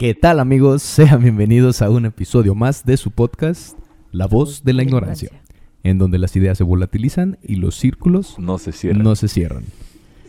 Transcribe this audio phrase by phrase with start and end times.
[0.00, 0.80] ¿Qué tal amigos?
[0.80, 3.76] Sean bienvenidos a un episodio más de su podcast,
[4.12, 5.28] La voz de la ignorancia,
[5.82, 8.98] en donde las ideas se volatilizan y los círculos No se cierra.
[8.98, 9.64] no se cierran.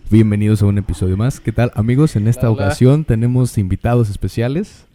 [0.10, 1.39] Bienvenidos a un episodio más.
[1.39, 2.18] ¿Qué tal amigos?
[2.18, 2.65] En esta Hola.
[2.65, 4.88] ocasión tenemos invitados especiales.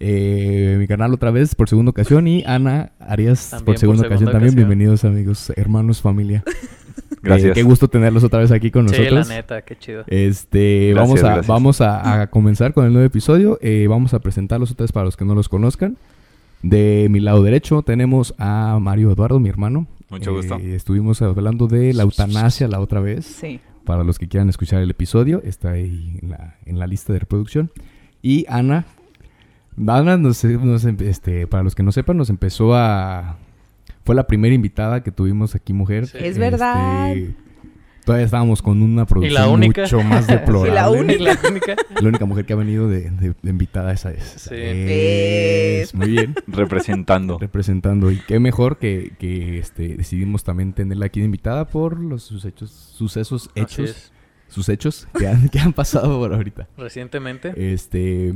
[0.00, 4.00] Eh, mi canal otra vez por segunda ocasión y Ana Arias También por por segunda
[4.08, 4.48] ocasión también.
[4.50, 4.56] ocasión.
[4.56, 6.42] Bienvenidos amigos, hermanos, familia.
[7.22, 7.50] Gracias.
[7.50, 9.28] Eh, qué gusto tenerlos otra vez aquí con Sí, la nosotros.
[9.28, 10.04] neta, qué chido.
[10.06, 11.46] Este, Gracias, vamos, a, gracias.
[11.46, 13.58] vamos a, a comenzar con el nuevo episodio.
[13.62, 15.96] Eh, vamos a presentarlos otra vez para los que no los conozcan.
[16.62, 19.86] De mi lado derecho tenemos a Mario Eduardo, mi hermano.
[20.10, 20.56] Mucho Eh, gusto.
[20.58, 23.26] estuvimos hablando de la eutanasia la otra vez.
[23.26, 23.60] Sí.
[23.84, 27.18] Para los que quieran escuchar el episodio, está ahí en la, en la lista de
[27.18, 27.70] reproducción.
[28.22, 28.86] Y Ana,
[29.86, 33.36] Ana, nos, nos este, para los que no sepan, nos empezó a...
[34.04, 36.06] Fue la primera invitada que tuvimos aquí, mujer.
[36.06, 36.18] Sí.
[36.20, 37.14] Es verdad.
[38.04, 39.82] Todavía estábamos con una producción única.
[39.82, 40.70] mucho más deplorable.
[40.70, 41.22] Y la única.
[41.42, 41.76] La única.
[42.02, 44.22] La única mujer que ha venido de, de- de invitada esa es.
[44.24, 44.54] Sí.
[44.56, 46.34] Es, muy bien.
[46.46, 47.38] Representando.
[47.38, 48.10] Representando.
[48.10, 52.44] Y qué mejor que, que, este, decidimos también tenerla aquí de invitada por los sus
[52.44, 54.12] hechos, sucesos Así hechos, es.
[54.48, 56.68] sus hechos que han, que han pasado por ahorita.
[56.76, 57.54] Recientemente.
[57.72, 58.34] Este,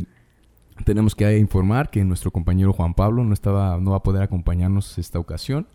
[0.85, 4.99] tenemos que informar que nuestro compañero Juan Pablo no estaba, no va a poder acompañarnos
[4.99, 5.67] esta ocasión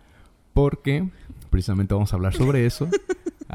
[0.53, 1.09] porque
[1.49, 2.87] precisamente vamos a hablar sobre eso.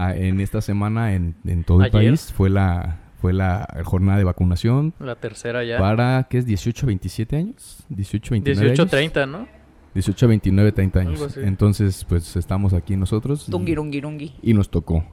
[0.01, 1.93] Ah, en esta semana en, en todo el Ayer.
[2.11, 5.77] país fue la fue la jornada de vacunación La tercera ya.
[5.79, 7.79] para ¿qué es 18 a 27 años?
[7.89, 8.91] 18 a 29 18, años.
[8.93, 9.49] 30, ¿no?
[9.95, 11.13] 18 a 29, 30 años.
[11.15, 11.41] Algo así.
[11.43, 13.49] Entonces, pues estamos aquí nosotros.
[13.49, 14.35] y- Tungirungirungi.
[14.41, 15.05] y nos tocó.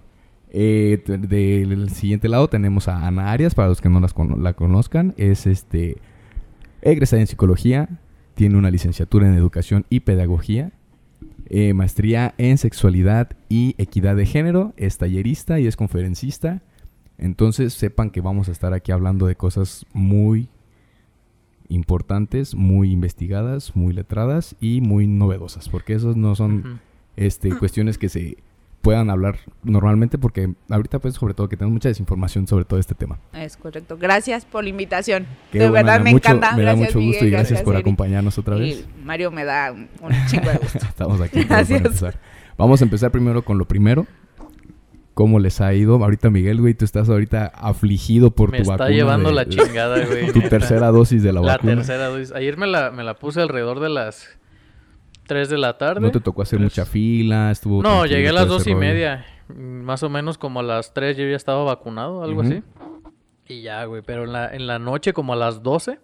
[0.51, 4.53] Eh, del siguiente lado tenemos a Ana Arias, para los que no las cono- la
[4.53, 5.15] conozcan.
[5.17, 5.97] Es este
[6.85, 7.99] egresada en psicología,
[8.35, 10.71] tiene una licenciatura en educación y pedagogía,
[11.47, 16.61] eh, maestría en sexualidad y equidad de género, es tallerista y es conferencista.
[17.17, 20.49] Entonces sepan que vamos a estar aquí hablando de cosas muy
[21.69, 26.79] importantes, muy investigadas, muy letradas y muy novedosas, porque esos no son
[27.15, 28.37] este, cuestiones que se
[28.85, 32.95] puedan hablar normalmente porque ahorita pues sobre todo que tenemos mucha desinformación sobre todo este
[32.95, 33.19] tema.
[33.33, 33.97] Es correcto.
[33.99, 35.25] Gracias por la invitación.
[35.51, 36.55] Qué de buena, verdad me mucho- encanta.
[36.55, 38.85] Me da mucho gusto Miguel, y gracias, por acompañarnos otra vez.
[38.99, 40.79] Y Mario me da un, un chingo de gusto.
[40.87, 41.79] Estamos aquí todos Gracias.
[41.81, 42.19] para empezar.
[42.57, 44.05] Vamos a empezar primero con lo primero.
[45.13, 45.95] ¿Cómo les ha ido?
[46.03, 48.89] Ahorita Miguel, güey, tú estás ahorita afligido por Me tu está vacuna.
[48.89, 50.27] llevando de- la de- chingada, güey.
[50.33, 50.49] Tu neta.
[50.49, 51.75] tercera dosis de la, La vacuna.
[51.75, 52.33] tercera dosis.
[52.33, 54.27] Ayer me la, me la puse alrededor de las
[55.25, 56.01] 3 de la tarde.
[56.01, 58.79] No te tocó hacer mucha fila, estuvo No, llegué a las dos y rollo.
[58.79, 59.25] media.
[59.47, 62.63] Más o menos como a las 3 yo ya estaba vacunado, algo así.
[63.47, 64.01] Y ya, güey.
[64.01, 65.99] Pero en la, en la noche, como a las 12,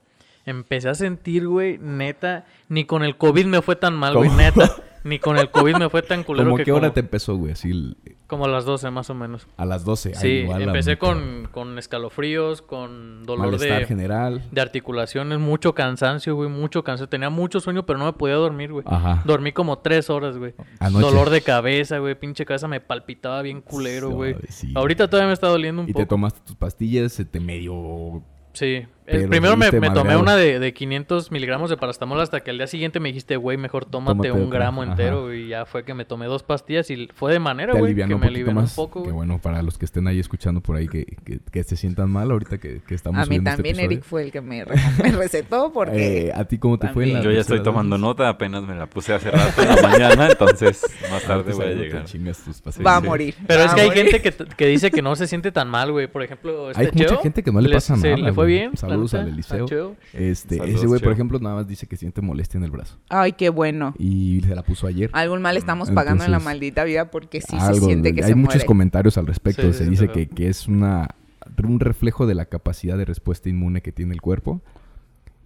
[0.45, 4.41] empecé a sentir, güey, neta, ni con el COVID me fue tan mal, güey, ¿Cómo?
[4.41, 4.69] neta.
[5.03, 7.35] Ni con el COVID me fue tan culero ¿Cómo que qué hora como, te empezó,
[7.35, 7.53] güey?
[7.53, 7.97] Así el-
[8.27, 9.45] como a las 12 más o menos.
[9.57, 10.09] a las 12.
[10.09, 14.43] Ay, Sí, igual a empecé con, con escalofríos, con dolor malestar de, general.
[14.51, 17.09] de articulaciones, mucho cansancio, güey, mucho cansancio.
[17.09, 18.85] Tenía mucho sueño, pero no me podía dormir, güey.
[18.87, 19.21] Ajá.
[19.25, 20.53] Dormí como tres horas, güey.
[20.79, 21.05] Anoche.
[21.05, 22.15] Dolor de cabeza, güey.
[22.15, 24.35] Pinche cabeza me palpitaba bien culero, güey.
[24.75, 26.03] Ahorita todavía me está doliendo un Y poco.
[26.05, 28.23] te tomaste tus pastillas, se te medio...
[28.53, 28.85] Sí.
[29.11, 32.57] Pero primero me, me tomé una de, de 500 miligramos de paracetamol hasta que al
[32.57, 34.91] día siguiente me dijiste, güey, mejor tómate, Tómate un gramo ajá.
[34.91, 35.33] entero.
[35.33, 38.27] Y ya fue que me tomé dos pastillas y fue de manera, güey, que me
[38.27, 41.39] alivianó un poco, que bueno, para los que estén ahí escuchando por ahí que, que,
[41.51, 43.91] que se sientan mal ahorita que, que estamos A mí este también episodio.
[43.97, 46.27] Eric fue el que me, re- me recetó porque...
[46.27, 48.75] Eh, ¿A ti cómo te fue en la Yo ya estoy tomando nota, apenas me
[48.75, 52.05] la puse hace rato en la mañana, entonces más tarde voy a llegar.
[52.05, 53.35] tus va a morir.
[53.47, 55.91] Pero va es que hay gente que, que dice que no se siente tan mal,
[55.91, 56.07] güey.
[56.07, 58.71] Por ejemplo, este Hay mucha gente que no le pasa nada, le fue bien.
[59.07, 59.95] Saludos al Eliseo.
[60.13, 62.97] Este, Saludos, ese güey, por ejemplo, nada más dice que siente molestia en el brazo.
[63.09, 63.93] Ay, qué bueno.
[63.97, 65.09] Y se la puso ayer.
[65.13, 68.35] Algún mal estamos pagando en la maldita vida porque sí se siente que hay se
[68.35, 68.65] muchos muere.
[68.65, 69.63] comentarios al respecto.
[69.63, 71.15] Sí, se sí, dice que, que es una
[71.63, 74.61] un reflejo de la capacidad de respuesta inmune que tiene el cuerpo.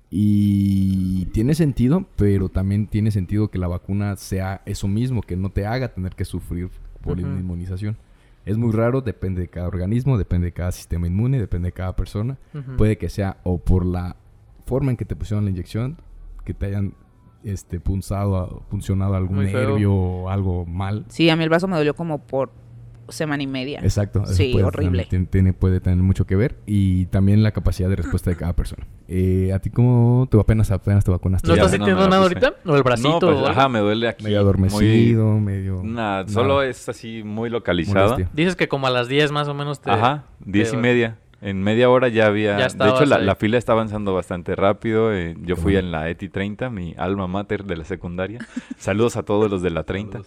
[0.10, 5.50] Y tiene sentido, pero también tiene sentido que la vacuna sea eso mismo, que no
[5.50, 6.70] te haga tener que sufrir
[7.02, 7.98] por inmunización.
[8.46, 11.96] Es muy raro, depende de cada organismo, depende de cada sistema inmune, depende de cada
[11.96, 12.38] persona.
[12.78, 14.18] Puede que sea o por la
[14.66, 15.98] forma en que te pusieron la inyección,
[16.44, 16.94] que te hayan
[17.44, 21.06] este punzado, funcionado algún nervio o algo mal.
[21.10, 22.52] Sí, a mí el brazo me dolió como por
[23.10, 23.80] semana y media.
[23.82, 24.24] Exacto.
[24.24, 25.06] eso Sí, puede horrible.
[25.06, 26.56] tener- tiene, tiene- puede tener mucho que ver.
[26.66, 28.86] Y también la capacidad de respuesta de cada persona.
[29.08, 31.48] Eh, ¿A ti cómo te apenas, apenas te vacunaste?
[31.48, 32.36] ¿No estás sintiendo la nada puse.
[32.46, 32.54] ahorita?
[32.72, 33.10] ¿O el bracito?
[33.10, 34.24] No, pues, o ajá, me duele aquí.
[34.24, 35.82] Medio adormecido, medio...
[35.84, 36.28] Nada, nada.
[36.28, 38.10] solo es así muy localizada.
[38.14, 38.30] Molestia.
[38.34, 39.92] Dices que como a las 10 más o menos te...
[39.92, 41.18] Ajá, diez y te- media.
[41.42, 42.58] En media hora ya había...
[42.58, 45.14] Ya de hecho, la, la fila está avanzando bastante rápido.
[45.14, 48.40] eh, yo fui en la ETI 30, mi alma mater de la secundaria.
[48.78, 50.22] Saludos a todos los de la 30.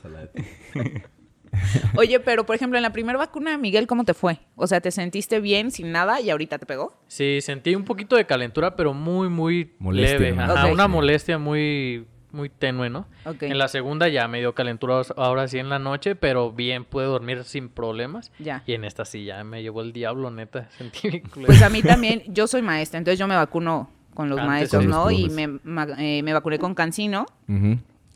[1.96, 4.38] Oye, pero por ejemplo, en la primera vacuna, Miguel, ¿cómo te fue?
[4.56, 6.94] O sea, ¿te sentiste bien sin nada y ahorita te pegó?
[7.08, 10.32] Sí, sentí un poquito de calentura, pero muy, muy Molestia, leve.
[10.36, 10.42] ¿no?
[10.52, 13.06] Ajá, una molestia muy, muy tenue, ¿no?
[13.40, 17.04] En la segunda ya me dio calentura ahora sí en la noche, pero bien pude
[17.06, 18.32] dormir sin problemas.
[18.38, 18.62] Ya.
[18.66, 20.68] Y en esta sí ya me llevó el diablo, neta.
[20.78, 21.20] Sentí.
[21.20, 24.82] Pues a mí también, yo soy maestra, entonces yo me vacuno con los Antes maestros,
[24.84, 25.10] con los ¿no?
[25.10, 25.36] Y profes.
[25.36, 27.26] me, ma- eh, me vacuné con Cancino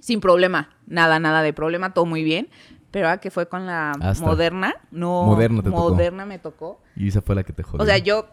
[0.01, 2.49] sin problema, nada, nada de problema, todo muy bien.
[2.93, 4.25] Pero ahora que fue con la Hasta.
[4.25, 5.25] Moderna, no.
[5.25, 5.91] Moderna te tocó.
[5.91, 6.81] Moderna me tocó.
[6.95, 7.83] Y esa fue la que te jodió.
[7.83, 8.27] O sea, yo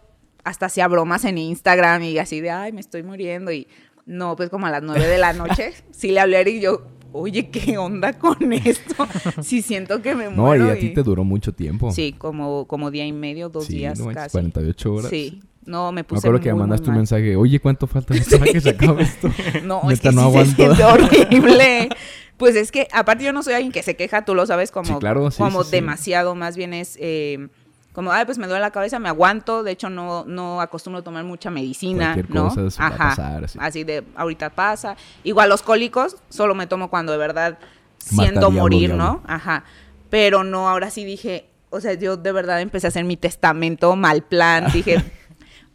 [0.44, 3.52] hasta hacía bromas en Instagram y así de, ay, me estoy muriendo.
[3.52, 3.68] Y
[4.06, 6.62] no, pues como a las nueve de la noche, sí le hablé a Eric y
[6.62, 9.08] yo, oye, ¿qué onda con esto?
[9.42, 10.68] Sí siento que me No, muero.
[10.68, 11.92] y a ti te duró mucho tiempo.
[11.92, 14.32] Sí, como, como día y medio, dos Sí, días no casi.
[14.32, 15.10] 48 horas.
[15.10, 17.86] Sí, no, me Me puse acuerdo que me muy, muy mandaste un mensaje, oye, ¿cuánto
[17.86, 19.30] falta para que se acabe esto?
[19.64, 20.50] No, es Neta, que no sí aguanto.
[20.50, 20.84] se siente
[21.30, 21.90] horrible.
[22.38, 24.88] Pues es que, aparte yo no soy alguien que se queja, tú lo sabes, como,
[24.88, 27.50] Sí, claro, sí, como demasiado, más bien es eh,
[27.94, 31.04] como, ay, pues me duele la cabeza, me aguanto, de hecho no, no acostumbro a
[31.04, 32.48] tomar mucha medicina, Cualquier ¿no?
[32.48, 33.60] cosa se va a pasar, sí.
[33.62, 34.96] así de, ahorita pasa.
[35.24, 37.60] Igual los cólicos, solo me tomo cuando de verdad
[37.98, 39.04] siento morir, diablo.
[39.04, 39.24] ¿no?
[39.28, 39.66] Ajá.
[40.10, 43.96] Pero no, ahora sí dije, o sea, yo de verdad empecé a hacer mi testamento
[43.96, 45.04] mal plan, dije...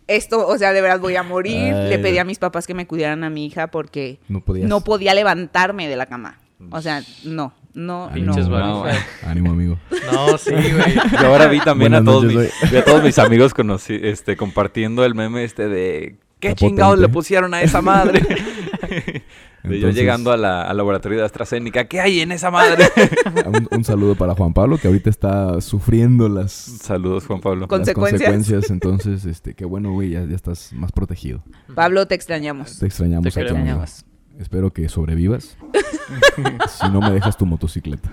[0.07, 1.75] Esto, o sea, de verdad voy a morir.
[1.75, 5.15] Ay, Le pedí a mis papás que me cuidaran a mi hija porque No podía
[5.15, 6.39] levantarme de la cama.
[6.71, 8.85] O sea, no, no, Pinches no.
[8.85, 8.91] no.
[9.25, 9.79] Ánimo, amigo.
[10.13, 10.95] No, sí, güey.
[11.21, 13.99] Yo ahora vi también Buenas a todos, noches, mis, vi a todos mis amigos conocí,
[14.01, 18.23] este, compartiendo el meme este de ¿qué chingados le pusieron a esa madre?
[19.65, 22.85] de yo Entonces- llegando a la- al laboratorio de AstraZeneca, ¿qué hay en esa madre?
[23.47, 27.67] Un, un saludo para Juan Pablo, que ahorita está sufriendo las, Saludos, Juan Pablo.
[27.67, 28.31] Con- las Consecuencias.
[28.31, 28.71] consecuencias.
[28.71, 31.43] Entonces, este, qué bueno, güey, ya, ya estás más protegido.
[31.75, 32.79] Pablo, te extrañamos.
[32.79, 34.05] Te extrañamos Te extrañamos.
[34.39, 35.57] Espero que sobrevivas.
[36.69, 38.11] si no me dejas tu motocicleta.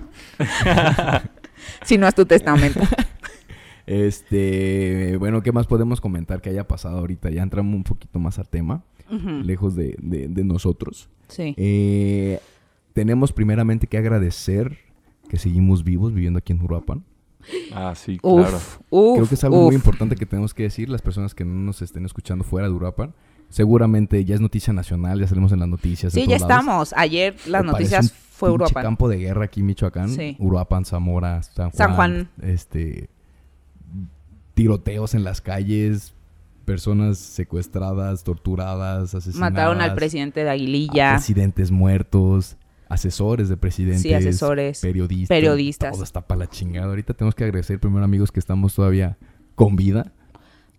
[1.84, 2.80] Si no es tu testamento.
[3.88, 7.30] Este, bueno, ¿qué más podemos comentar que haya pasado ahorita?
[7.30, 8.84] Ya entramos un poquito más al tema,
[9.44, 11.10] Lejos de, de- de nosotros.
[11.28, 11.54] Sí.
[11.58, 12.40] Eh,
[12.94, 14.78] tenemos primeramente que agradecer
[15.30, 17.04] que seguimos vivos viviendo aquí en Uruapan.
[17.74, 18.58] Ah, sí, claro.
[18.58, 21.44] Uf, uf, Creo que es algo muy importante que tenemos que decir las personas que
[21.46, 23.14] no nos estén escuchando fuera de Uruapan.
[23.50, 26.14] Seguramente ya es noticia nacional, ya salimos en las noticias.
[26.14, 26.42] Sí, ya lados.
[26.44, 26.94] estamos.
[26.96, 28.84] Ayer las Me noticias un fue Uruapan.
[28.84, 30.10] campo de guerra aquí en Michoacán.
[30.10, 30.36] Sí.
[30.40, 31.78] Uruapan, Zamora, San Juan.
[31.78, 32.30] San Juan.
[32.42, 33.10] Este,
[34.54, 36.14] tiroteos en las calles,
[36.72, 39.52] personas secuestradas, torturadas, asesinadas.
[39.54, 41.14] Mataron al presidente de a Aguililla.
[41.16, 42.56] presidentes muertos,
[42.88, 44.02] asesores de presidentes.
[44.04, 45.28] Sí, asesores, Periodistas.
[45.28, 45.92] periodistas.
[45.94, 46.88] Todo está para la chingada.
[46.88, 49.18] Ahorita tenemos que agradecer primero amigos que estamos todavía
[49.56, 50.12] con vida.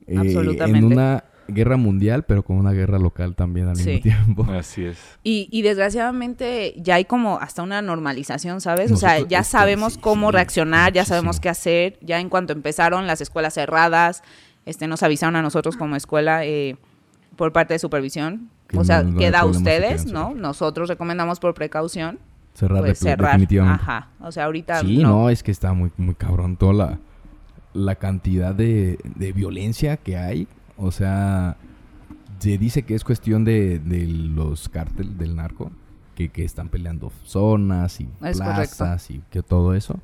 [0.07, 0.79] eh, Absolutamente.
[0.79, 3.85] En una guerra mundial, pero con una guerra local también al Sí.
[3.85, 4.45] mismo tiempo.
[4.53, 4.97] Así es.
[5.23, 8.91] Y, y desgraciadamente ya hay como hasta una normalización, ¿sabes?
[8.93, 11.99] o sea, ya es que sabemos sí, cómo sí, reaccionar, ya sabemos qué hacer.
[12.01, 14.23] Ya en cuanto empezaron las escuelas cerradas,
[14.67, 16.77] este, nos avisaron a nosotros como escuela eh,
[17.37, 18.51] por parte de supervisión.
[18.69, 20.35] Que o sea, no- queda a ustedes, ¿no?
[20.35, 22.19] Nosotros recomendamos por precaución,
[22.55, 23.33] Cerrar, pues de- cerrar.
[23.33, 23.83] definitivamente.
[23.83, 24.09] Ajá.
[24.21, 25.09] O sea, ahorita Sí, no.
[25.11, 25.31] no.
[25.31, 26.99] es que está muy, muy cabrón toda la,
[27.75, 30.49] la cantidad de, de violencia que hay.
[30.79, 31.57] O sea,
[32.39, 35.71] se dice que es cuestión de, de los cárteles del narco,
[36.15, 39.99] que, que están peleando zonas y Es plazas y que todo eso.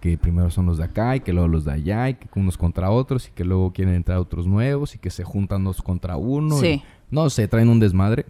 [0.00, 2.56] Que primero son los de acá y que luego los de allá y que unos
[2.58, 6.16] contra otros y que luego quieren entrar otros nuevos y que se juntan dos contra
[6.16, 6.56] uno.
[6.58, 6.66] Sí.
[6.66, 8.26] y- no sé, traen un desmadre.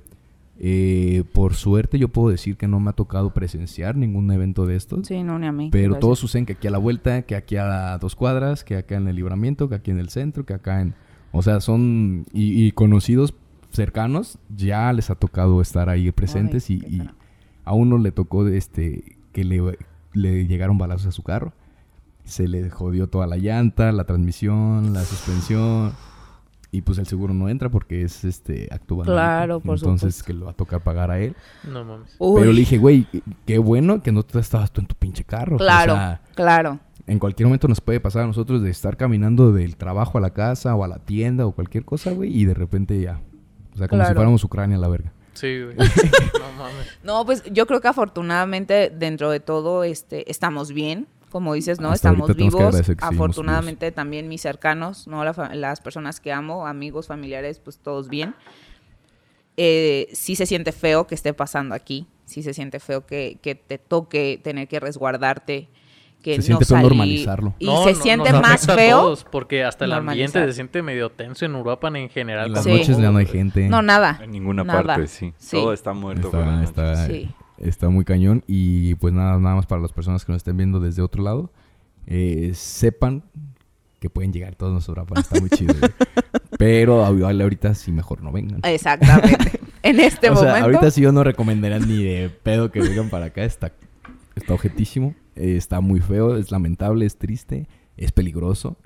[0.59, 4.77] Eh, por suerte yo puedo decir que no me ha tocado presenciar ningún evento de
[4.77, 5.07] estos.
[5.07, 5.69] Sí, no, ni a mí.
[5.71, 6.01] Pero gracias.
[6.01, 9.07] todos suceden que aquí a la vuelta, que aquí a dos cuadras, que acá en
[9.09, 10.95] el libramiento, que aquí en el centro, que acá en...
[11.33, 12.25] O sea, son...
[12.33, 13.35] Y, y conocidos
[13.71, 17.11] cercanos, ya les ha tocado estar ahí presentes Ay, y, y
[17.65, 19.61] a uno le tocó este que le,
[20.17, 21.53] le llegaron balazos a su carro.
[22.25, 25.93] Se le jodió toda la llanta, la transmisión, la suspensión.
[26.73, 28.99] Y pues el seguro no entra porque es este acto.
[28.99, 30.25] Claro, por Entonces supuesto.
[30.27, 31.37] que le va a tocar pagar a él.
[31.71, 32.17] No mames.
[32.19, 33.07] Uy, Pero le dije, güey,
[33.47, 35.57] qué bueno que no te estabas tú en tu pinche carro.
[35.57, 36.81] O claro, sea, claro.
[37.07, 40.31] en cualquier momento nos puede pasar a nosotros de estar caminando del trabajo a la
[40.31, 43.21] casa o a la tienda o cualquier cosa, güey, y de repente ya.
[43.73, 45.13] O sea, como si fuéramos Ucrania a la verga.
[45.37, 45.77] Sí, güey.
[46.39, 46.87] no mames.
[47.05, 51.91] No, pues yo creo que afortunadamente dentro de todo este estamos bien, como dices, ¿no?
[51.91, 52.75] Hasta estamos vivos.
[53.15, 55.25] Afortunadamente también mis cercanos, ¿no?
[55.25, 58.35] La fa- las personas que amo, amigos, familiares, pues todos bien.
[59.59, 63.55] Eh, sí se siente feo que esté pasando aquí, sí se siente feo que, que
[63.55, 65.69] te toque tener que resguardarte,
[66.23, 66.89] que Se no siente feo salir.
[66.91, 67.55] normalizarlo.
[67.59, 69.01] Y No, se no, siente nos más feo.
[69.01, 72.47] todos, porque hasta el ambiente se siente medio tenso en Uruapan en general.
[72.49, 72.71] En las Sí.
[72.71, 73.69] noches ya no hay gente.
[73.69, 74.19] No, nada.
[74.23, 74.83] En ninguna Nada.
[74.83, 75.33] parte, sí.
[75.39, 75.57] Sí.
[75.57, 76.27] Todo está muerto.
[76.29, 77.07] Está, las está- noches.
[77.07, 77.29] Sí.
[77.59, 78.43] Está muy cañón.
[78.47, 81.51] Y pues nada, nada más para las personas que nos estén viendo desde otro lado,
[82.07, 83.23] eh, sepan
[84.01, 85.21] que pueden llegar todos nuestros rapas.
[85.21, 85.75] Está muy chido.
[86.59, 88.61] Pero ahorita sí mejor no vengan.
[88.65, 89.61] Exactamente.
[89.83, 90.65] en este o sea, momento.
[90.67, 93.45] ahorita sí yo no recomendaría ni de pedo que vengan para acá.
[93.45, 93.73] Está,
[94.35, 95.15] está objetísimo.
[95.37, 98.77] Eh, está muy feo, es lamentable, es triste, es peligroso.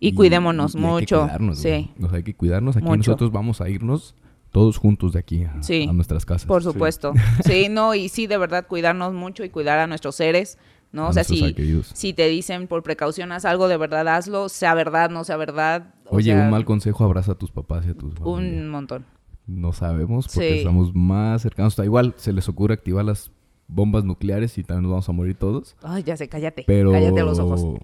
[0.00, 1.90] Y cuidémonos y hay que mucho, cuidarnos, sí.
[2.00, 2.76] O sea, hay que cuidarnos.
[2.76, 2.96] Aquí Mucho.
[2.98, 4.14] nosotros vamos a irnos
[4.52, 6.46] todos juntos de aquí a, Sí, a nuestras casas.
[6.46, 7.12] Por supuesto.
[7.44, 7.68] Sí.
[7.68, 10.56] no, y sí, de verdad, cuidarnos mucho y cuidar a nuestros seres,
[10.92, 11.06] ¿no?
[11.06, 11.54] A o sea, si,
[11.94, 15.94] si te dicen por precaución haz algo, de verdad hazlo, sea verdad, no sea verdad.
[16.06, 18.34] o Oye, sea, un mal consejo, abraza a tus papás y a tus familia.
[18.62, 19.04] Un montón.
[19.48, 20.58] No sabemos porque Sí.
[20.58, 21.72] estamos más cercanos.
[21.72, 23.32] Está igual, se les ocurre activar las
[23.68, 25.76] bombas nucleares y también nos vamos a morir todos.
[25.82, 26.64] Ay, ya sé, cállate.
[26.66, 27.78] Pero, Cállate los ojos.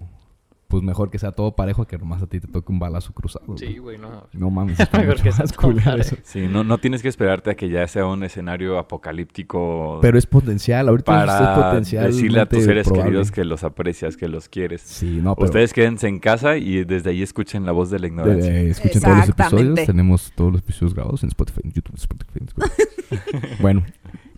[0.67, 3.13] pues mejor que sea todo parejo a que nomás a ti te toque un balazo
[3.13, 3.55] cruzado.
[3.55, 4.27] Sí, güey, no.
[4.33, 6.15] No mames, Mejor que sea más todo culero parejo.
[6.15, 6.17] eso.
[6.23, 10.25] Sí, no, no tienes que esperarte a que ya sea un escenario apocalíptico Pero es
[10.25, 12.05] potencial, ahorita es para potencial.
[12.07, 14.81] decirle a tus seres queridos que los aprecias, que los quieres.
[14.81, 18.07] Sí, no, pero Ustedes quédense en casa y desde ahí escuchen la voz de la
[18.07, 18.51] ignorancia.
[18.51, 19.85] de- escuchen todos los episodios.
[19.85, 22.39] Tenemos todos los episodios grabados en Spotify, en YouTube, Spotify.
[22.41, 23.55] en Spotify.
[23.61, 23.83] bueno,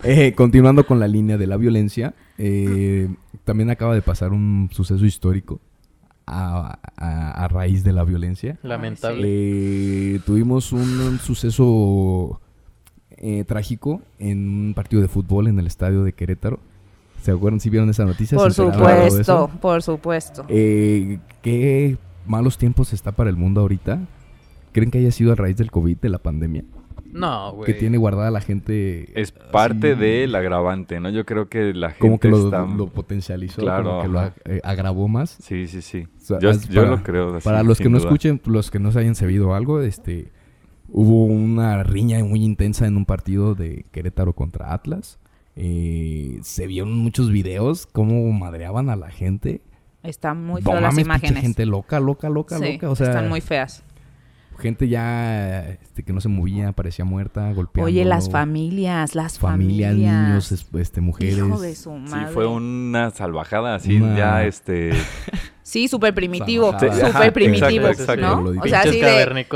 [0.04, 3.08] eh, continuando con la línea de la violencia, eh,
[3.44, 5.60] también acaba de pasar un suceso histórico
[6.26, 8.58] a, a- a raíz de la violencia.
[8.62, 9.22] Lamentable.
[9.24, 12.40] Eh, tuvimos un, un suceso
[13.10, 16.60] eh, trágico en un partido de fútbol en el estadio de Querétaro.
[17.22, 18.38] ¿Se acuerdan si vieron esa noticia?
[18.38, 20.44] Por ¿Se enteraron de supuesto, por supuesto.
[20.48, 23.98] Eh, ¿Qué malos tiempos está para el mundo ahorita?
[24.72, 26.62] ¿Creen que haya sido a raíz del COVID, de la pandemia?
[27.12, 27.66] No, güey.
[27.66, 29.18] Que tiene guardada la gente.
[29.20, 31.08] Es parte así, del agravante, ¿no?
[31.10, 32.66] Yo creo que la gente Como que lo, está...
[32.66, 34.24] lo potencializó, Claro, como que lo
[34.56, 35.38] eh, agravó más.
[35.40, 36.06] Sí, sí, sí.
[36.16, 37.36] O sea, yo es yo para- lo creo.
[37.36, 38.08] así, Para los que no duda.
[38.08, 40.30] escuchen, los que no se hayan sabido algo, este
[40.90, 45.18] hubo una riña muy intensa en un partido de Querétaro contra Atlas.
[45.56, 49.60] Eh, se vieron muchos videos cómo madreaban a la gente.
[50.04, 51.42] Están muy feas las imágenes.
[51.42, 52.90] gente loca, loca, loca, Sí, loca.
[52.90, 53.82] O sea, están muy feas.
[54.58, 57.86] Gente ya este, que no se movía, parecía muerta, golpeando.
[57.86, 60.26] Oye, las familias, las familias, familias.
[60.28, 61.38] niños, es- este, mujeres.
[61.38, 62.32] Hijo de su Sí, madre.
[62.32, 64.90] fue una salvajada así, Una- ya este...
[65.62, 66.72] Sí, súper primitivo.
[66.80, 68.40] Sí, Súper primitivo, exacto, exacto.
[68.52, 68.60] ¿no?
[68.62, 69.46] O sea, así de,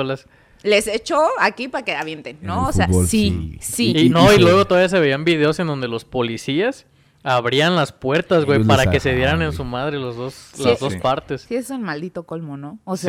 [0.62, 2.68] les echó aquí para que avienten, En ¿no?
[2.68, 3.92] O sea, fútbol, sí, sí.
[3.94, 4.06] sí.
[4.06, 4.42] Y no, y sí.
[4.42, 6.86] luego todavía se veían videos en donde los policías
[7.24, 10.64] abrían las puertas, güey, para que se ajá, dieran en su madre los dos, Sí.
[10.64, 10.98] las dos Sí.
[10.98, 11.42] partes.
[11.48, 12.78] Sí, es un maldito colmo, ¿no?
[12.84, 13.06] O Sí.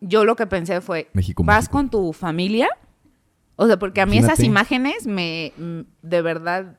[0.00, 1.72] Yo lo que pensé fue, México, ¿vas México.
[1.72, 2.68] con tu familia?
[3.56, 6.78] O sea, porque a mí esas imágenes me, mm, de verdad,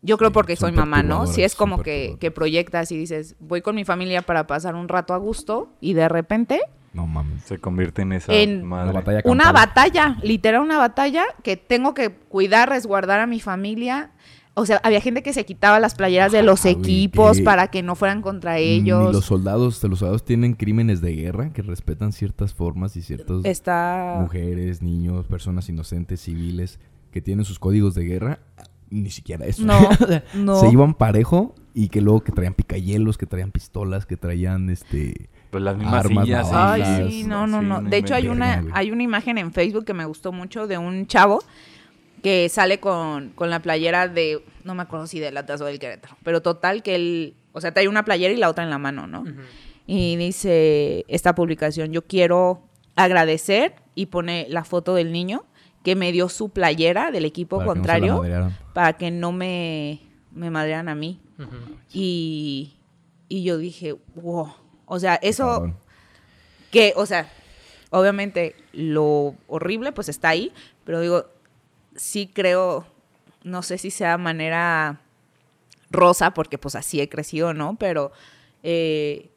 [0.00, 1.26] yo creo Sí, porque soy mamá, ¿no?
[1.26, 4.88] Si es como que, que proyectas y dices, voy con mi familia para pasar un
[4.88, 6.60] rato a gusto y de repente
[6.94, 7.42] No mames.
[7.44, 8.90] Se convierte en esa En- madre.
[8.90, 9.66] Una batalla una campal.
[9.66, 14.12] batalla, literal una batalla que tengo que cuidar, resguardar a mi familia.
[14.58, 17.68] O sea, había gente que se quitaba las playeras de los Ah, equipos que- para
[17.68, 19.12] que no fueran contra Ni ellos.
[19.12, 24.18] los soldados, los soldados tienen crímenes de guerra que respetan ciertas formas y ciertas Está
[24.20, 26.78] mujeres, niños, personas inocentes, civiles
[27.12, 28.38] que tienen sus códigos de guerra.
[28.90, 29.64] Ni siquiera eso.
[29.64, 29.78] No,
[30.34, 30.60] no.
[30.60, 35.28] Se iban parejo y que luego que traían picayelos, que traían pistolas, que traían este
[35.50, 36.48] Pues las mismas Armas, sillas.
[36.52, 37.82] Ay, sí, no, no, sí, no.
[37.82, 41.06] De hecho, hay una, hay una imagen en Facebook que me gustó mucho de un
[41.06, 41.42] chavo
[42.22, 45.78] que sale con, con la playera de, no me acuerdo si del Atlas o del
[45.78, 48.78] Querétaro, pero total que él, o sea, trae una playera y la otra en la
[48.78, 49.24] mano, ¿no?
[49.86, 52.62] Y dice esta publicación, yo quiero
[52.94, 55.44] agradecer y pone la foto del niño
[55.82, 60.00] que me dio su playera del equipo para que no contrario para que no me,
[60.32, 61.20] me madrearan a mí.
[61.92, 62.74] Y,
[63.28, 64.52] y yo dije, wow.
[64.86, 65.72] O sea, eso
[66.70, 67.30] que, o sea,
[67.90, 70.52] obviamente lo horrible pues está ahí,
[70.84, 71.26] pero digo,
[71.98, 72.86] sí creo,
[73.44, 75.00] no sé si sea manera
[75.90, 77.76] rosa, porque pues así he crecido, ¿no?
[77.78, 78.12] Pero
[78.62, 79.30] eh,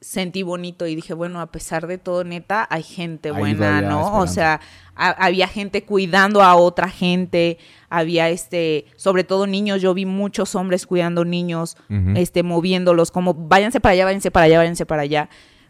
[0.00, 4.18] sentí bonito y dije, bueno, a pesar de todo, neta, hay gente buena, ¿no?
[4.18, 4.60] O sea,
[4.96, 10.54] ha- había gente cuidando a otra gente, había este, sobre todo niños, yo vi muchos
[10.56, 11.76] hombres cuidando niños,
[12.16, 15.28] este, moviéndolos, como váyanse para allá, váyanse para allá, váyanse para allá.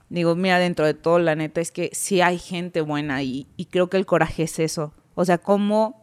[0.08, 3.66] Digo, mira, dentro de todo, la neta es que sí hay gente buena y, y
[3.66, 4.92] creo que el coraje es eso.
[5.14, 6.01] O sea, como,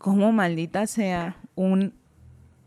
[0.00, 1.92] como maldita sea un,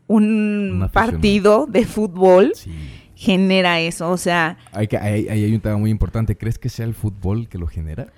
[0.06, 2.70] un partido de fútbol Sí.
[3.16, 4.10] genera eso.
[4.10, 6.36] O sea, Hay, que, hay, hay- hay un tema muy importante.
[6.36, 8.08] ¿Crees que sea el fútbol que lo genera?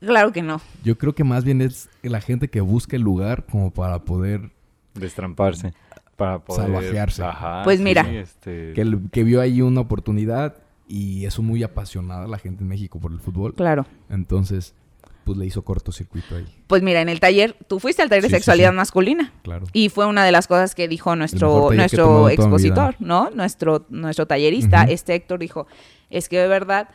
[0.00, 0.60] claro que no.
[0.84, 4.50] Yo creo que más bien es la gente que busca el lugar como para poder...
[4.94, 5.72] Destramparse.
[6.16, 6.62] Para poder...
[6.66, 7.22] Salvajearse.
[7.24, 8.02] Ajá, Pues sí, mira.
[8.10, 10.56] este, Que, el- que vio ahí una oportunidad
[10.88, 13.52] y es muy apasionada la gente en México por el fútbol.
[13.54, 13.84] Claro.
[14.08, 14.74] Entonces,
[15.26, 18.28] pues le hizo cortocircuito ahí, Pues mira, en el taller, tú fuiste al taller de
[18.30, 18.76] Sí, sexualidad sí.
[18.76, 19.32] masculina.
[19.42, 19.66] claro.
[19.74, 22.94] Y fue una de las cosas que dijo nuestro, nuestro expositor.
[23.00, 23.28] ¿no?
[23.30, 25.66] Nuestro, nuestro tallerista, este Héctor, dijo,
[26.10, 26.88] es que de verdad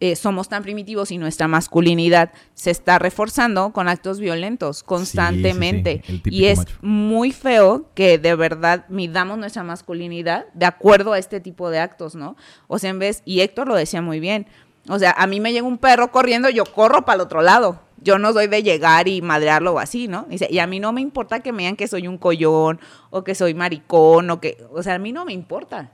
[0.00, 6.02] eh, somos tan primitivos y nuestra masculinidad se está reforzando con actos violentos constantemente.
[6.26, 6.76] y es macho.
[6.82, 12.14] muy feo que de verdad midamos nuestra masculinidad de acuerdo a este tipo de actos,
[12.16, 12.36] ¿no?
[12.66, 14.46] O sea, en vez, y Héctor lo decía muy bien,
[14.88, 17.80] o sea, a mí me llega un perro corriendo, yo corro para el otro lado.
[18.02, 20.26] Yo no soy de llegar y madrearlo o así, ¿no?
[20.28, 23.24] Dice, y a mí no me importa que me digan que soy un collón o
[23.24, 25.90] que soy maricón o que, o sea, a mí no me importa.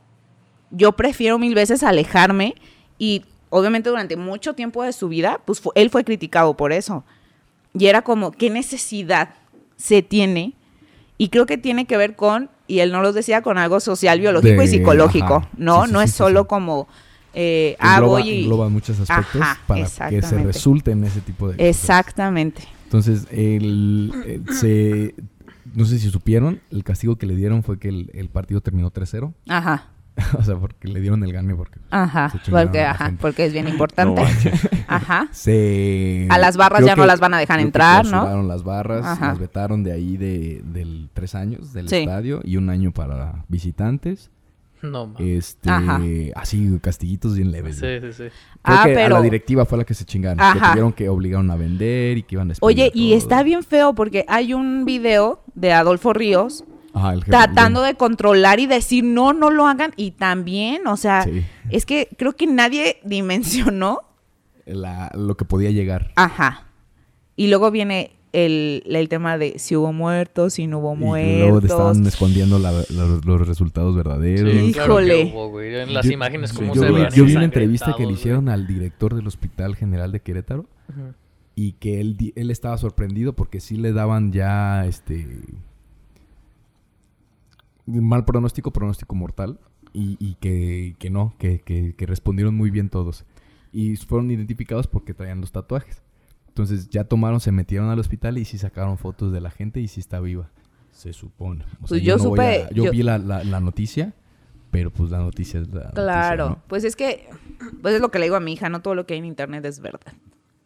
[0.72, 2.56] Yo prefiero mil veces alejarme
[2.98, 7.04] y obviamente durante mucho tiempo de su vida, pues él fue criticado por eso.
[7.74, 9.30] Y era como, ¿qué necesidad
[9.76, 10.54] se tiene?
[11.16, 14.18] Y creo que tiene que ver con, y él no los decía, con algo social,
[14.18, 15.50] biológico y psicológico, ajá.
[15.56, 15.82] ¿no?
[15.82, 16.88] Sí, sí, no sí, es solo como,
[17.34, 18.40] eh, ah, engloba, voy y...
[18.42, 21.68] engloba muchos aspectos Ajá, para que se resulte en ese tipo de cosas.
[21.68, 22.62] Exactamente.
[22.84, 25.14] Entonces, el, el- se,
[25.74, 28.90] no sé si supieron, el castigo que le dieron fue que el, el partido terminó
[28.92, 29.32] 3-0.
[29.48, 29.86] Ajá,
[30.38, 34.20] o sea, porque le dieron el gane porque ajá, porque, ajá, porque es bien importante.
[34.22, 34.28] No
[34.88, 35.28] ajá.
[35.30, 36.26] se...
[36.30, 38.42] A las barras creo ya no las van a dejar entrar, ¿no?
[38.42, 39.28] las barras, Ajá.
[39.28, 41.96] las vetaron de ahí de, del tres años del Sí.
[41.98, 44.30] estadio y un año para visitantes.
[44.82, 45.14] No.
[45.18, 46.00] Este, Ajá.
[46.36, 47.76] así, castiguitos bien leves.
[47.76, 48.22] Sí, sí, sí.
[48.62, 50.38] Creo Ah, que a pero- la directiva fue la que se chingaron.
[50.54, 53.62] Que tuvieron que obligaron a vender y que iban a Oye, a y está bien
[53.62, 58.66] feo porque hay un video de Adolfo Ríos Ajá, el jefe- tratando de controlar y
[58.66, 59.92] decir no, no lo hagan.
[59.96, 61.44] Y también, o sea, Sí.
[61.70, 64.00] es que creo que nadie dimensionó.
[64.66, 66.12] la- lo que podía llegar.
[66.16, 66.68] Ajá.
[67.36, 70.98] Y luego viene el, el tema de si hubo muertos, si no hubo Y
[71.38, 71.70] luego te muertos.
[71.70, 74.52] estaban escondiendo la- la- los resultados verdaderos.
[74.52, 75.32] Sí, claro que Híjole.
[75.32, 75.74] hubo, güey.
[75.74, 78.48] En las Yo- imágenes yo, se vi, veían yo vi una entrevista que le hicieron
[78.48, 80.66] al director del Hospital General de Querétaro
[81.56, 85.26] y que él, él estaba sorprendido porque sí le daban ya este
[87.86, 89.58] mal pronóstico, pronóstico mortal
[89.92, 93.24] y, y que, que no, que, que- que respondieron muy bien todos.
[93.72, 96.02] Y fueron identificados porque traían los tatuajes.
[96.50, 99.88] Entonces ya tomaron, se metieron al hospital y sí sacaron fotos de la gente y
[99.88, 100.50] sí está viva.
[100.92, 101.64] Se supone.
[101.82, 104.12] O sea, Pues yo no voy supe- a- yo, yo- vi la, la- la noticia,
[104.70, 106.48] pero pues la noticia es la noticia, Claro.
[106.50, 106.62] ¿no?
[106.66, 107.28] Pues es que,
[107.80, 109.24] pues es lo que le digo a mi hija, no todo lo que hay en
[109.26, 110.12] internet es verdad.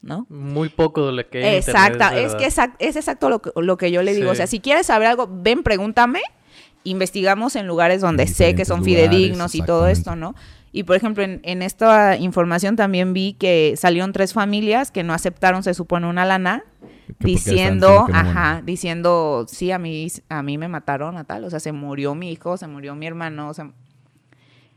[0.03, 0.27] ¿No?
[0.29, 2.39] Muy poco de lo que hay en Exacto, internet, es, verdad.
[2.39, 4.27] que exact- es exacto lo que, lo que yo le digo.
[4.27, 4.33] Sí.
[4.33, 6.21] O sea, si quieres saber algo, ven, pregúntame.
[6.85, 10.17] Investigamos en lugares donde En sé que son lugares, fidedignos y todo esto.
[10.17, 10.35] ¿no?
[10.71, 15.15] Y por ejemplo, en, en esta información también vi que salieron tres familias que no
[15.15, 16.63] aceptaron, se supone, una lana,
[17.21, 18.67] diciendo, no, ajá, bueno.
[18.67, 22.31] diciendo, sí, a mí, a mí me mataron a tal, o sea, se murió mi
[22.33, 23.71] hijo, se murió mi hermano, o sea,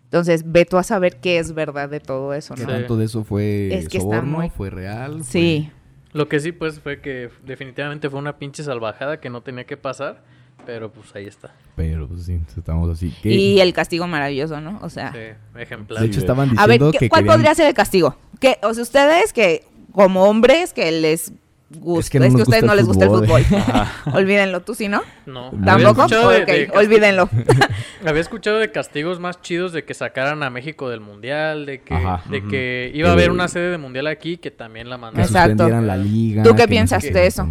[0.03, 2.67] entonces ve tú a saber qué es verdad de todo eso, ¿Qué ¿no?
[2.69, 2.73] Sí.
[2.73, 4.37] tanto de eso fue Es que está soborno?
[4.37, 5.23] muy- ¿Fue real?
[5.23, 5.71] Sí,
[6.13, 9.75] Lo que sí, pues, fue que definitivamente fue una pinche salvajada que no tenía que
[9.77, 10.23] pasar.
[10.65, 11.53] Pero, pues, ahí está.
[11.77, 13.13] Pero pues sí, estamos así.
[13.23, 13.29] ¿Qué?
[13.29, 14.79] y el castigo maravilloso, ¿no?
[14.81, 15.19] O sea, Sí,
[15.59, 16.01] ejemplar.
[16.01, 18.17] de hecho, estaban A ver, diciendo ¿qué- que ¿cuál querían- podría ser el castigo?
[18.39, 21.31] Que, o sea, ustedes que como hombres que les
[21.69, 23.43] gusta, es que que, no nos a ustedes no el les gusta el fútbol.
[23.43, 23.63] fútbol.
[24.15, 25.01] Olvídenlo, tú sí, ¿no?
[25.27, 25.47] No.
[25.49, 26.01] Había ¿Tampoco?
[26.01, 27.29] escuchado de- Ok, de olvídenlo.
[28.07, 31.93] Había escuchado de castigos más chidos de que sacaran a México del mundial, de que,
[31.93, 32.23] Ajá.
[32.29, 32.47] de Ujú.
[32.49, 35.27] que iba a haber una sede de mundial aquí que también la que mandaron.
[35.29, 35.69] Exacto.
[35.69, 36.41] la liga.
[36.41, 37.47] ¿Tú qué que no piensas sé de eso?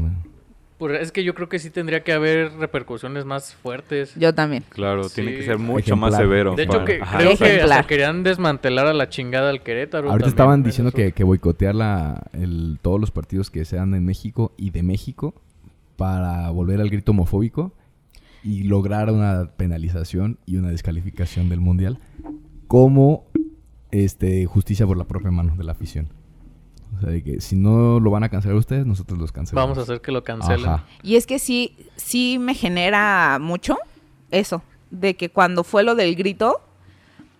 [0.78, 4.14] Pues es que yo creo que sí tendría que haber repercusiones más fuertes.
[4.14, 4.62] Yo también.
[4.68, 6.54] Claro, tiene que ser mucho más severo.
[6.54, 10.10] De hecho, para- que Ajá, creo que hasta querían desmantelar a la chingada al Querétaro.
[10.10, 14.04] Ahorita también, estaban diciendo que, que boicotear la, el- todos los partidos que sean en
[14.04, 15.34] México y de México
[15.96, 17.72] para volver al grito homofóbico
[18.44, 21.98] y lograr una penalización y una descalificación del mundial
[22.68, 23.24] como
[23.90, 26.08] este justicia por la propia mano de la afición.
[26.96, 29.68] O sea, de que si no lo van a cancelar ustedes, nosotros los cancelamos.
[29.68, 30.66] Vamos a hacer que lo cancelen.
[30.66, 30.84] Ajá.
[31.02, 33.78] Y es que sí, sí me genera mucho
[34.30, 36.60] eso, de que cuando fue lo del grito,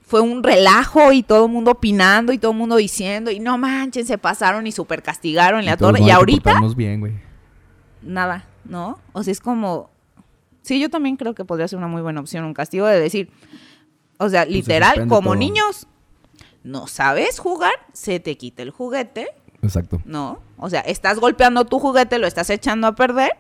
[0.06, 3.58] fue un relajo y todo el mundo opinando y todo el mundo diciendo, y no
[3.58, 6.00] manchen, se pasaron y super castigaron en la torre.
[6.00, 7.14] Y ahorita, bien, güey.
[8.02, 9.00] nada, ¿no?
[9.12, 9.90] O sea, es como...
[10.62, 13.30] Sí, yo también creo que podría ser una muy buena opción, un castigo de decir,
[14.18, 15.34] o sea, literal, como todo.
[15.36, 15.86] niños,
[16.64, 19.28] no sabes jugar, se te quita el juguete,
[19.66, 20.00] Exacto.
[20.05, 20.40] ¿no?
[20.59, 23.33] O sea, estás golpeando tu juguete, lo estás echando a perder,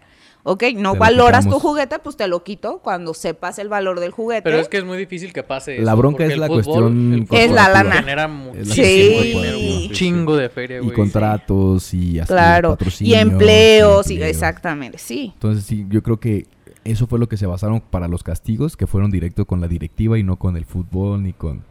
[0.42, 0.64] ¿ok?
[0.76, 4.42] No Te valoras tu juguete, pues te lo quito cuando sepas el valor del juguete.
[4.42, 7.26] Pero es que es muy difícil que pase La eso, bronca porque es la cuestión
[7.30, 7.96] Es la lana.
[7.96, 9.22] Genera muchísimo Sí.
[9.32, 10.94] dinero, un chingo de feria, Y güey.
[10.94, 14.30] contratos y así, claro, y empleos, y empleos.
[14.30, 15.30] exactamente, sí.
[15.34, 16.46] Entonces sí, yo creo que
[16.84, 20.18] eso fue lo que se basaron para los castigos, que fueron directo con la directiva
[20.18, 21.64] y no con el fútbol ni con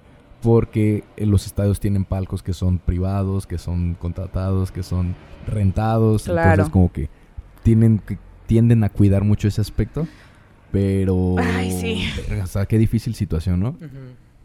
[0.45, 5.15] porque los estadios tienen palcos que son privados, que son contratados, que son
[5.47, 6.23] rentados.
[6.23, 6.51] Claro.
[6.51, 7.09] Entonces como que
[7.63, 10.07] tienen que tienden a cuidar mucho ese aspecto.
[10.71, 11.35] Pero...
[11.39, 12.05] Ay, sí.
[12.43, 13.77] o sea, qué difícil situación, ¿no?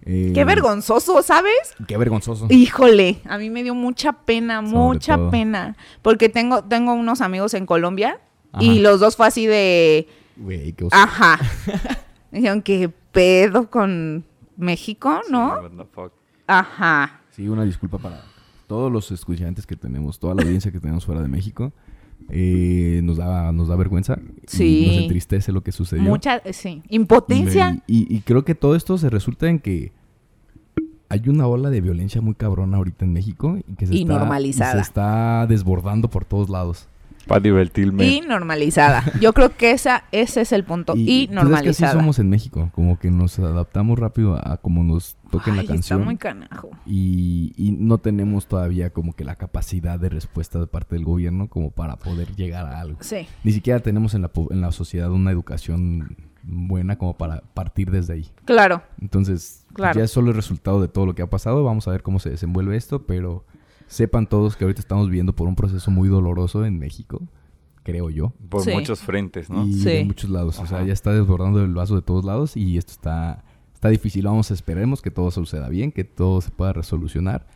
[0.06, 1.74] Eh, Qué vergonzoso, ¿sabes?
[1.86, 2.46] Qué vergonzoso.
[2.48, 5.30] Híjole, a mí me dio mucha pena, Sobre mucha todo.
[5.30, 5.76] pena.
[6.02, 8.20] Porque tengo, tengo unos amigos en Colombia
[8.52, 8.64] Ajá.
[8.64, 10.96] y los dos fue así de, Güey, qué oso.
[10.96, 11.38] ajá.
[12.32, 14.24] Dijeron, ¿qué pedo con
[14.61, 15.49] México, Sí, no?
[15.49, 16.12] what the fuck.
[16.46, 17.20] Ajá.
[17.31, 18.23] Sí, una disculpa para
[18.66, 21.73] todos los escuchantes que tenemos, toda la audiencia que tenemos fuera de México.
[22.29, 24.87] Eh, nos da nos da vergüenza y Sí.
[24.88, 26.03] nos entristece lo que sucedió.
[26.05, 26.83] Mucha, sí.
[26.88, 27.83] Impotencia.
[27.87, 29.90] Y, y creo que todo esto se resulta en que
[31.09, 34.18] hay una ola de violencia muy cabrona ahorita en México y que se, Y está,
[34.18, 34.73] normalizada.
[34.75, 36.87] se está desbordando por todos lados.
[37.31, 38.07] Para divertirme.
[38.07, 39.03] Y normalizada.
[39.21, 40.93] Yo creo que esa, ese es el punto.
[40.97, 41.93] Y, pues, es que así normalizada.
[41.93, 46.01] somos en México, como que nos adaptamos rápido a, como nos toquen la canción.
[46.01, 46.71] Está muy canajo.
[46.87, 51.49] y, y no tenemos todavía como que la capacidad de respuesta de parte del gobierno
[51.49, 52.99] como para poder llegar a algo.
[53.01, 53.27] Sí.
[53.45, 57.90] Ni siquiera tenemos en la, po- en la sociedad una educación buena como para partir
[57.90, 58.27] desde ahí.
[58.45, 58.83] Claro.
[59.01, 59.99] Entonces, Claro.
[59.99, 61.62] ya es solo el resultado de todo lo que ha pasado.
[61.62, 63.45] Vamos a ver cómo se desenvuelve esto, pero
[63.90, 67.20] sepan todos que ahorita estamos viviendo por un proceso muy doloroso en México,
[67.83, 68.33] creo yo.
[68.48, 68.70] Por Sí.
[68.70, 69.66] muchos frentes, ¿no?
[69.66, 69.85] Y Sí.
[69.88, 70.59] de muchos lados.
[70.61, 70.87] O sea, Ajá.
[70.87, 73.42] ya está desbordando el vaso de todos lados y esto está,
[73.74, 74.24] está difícil.
[74.26, 77.46] Vamos a esperemos que todo suceda bien, que todo se pueda resolucionar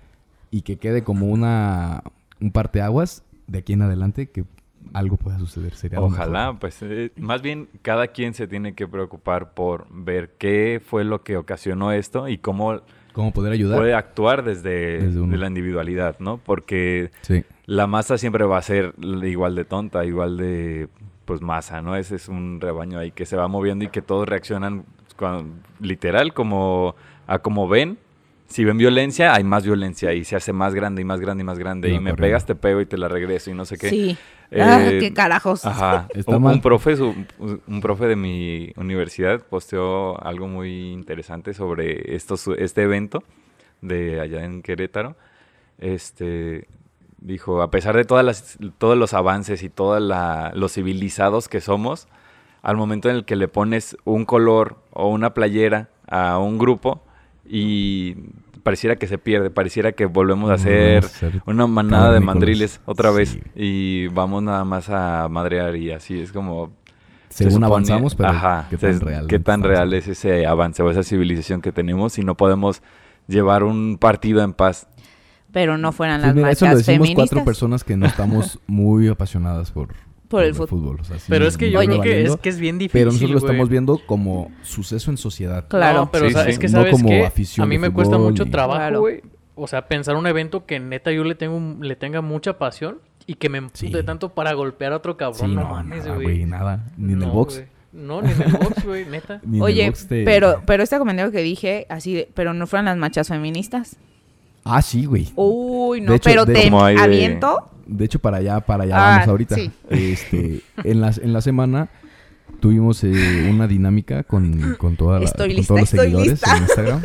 [0.51, 2.03] y que quede como una
[2.40, 4.44] un parteaguas de aquí en adelante que
[4.92, 5.75] algo pueda suceder.
[5.77, 6.59] Sería Ojalá, mejor.
[6.59, 11.23] pues eh, más bien cada quien se tiene que preocupar por ver qué fue lo
[11.23, 12.81] que ocasionó esto y cómo
[13.14, 13.79] ¿Cómo poder ayudar?
[13.79, 15.33] puede actuar desde, Desde uno.
[15.33, 16.37] de la individualidad, ¿no?
[16.37, 17.42] Porque Sí.
[17.64, 20.88] la masa siempre va a ser igual de tonta, igual de
[21.24, 21.96] pues masa, ¿no?
[21.96, 24.85] Ese es un rebaño ahí que se va moviendo y que todos reaccionan
[25.16, 26.94] cuan- literal como
[27.27, 27.96] a como ven.
[28.46, 31.44] Si ven violencia, hay más violencia y se hace más grande y más grande y
[31.46, 31.88] más grande.
[31.90, 33.88] Y me pegas, te pego y te la regreso y no sé qué.
[33.88, 34.18] Sí.
[34.50, 35.64] Eh, ah, qué carajos.
[35.64, 36.07] Ajá.
[36.14, 36.54] Está un, mal.
[36.54, 37.14] un profe, su-
[37.66, 43.22] un profe de mi universidad posteó algo muy interesante sobre esto, su- este evento
[43.80, 45.16] de allá en Querétaro.
[45.78, 46.68] Este
[47.18, 50.02] dijo, a pesar de todas las, todos los avances y todos
[50.54, 52.07] los civilizados que somos,
[52.62, 57.02] al momento en el que le pones un color o una playera a un grupo
[57.46, 58.16] y
[58.64, 61.05] pareciera que se pierde, pareciera que volvemos a ser
[61.46, 63.42] una manada de mandriles otra vez Sí.
[63.55, 66.72] y vamos nada más a madrear y así es como
[67.29, 69.27] se Según supone- avanzamos, pero ajá, qué se- tan real.
[69.29, 72.83] qué tan real es ese avance o esa civilización que tenemos si no podemos
[73.29, 74.88] llevar un partido en paz
[75.53, 77.29] Pero no fueran Pues las mira, eso lo decimos feministas.
[77.31, 79.88] cuatro personas que no estamos muy apasionadas por,
[80.38, 80.99] Por el fútbol.
[81.01, 83.01] o sea, sí, Pero es que yo creo que es, que es bien difícil.
[83.01, 85.66] Pero nosotros lo estamos viendo como suceso en sociedad.
[85.68, 86.01] Claro.
[86.01, 86.51] No, pero Sí, o sea, sí.
[86.51, 87.25] es que No sabes como qué?
[87.25, 89.05] afición a mí me cuesta mucho y- trabajo, Claro.
[89.57, 93.35] O sea, pensar un evento que neta yo le tengo le tenga mucha pasión y
[93.37, 94.05] que me empute Sí.
[94.05, 95.51] tanto para golpear a otro cabrón.
[95.51, 96.44] Sí, no, no, mames, güey.
[96.44, 96.90] nada.
[96.97, 97.62] Ni en el No, box.
[97.92, 99.40] No, ni en el box, güey, neta.
[99.61, 102.97] Oye, box te- pero, pero este comentario que dije, así de, pero no fueran las
[102.97, 103.97] marchas feministas.
[104.64, 105.31] Ah, sí, güey.
[105.37, 107.70] Uy, no, hecho, pero de- te de- aviento.
[107.87, 109.55] De hecho, para allá, para allá Ah, vamos ahorita.
[109.57, 109.70] sí.
[109.90, 111.90] Este, en, la, en la semana
[112.61, 116.31] tuvimos eh, una dinámica con, con, toda la- Estoy con lista, todos los estoy seguidores
[116.33, 116.57] lista.
[116.57, 117.03] en Instagram.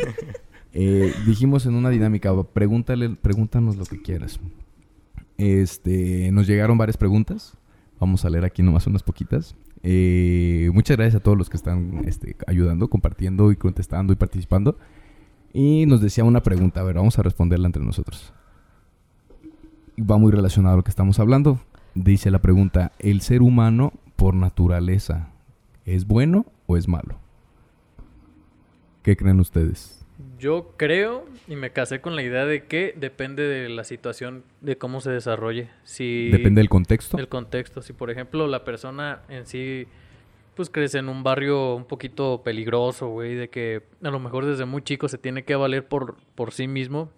[0.72, 4.40] Eh, dijimos en una dinámica, pregúntale, pregúntanos lo que quieras.
[5.36, 7.54] Este, nos llegaron varias preguntas.
[7.98, 9.54] Vamos a leer aquí nomás unas poquitas.
[9.82, 14.78] Eh, muchas gracias a todos los que están este, ayudando, compartiendo y contestando y participando.
[15.52, 18.32] Y nos decía una pregunta, a ver, vamos a responderla entre nosotros.
[19.98, 21.60] Va muy relacionado a lo que estamos hablando.
[21.94, 25.30] Dice la pregunta, ¿el ser humano por naturaleza
[25.84, 27.18] es bueno o es malo?
[29.02, 30.04] ¿Qué creen ustedes?
[30.38, 34.76] Yo creo y me casé con la idea de que depende de la situación, de
[34.76, 35.68] cómo se desarrolle.
[35.84, 37.16] Si ¿Depende del contexto?
[37.16, 37.82] del contexto.
[37.82, 39.86] Si, por ejemplo, la persona en sí,
[40.54, 44.64] pues crece en un barrio un poquito peligroso, güey, de que a lo mejor desde
[44.64, 47.10] muy chico se tiene que valer por, por sí mismo,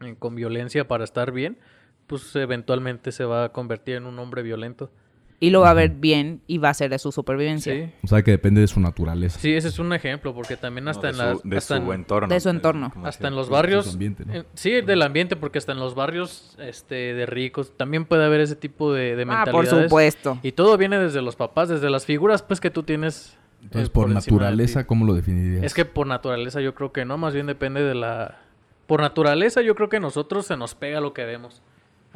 [0.00, 1.58] eh, con violencia para estar bien,
[2.06, 4.90] pues eventualmente se va a convertir en un hombre violento.
[5.38, 7.74] Y lo va a ver bien y va a ser de su supervivencia.
[7.74, 7.92] Sí.
[8.02, 9.38] O sea, que depende de su naturaleza.
[9.38, 11.40] Sí, ese es un ejemplo, porque también hasta No, en las...
[11.42, 12.28] su, de hasta su en- entorno.
[12.28, 12.92] de su entorno.
[13.04, 13.84] Hasta en los barrios.
[13.84, 14.32] su ambiente, ¿no?
[14.34, 18.40] eh, sí, del ambiente, porque hasta en los barrios este, de ricos también puede haber
[18.40, 19.84] ese tipo de, de Ah, por mentalidades.
[19.90, 20.38] supuesto.
[20.42, 23.36] Y todo viene desde los papás, desde las figuras pues que tú tienes.
[23.62, 24.86] Entonces, eh, por, de naturaleza.
[24.86, 25.64] ¿cómo lo definirías?
[25.64, 28.38] Es que por naturaleza yo creo que no, más bien depende de la...
[28.86, 31.60] Por naturaleza yo creo que nosotros se nos pega lo que vemos.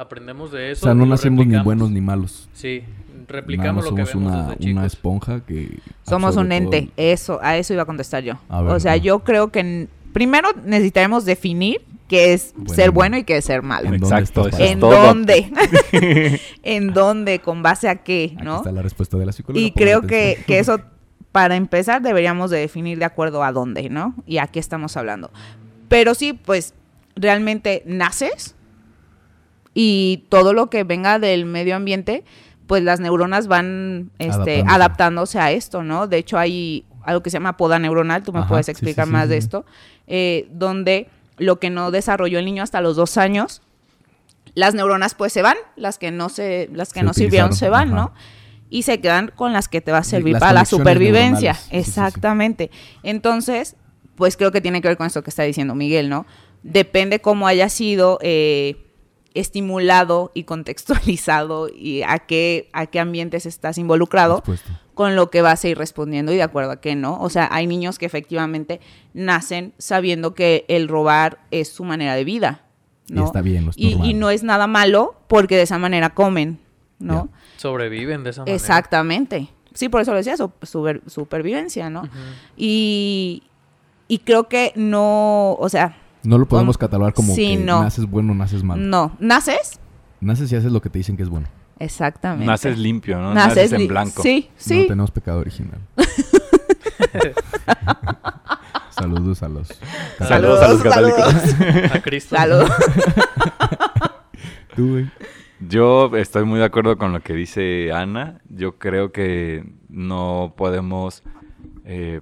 [0.01, 0.83] Aprendemos de o eso.
[0.85, 2.49] sea, y no lo nacemos ni buenos ni malos.
[2.53, 5.77] Sí, Nada replicamos más lo que somos vemos una, desde una esponja que...
[6.07, 6.81] Somos un ente.
[6.81, 6.91] todo.
[6.97, 8.33] Eso, a eso iba a contestar yo.
[8.49, 12.73] A ver, o sea, yo creo que primero necesitaremos definir qué es Bueno.
[12.73, 13.85] ser bueno y qué es ser malo.
[13.93, 15.05] ¿En dónde Exacto, estás eso es ¿En todo.
[15.05, 15.51] dónde?
[16.63, 17.39] ¿En dónde?
[17.39, 18.31] ¿Con base a qué?
[18.35, 18.57] Aquí ¿No?
[18.57, 19.63] está la respuesta de la psicóloga.
[19.63, 20.81] Y creo que, que eso,
[21.31, 24.15] para empezar, deberíamos de definir de acuerdo a dónde, ¿no?
[24.25, 25.29] Y a qué estamos hablando.
[25.87, 26.73] Pero sí, pues,
[27.15, 28.55] realmente naces
[29.73, 32.23] y todo lo que venga del medio ambiente,
[32.67, 34.31] pues las neuronas van este,
[34.61, 34.75] Adaptándose.
[34.75, 36.07] adaptándose a esto, ¿no?
[36.07, 39.09] De hecho, hay algo que se llama poda neuronal, tú me Ajá, puedes explicar sí,
[39.09, 39.65] sí, más sí, de esto,
[40.07, 43.61] eh, donde lo que no desarrolló el niño hasta los dos años,
[44.53, 47.69] las neuronas pues se van, las que no se, las que Se no sirvieron se
[47.69, 47.95] van, ajá.
[47.95, 48.13] ¿no?
[48.69, 51.53] Y se quedan con las que te va a servir las para la supervivencia.
[51.53, 51.87] neuronales.
[51.87, 52.71] Exactamente.
[53.03, 53.75] Entonces,
[54.15, 56.25] pues creo que tiene que ver con esto que está diciendo Miguel, ¿no?
[56.63, 58.77] Depende cómo haya sido eh,
[59.33, 64.43] estimulado y contextualizado y a qué, a qué ambientes estás involucrado
[64.93, 67.19] con lo que vas a ir respondiendo y de acuerdo a qué no.
[67.21, 68.79] O sea, hay niños que efectivamente
[69.13, 72.63] nacen sabiendo que el robar es su manera de vida,
[73.07, 73.25] Y ¿no?
[73.25, 76.59] está bien, no es y, y no es nada malo porque de esa manera comen,
[76.99, 77.29] ¿no?
[77.57, 78.55] Sobreviven de esa manera.
[78.55, 79.47] Exactamente.
[79.73, 82.03] Sí, por eso lo decía, su- super- supervivencia, ¿no?
[82.57, 83.43] Y,
[84.09, 87.83] y creo que no, o sea, No lo podemos catalogar como Sí, que no.
[87.83, 88.81] naces bueno o naces malo.
[88.81, 89.15] no.
[89.19, 89.79] ¿Naces?
[90.19, 91.47] Naces y haces lo que te dicen que es bueno.
[91.79, 92.45] Exactamente.
[92.45, 93.33] Naces limpio, ¿no?
[93.33, 94.21] Naces, en blanco.
[94.21, 94.85] Sí, No sí.
[94.87, 95.79] tenemos pecado original.
[98.91, 99.67] Saludos a los...
[100.19, 101.33] Saludos a los católicos.
[101.93, 102.35] A Cristo.
[102.35, 102.69] Salud.
[104.75, 105.09] Tú, güey.
[105.67, 108.41] Yo estoy muy de acuerdo con lo que dice Ana.
[108.49, 111.23] Yo creo que no podemos...
[111.85, 112.21] eh,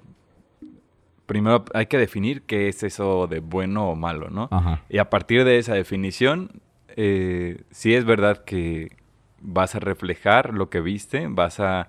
[1.30, 4.50] primero hay que definir qué es eso de bueno o malo, ¿no?
[4.52, 4.82] Ajá.
[4.90, 6.50] Y a partir de esa definición,
[6.98, 8.98] eh, sí es verdad que
[9.40, 11.88] vas a reflejar lo que viste, vas a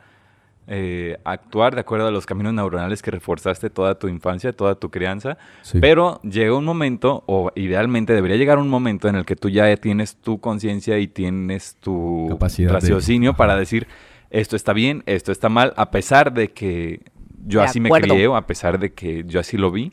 [0.69, 4.91] eh, actuar de acuerdo a los caminos neuronales que reforzaste toda tu infancia, toda tu
[4.91, 5.79] crianza, Sí.
[5.81, 9.75] pero llega un momento, o idealmente debería llegar un momento en el que tú ya
[9.79, 13.89] tienes tu conciencia y tienes tu Capacidad raciocinio para decir,
[14.31, 17.01] esto está bien, esto está mal, a pesar de que
[17.47, 19.93] yo De así me crié, a pesar de que yo así lo vi.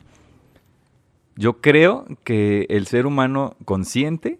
[1.36, 4.38] Yo creo que el ser humano consciente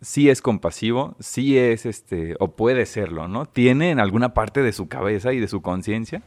[0.00, 3.46] sí es compasivo, sí es este, o puede serlo, ¿no?
[3.46, 6.22] Tiene en alguna parte de su cabeza y de su conciencia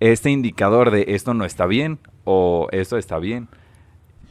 [0.00, 3.48] este indicador de esto no está bien o esto está bien.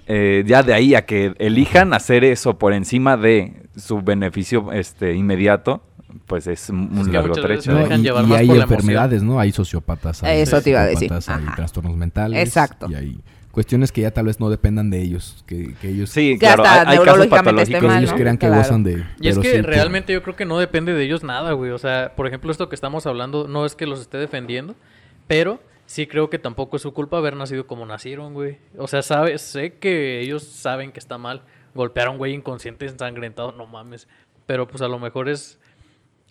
[0.07, 5.15] Eh, ya de ahí a que elijan hacer eso por encima de su beneficio este,
[5.15, 5.81] inmediato,
[6.25, 7.61] pues es un Es que largo trecho.
[7.63, 8.27] se ¿no?
[8.27, 9.39] y, y hay enfermedades, ¿no?
[9.39, 11.11] Hay sociópatas, hay Eso te iba a decir.
[11.11, 11.55] hay Ajá.
[11.55, 12.39] trastornos mentales.
[12.47, 12.87] Exacto.
[12.89, 13.19] Y hay
[13.51, 15.43] cuestiones que ya tal vez no dependan de ellos.
[15.47, 17.83] Que, que ellos, Sí, Que claro, hasta hay, hay casos patológicos.
[17.83, 18.17] mal, ellos ¿no?
[18.17, 18.61] crean que Claro.
[18.61, 19.05] gozan de...
[19.21, 21.71] Y es que sí, realmente yo creo que no depende de ellos nada, güey.
[21.71, 24.75] O sea, por ejemplo, esto que estamos hablando no es que los esté defendiendo,
[25.27, 28.57] pero sí creo que tampoco es su culpa haber nacido como nacieron, güey.
[28.77, 31.41] O sea, sabe, sé que ellos saben que está mal.
[31.73, 34.07] Golpear a un güey inconsciente, ensangrentado, no mames.
[34.45, 35.59] Pero pues a lo mejor es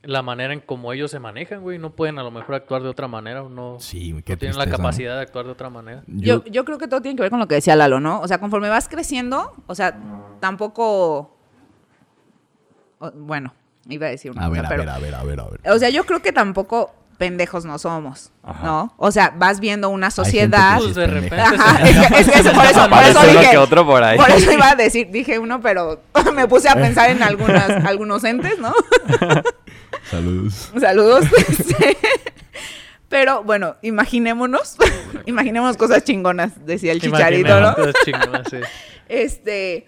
[0.07, 1.79] la manera en cómo ellos se manejan, güey.
[1.79, 4.67] No pueden a lo mejor actuar de otra manera o no, Sí, no tienen la
[4.67, 6.03] capacidad de actuar de otra manera.
[6.07, 8.21] Yo, yo creo que todo tiene que ver con lo que decía Lalo, ¿no?
[8.21, 9.97] O sea, conforme vas creciendo, o sea,
[10.40, 11.37] tampoco...
[12.99, 13.55] o- bueno,
[13.88, 14.83] iba a decir una A ver, cosa, a pero...
[14.85, 15.61] ver, a ver, a ver, a ver.
[15.73, 18.67] O sea, yo creo que tampoco pendejos no somos, Ajá.
[18.67, 18.95] ¿no?
[18.97, 20.79] O sea, vas viendo una sociedad...
[20.79, 21.57] Pues de repente pendeja.
[21.57, 21.88] se Ajá,
[22.19, 23.51] es que, es que por eso, por eso dije...
[23.53, 24.19] que otro por ahí.
[24.19, 26.01] Por eso iba a decir, dije uno, pero
[26.35, 28.73] me puse a pensar en algunas, algunos entes, ¿no?
[30.14, 30.70] Saludos.
[30.81, 31.24] Saludos.
[31.48, 31.96] Este,
[33.09, 34.77] Pero bueno, imaginémonos,
[35.27, 37.74] imaginemos cosas chingonas, decía el chicharito, ¿no?
[37.74, 38.59] cosas chingonas, sí.
[39.09, 39.87] Este,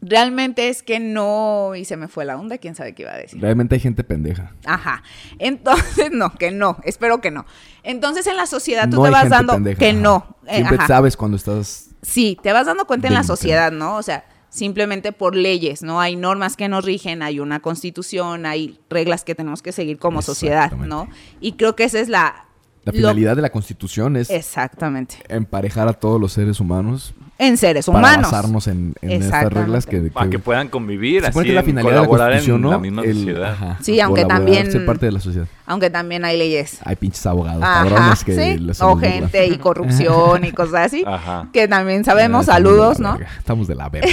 [0.00, 3.16] realmente es que no, y se me fue la onda, quién sabe qué iba a
[3.16, 3.40] decir.
[3.40, 4.52] Realmente hay gente pendeja.
[4.64, 5.02] Ajá.
[5.38, 7.44] Entonces, no, que no, espero que no.
[7.82, 9.98] Entonces en la sociedad tú No te hay vas gente dando pendeja, que ajá.
[9.98, 10.36] no.
[10.46, 10.86] eh, Siempre ajá.
[10.86, 11.88] sabes cuando estás...
[12.02, 13.96] Sí, te vas dando cuenta en la sociedad, ¿no?
[13.96, 16.00] O sea, simplemente por leyes, ¿no?
[16.00, 20.20] Hay normas que nos rigen, hay una constitución, hay reglas que tenemos que seguir como
[20.22, 20.72] sociedad.
[20.72, 21.08] ¿no?
[21.40, 22.44] Y creo que esa es la...
[22.84, 25.16] La lo- finalidad de la Constitución es Exactamente.
[25.28, 28.30] emparejar a todos los seres humanos En seres para humanos.
[28.30, 29.98] basarnos en, en estas reglas que...
[30.02, 32.70] Para que puedan convivir, así supone que la finalidad de la en ¿no?
[32.70, 33.52] la misma El- sociedad.
[33.52, 35.46] ajá, Sí, aunque también- Ser parte de la sociedad.
[35.66, 36.78] Aunque también hay leyes.
[36.84, 38.58] Hay pinches abogados, Ajá, cabrones que sí.
[38.58, 41.02] les O gente y corrupción y cosas así.
[41.06, 41.48] Ajá.
[41.52, 43.12] Que también sabemos, la saludos, ¿no?
[43.16, 44.08] verga, Estamos de la verga.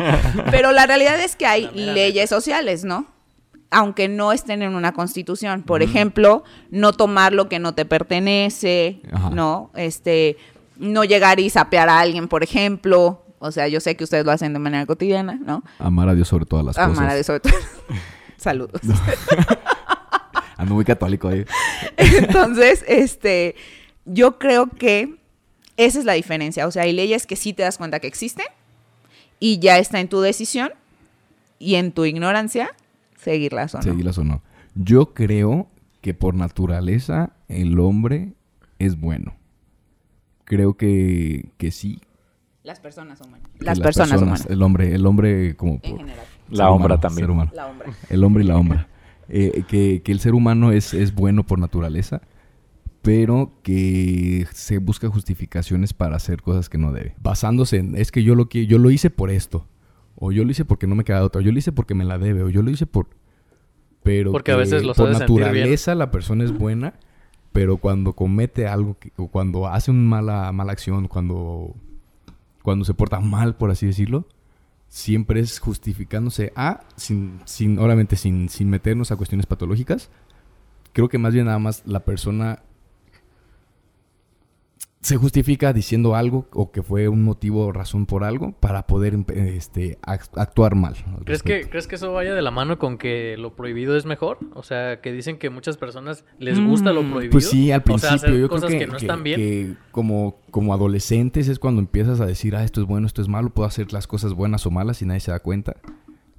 [0.50, 3.06] Pero la realidad es que hay leyes sociales, ¿no?
[3.70, 5.62] Aunque no estén en una constitución.
[5.62, 9.30] Por ejemplo, no tomar lo que no te pertenece, Ajá.
[9.30, 9.70] ¿no?
[9.74, 10.36] Este,
[10.76, 13.24] no llegar y sapear a alguien, por ejemplo.
[13.38, 15.64] O sea, yo sé que ustedes lo hacen de manera cotidiana, ¿no?
[15.78, 17.14] Amar a Dios sobre todas las Amar a cosas.
[17.14, 17.54] Dios sobre todo.
[18.36, 18.80] Saludos.
[20.56, 21.44] Ando muy católico ahí.
[21.96, 23.56] Entonces, este,
[24.04, 25.16] yo creo que
[25.76, 26.66] Esa es la diferencia.
[26.66, 28.46] O sea, hay leyes que sí te das cuenta que existen
[29.40, 30.70] y ya está en tu decisión
[31.58, 32.70] y en tu ignorancia
[33.16, 33.82] seguirlas o no.
[33.82, 34.42] Seguirlas o no.
[34.74, 35.68] Yo creo
[36.00, 38.34] que por naturaleza el hombre
[38.78, 39.34] es bueno.
[40.54, 41.98] Creo que, que sí.
[42.62, 43.18] Las personas
[43.58, 44.46] que Las, personas, humanas.
[44.50, 46.26] El hombre, el hombre como En por- general.
[46.50, 47.22] La hombra humano, también.
[47.24, 47.50] ser humano.
[47.54, 47.88] La hombre.
[48.10, 48.88] El hombre y la hombra.
[49.30, 52.20] Eh, que, que el ser humano es, es bueno por naturaleza,
[53.00, 57.14] pero que se busca justificaciones para hacer cosas que no debe.
[57.22, 59.66] Basándose en, es que yo lo, que, yo lo hice por esto,
[60.16, 62.04] o yo lo hice porque no me queda otra, o yo lo hice porque me
[62.04, 63.08] la debe, o yo lo hice por...
[64.02, 65.18] Pero Porque a veces lo por bien.
[65.20, 66.92] naturaleza la persona es buena,
[67.52, 71.74] pero cuando comete algo, que- o cuando hace una mala, mala acción, cuando,
[72.62, 74.26] cuando se porta mal, por así decirlo,
[74.88, 80.10] siempre es justificándose a, sin, sin, obviamente sin, sin meternos a cuestiones patológicas.
[80.92, 82.60] Creo que más bien nada más la persona
[85.02, 89.18] se justifica diciendo algo o que fue un motivo o razón por algo para poder
[89.34, 90.94] este, ac- actuar mal.
[91.18, 91.68] al ¿Crees que.
[91.68, 94.38] ¿Crees que eso vaya de la mano con que lo prohibido es mejor?
[94.54, 97.32] O sea, que dicen que muchas personas les gusta lo Mm, prohibido.
[97.32, 99.36] Pues sí, al O sea, principio hacer yo creo que, que no que- bien.
[99.40, 103.28] que como, como adolescentes es cuando empiezas a decir, ah, esto es bueno, esto es
[103.28, 105.74] malo, puedo hacer las cosas buenas o malas y nadie se da cuenta.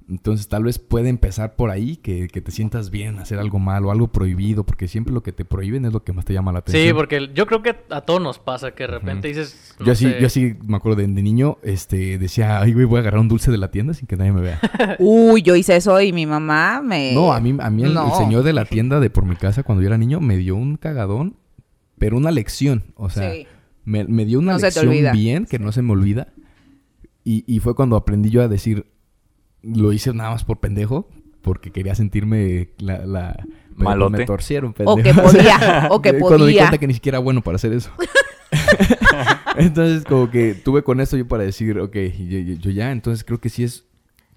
[0.06, 3.90] Entonces tal vez puede empezar por ahí, que, que te sientas bien, hacer algo malo,
[3.90, 6.58] algo prohibido, porque siempre lo que te prohíben es lo que más te llama la
[6.58, 6.86] atención.
[6.88, 9.74] Sí, porque yo creo que a todos nos pasa que de repente dices.
[9.78, 12.84] no Yo así, sé, yo así me acuerdo de, de niño, este, decía, ay, güey,
[12.84, 14.60] voy a agarrar un dulce de la tienda sin que nadie me vea.
[14.98, 17.14] Uy, yo hice eso y mi mamá me...
[17.14, 19.80] No, a mí, a mí el, señor de la tienda de por mi casa cuando
[19.80, 21.36] yo era niño me dio un cagadón,
[21.98, 22.84] pero una lección.
[22.96, 23.46] O sea, Sí.
[23.84, 26.28] me, me dio una No lección bien, que no se me olvida.
[27.24, 28.84] Y, y fue cuando aprendí yo a decir,
[29.64, 31.08] lo hice nada más por pendejo,
[31.42, 33.04] porque quería sentirme la...
[33.06, 33.44] la
[33.76, 34.18] me- Malote.
[34.18, 35.02] Me torcieron, O pendejo.
[35.02, 37.72] que podía, o que Cuando me di cuenta que ni siquiera era bueno para hacer
[37.72, 37.90] eso.
[39.56, 43.24] entonces, como que tuve con esto yo para decir, ok, yo, yo- yo ya, entonces
[43.24, 43.84] creo que sí es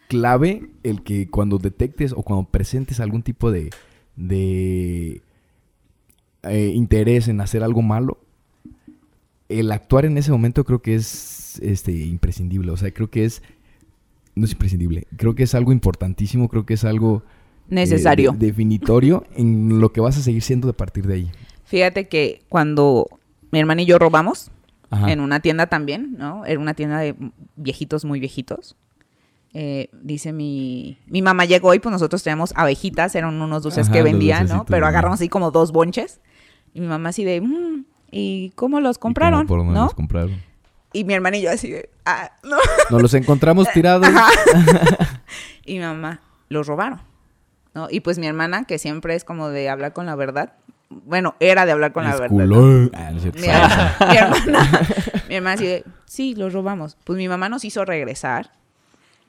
[0.08, 3.70] clave el que cuando detectes o cuando presentes algún tipo de,
[4.16, 5.22] de
[6.44, 8.20] eh, interés en hacer algo malo,
[9.50, 12.72] el actuar en ese momento creo que es este imprescindible.
[12.72, 13.42] O sea, creo que es.
[14.38, 15.08] No es imprescindible.
[15.18, 16.48] Creo que es algo importantísimo.
[16.50, 17.24] Creo que es algo.
[17.26, 18.32] eh, Necesario.
[18.34, 21.32] de- definitorio en lo que vas a seguir siendo de partir de ahí.
[21.66, 23.08] Fíjate que cuando
[23.52, 24.52] mi hermana y yo robamos,
[24.90, 25.12] Ajá.
[25.12, 26.46] en una tienda también, ¿no?
[26.46, 27.14] Era una tienda de
[27.58, 28.78] viejitos muy viejitos.
[29.54, 33.94] Eh, dice mi, mi mamá llegó y pues nosotros teníamos abejitas, eran unos dulces Ajá,
[33.94, 34.66] que vendían, ¿no?
[34.66, 36.22] Pero agarramos así como dos bonches.
[36.74, 39.40] Y mi mamá así de, "Mm, ¿y cómo los ¿Y compraron?
[39.42, 39.84] cómo, por dónde ¿No?
[39.86, 40.36] los compraron?
[40.94, 42.58] Y mi hermana y yo así de, ah, no.
[42.90, 44.08] Nos los encontramos tirados.
[45.66, 47.02] Y mi mamá, los robaron.
[47.74, 47.88] ¿no?
[47.92, 50.54] Y pues mi hermana, que siempre es como de hablar con la verdad,
[50.90, 52.40] bueno, era de hablar con la verdad.
[52.94, 53.20] Ah, no.
[53.36, 54.88] Mi, hermana, mi hermana,
[55.28, 56.98] mi hermana así de, sí, los robamos.
[57.04, 58.52] Pues mi mamá nos hizo regresar,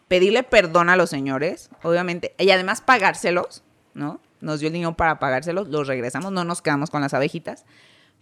[0.07, 4.21] pedirle perdón a los señores, obviamente, y además pagárselos, ¿no?
[4.40, 7.64] Nos dio el dinero para pagárselos, los regresamos, no nos quedamos con las abejitas.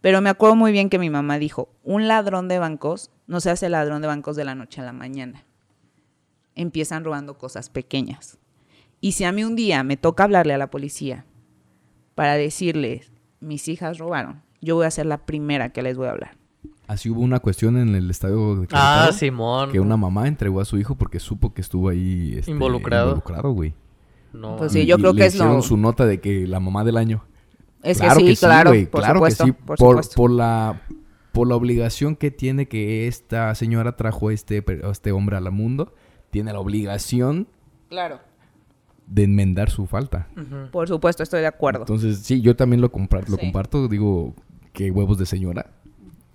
[0.00, 3.50] Pero me acuerdo muy bien que mi mamá dijo, un ladrón de bancos no se
[3.50, 5.44] hace ladrón de bancos de la noche a la mañana.
[6.54, 8.38] Empiezan robando cosas pequeñas.
[9.00, 11.24] Y si a mí un día me toca hablarle a la policía
[12.14, 16.12] para decirles, mis hijas robaron, yo voy a ser la primera que les voy a
[16.12, 16.36] hablar.
[16.86, 19.72] Así hubo una cuestión en el estadio de Ah, Querétaro Simón.
[19.72, 23.08] Que una mamá entregó a su hijo porque supo que estuvo ahí este, Involucrado.
[23.08, 23.74] Involucrado, güey.
[24.32, 24.56] No.
[24.56, 26.46] Pues sí, Y- yo y creo le que es hicieron lo- su nota de que
[26.46, 27.24] la mamá del año.
[27.86, 29.56] Es claro que sí, claro, por claro supuesto, que sí.
[29.64, 30.14] por Por, supuesto.
[30.16, 30.82] por la,
[31.32, 35.50] por la obligación que tiene que esta señora trajo a este, a este hombre al
[35.52, 35.94] mundo,
[36.30, 37.46] tiene la obligación
[37.88, 38.20] Claro.
[39.06, 40.28] de enmendar su falta.
[40.72, 41.80] Por supuesto, estoy de acuerdo.
[41.80, 43.86] Entonces, sí, yo también lo, compar- lo comparto.
[43.88, 44.34] Digo,
[44.72, 45.70] que huevos de señora.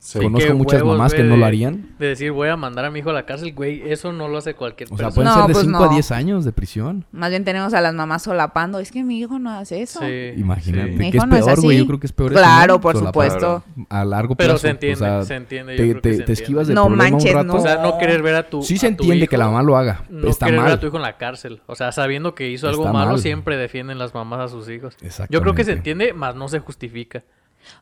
[0.03, 0.17] Sí.
[0.17, 1.89] Conozco muchas huevos, mamás que no lo harían.
[1.99, 4.39] De decir, voy a mandar a mi hijo a la cárcel, güey, eso no lo
[4.39, 5.13] hace cualquier O sea, persona.
[5.13, 5.93] pueden No, ser de pues 5 a no.
[5.93, 7.05] 10 años de prisión.
[7.11, 8.79] Más bien tenemos a las mamás solapando.
[8.79, 9.99] Es que mi hijo no hace eso.
[9.99, 10.93] Sí, Imagínate.
[10.93, 10.97] sí.
[10.97, 11.77] Mi Que hijo es no peor, güey.
[11.77, 12.81] Yo creo que es peor eso, Claro, ¿no?
[12.81, 13.63] por Solapar supuesto.
[13.89, 14.61] A largo Pero plazo.
[14.63, 16.75] se entiende, o sea, se entiende, yo Te, creo que te- se te esquivas del
[16.75, 17.45] No problema un manches, rato.
[17.45, 17.53] no.
[17.53, 19.61] O sea, no querer ver a tu Sí se a tu entiende que la mamá
[19.61, 20.03] lo haga.
[20.09, 21.61] No está querer ver a tu hijo en la cárcel.
[21.67, 23.19] O sea, sabiendo que hizo algo Está malo, mal.
[23.19, 24.97] siempre defienden las mamás a sus hijos.
[25.29, 27.23] Yo creo que se entiende, más no se justifica.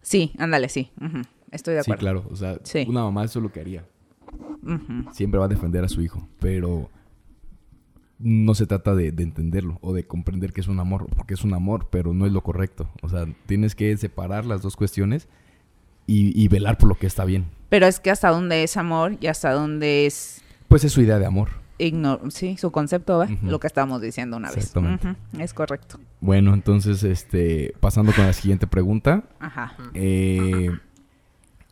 [0.01, 0.91] Sí, ándale, sí.
[1.51, 1.99] Estoy de Sí, acuerdo.
[2.21, 2.25] claro.
[2.31, 2.85] O sea, Sí.
[2.87, 3.85] una mamá eso es lo que haría.
[5.13, 6.27] Siempre va a defender a su hijo.
[6.39, 6.89] Pero
[8.19, 11.07] no se trata de, de entenderlo o de comprender que es un amor.
[11.15, 12.89] Porque es un amor, pero no es lo correcto.
[13.01, 15.27] O sea, tienes que separar las dos cuestiones
[16.05, 17.45] y, y velar por lo que está bien.
[17.69, 21.19] Pero es que hasta dónde es amor y hasta dónde es Pues es su idea
[21.19, 21.49] de amor.
[21.77, 23.25] ignor sí, su concepto.
[23.43, 24.57] Lo que estábamos diciendo una vez.
[24.57, 25.15] Exactamente.
[25.37, 25.99] Es correcto.
[26.19, 29.23] Bueno, entonces, este, pasando con la siguiente pregunta.
[29.39, 29.75] Ajá.
[29.93, 30.71] Eh,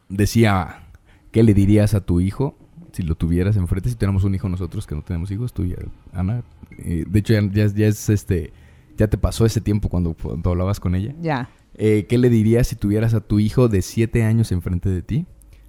[0.10, 0.84] decía,
[1.32, 2.58] ¿qué ¿qué le dirías a tu hijo
[2.94, 3.90] si lo tuvieras enfrente?
[3.90, 5.76] Si tuviéramos un hijo nosotros que no tenemos hijos, tú y
[6.14, 6.44] Ana.
[6.80, 8.52] eh, de hecho, ya, ya, es- ya es este.
[8.98, 11.14] Ya te pasó ese tiempo cuando, cuando hablabas con ella.
[11.22, 11.50] Ya.
[11.76, 15.26] Eh, ¿Qué le dirías si tuvieras a tu hijo de 7 años enfrente de ti?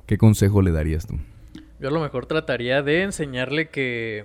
[0.06, 1.16] ¿Qué consejo le darías tú?
[1.80, 4.24] Yo a lo mejor trataría de enseñarle que,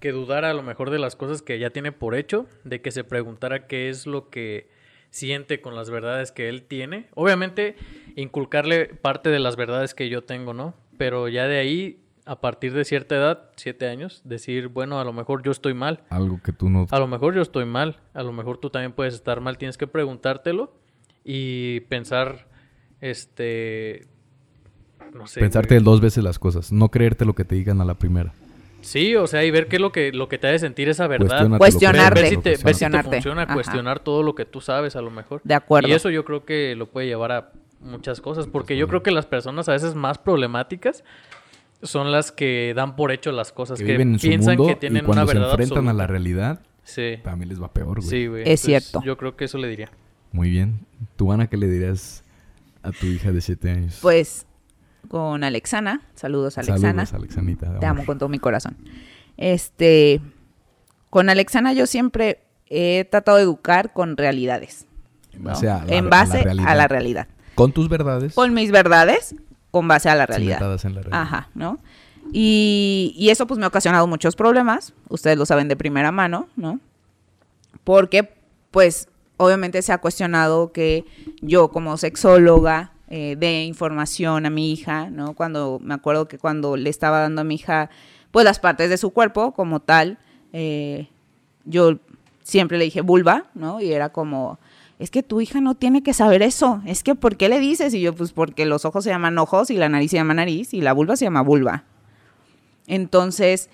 [0.00, 2.90] que dudara a lo mejor de las cosas que ya tiene por hecho, de que
[2.90, 4.68] se preguntara qué es lo que
[5.14, 7.06] siente con las verdades que él tiene.
[7.14, 7.76] Obviamente,
[8.16, 10.74] inculcarle parte de las verdades que yo tengo, ¿no?
[10.98, 15.12] Pero ya de ahí, a partir de cierta edad, siete años, decir, bueno, a lo
[15.12, 16.02] mejor yo estoy mal.
[16.10, 16.88] Algo que tú no...
[16.90, 19.78] A lo mejor yo estoy mal, a lo mejor tú también puedes estar mal, tienes
[19.78, 20.74] que preguntártelo
[21.22, 22.48] y pensar,
[23.00, 24.08] este,
[25.14, 25.38] no sé.
[25.38, 25.84] Pensarte güey.
[25.84, 26.72] dos veces las cosas.
[26.72, 28.34] No creerte lo que te digan a la primera.
[28.84, 31.06] Sí, o sea, y ver qué es lo que, lo que te hace sentir esa
[31.06, 31.48] verdad.
[31.58, 32.20] Cuestionarte.
[32.20, 33.54] Ver si te, ver si te funciona, Ajá.
[33.54, 35.40] cuestionar todo lo que tú sabes a lo mejor.
[35.44, 35.88] De acuerdo.
[35.88, 39.10] Y eso yo creo que lo puede llevar a muchas cosas, porque yo creo que
[39.10, 41.04] las personas a veces más problemáticas
[41.82, 44.66] son las que dan por hecho las cosas, Que que, viven en su piensan mundo
[44.66, 47.72] que y tienen cuando una se verdad enfrentan a la realidad, Sí, mí les va
[47.72, 48.08] peor, güey.
[48.08, 48.42] sí, güey.
[48.46, 49.02] Es cierto.
[49.02, 49.90] Yo creo que eso le diría.
[50.32, 50.80] Muy bien.
[51.16, 52.22] ¿Tú, Ana, qué le dirías
[52.82, 53.98] a tu hija de 7 años?
[54.02, 54.46] Pues
[55.14, 57.06] con Alexana, saludos Alexana.
[57.06, 57.78] Saludos, Alexanita.
[57.78, 58.76] Te amo con todo mi corazón.
[59.36, 60.20] Este,
[61.08, 64.86] con Alexana yo siempre he tratado de educar con realidades.
[65.32, 65.50] En ¿no?
[65.50, 66.76] base a la- en a la base a realidad.
[66.76, 67.28] la realidad.
[67.54, 68.34] Con tus verdades.
[68.34, 69.36] Con mis verdades,
[69.70, 70.60] con base a la realidad.
[70.84, 71.22] en la realidad.
[71.22, 71.78] Ajá, ¿no?
[72.32, 76.48] Y, y eso pues me ha ocasionado muchos problemas, ustedes lo saben de primera mano,
[76.56, 76.80] ¿no?
[77.84, 78.34] Porque
[78.72, 79.06] pues
[79.36, 81.04] obviamente se ha cuestionado que
[81.40, 85.34] yo como sexóloga eh, dé información a mi hija, ¿no?
[85.34, 87.88] Cuando me acuerdo que cuando le estaba dando a mi hija
[88.32, 90.18] pues las partes de su cuerpo como tal,
[90.52, 91.06] eh,
[91.64, 91.98] yo
[92.42, 93.80] siempre le dije vulva, ¿no?
[93.80, 94.58] Y era como,
[94.98, 97.94] es que tu hija no tiene que saber eso, es que ¿por qué le dices?
[97.94, 100.74] Y yo, pues porque los ojos se llaman ojos y la nariz se llama nariz
[100.74, 101.84] y la vulva se llama vulva.
[102.88, 103.70] Entonces,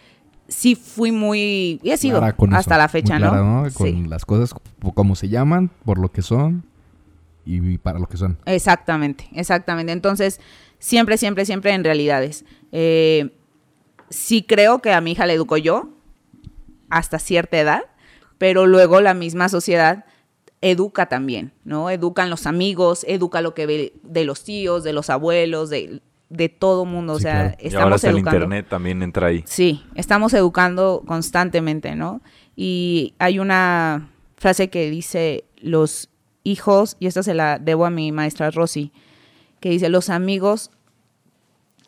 [0.48, 3.62] sí fui muy, y he sido hasta eso, la fecha, muy clara, ¿no?
[3.72, 4.04] Con Sí.
[4.06, 4.54] las cosas
[4.94, 6.64] como se llaman, por lo que son
[7.56, 8.38] y para lo que son.
[8.46, 9.92] Exactamente, exactamente.
[9.92, 10.40] Entonces,
[10.78, 12.44] siempre, siempre, siempre en realidades.
[12.72, 13.30] Eh,
[14.08, 15.90] sí creo que a mi hija le educo yo
[16.88, 17.82] hasta cierta edad,
[18.38, 20.04] pero luego la misma sociedad
[20.60, 21.90] educa también, ¿no?
[21.90, 26.48] Educan los amigos, educa lo que ve de los tíos, de los abuelos, de, de
[26.48, 27.14] todo mundo.
[27.14, 27.56] o sea, claro.
[27.60, 29.44] Y ahora estamos hasta el internet también entra ahí.
[29.46, 32.20] Sí, estamos educando constantemente, ¿no?
[32.56, 36.10] Y hay una frase que dice, los
[36.44, 38.92] hijos, y esta se la debo a mi maestra Rosy,
[39.60, 40.70] que dice, los amigos,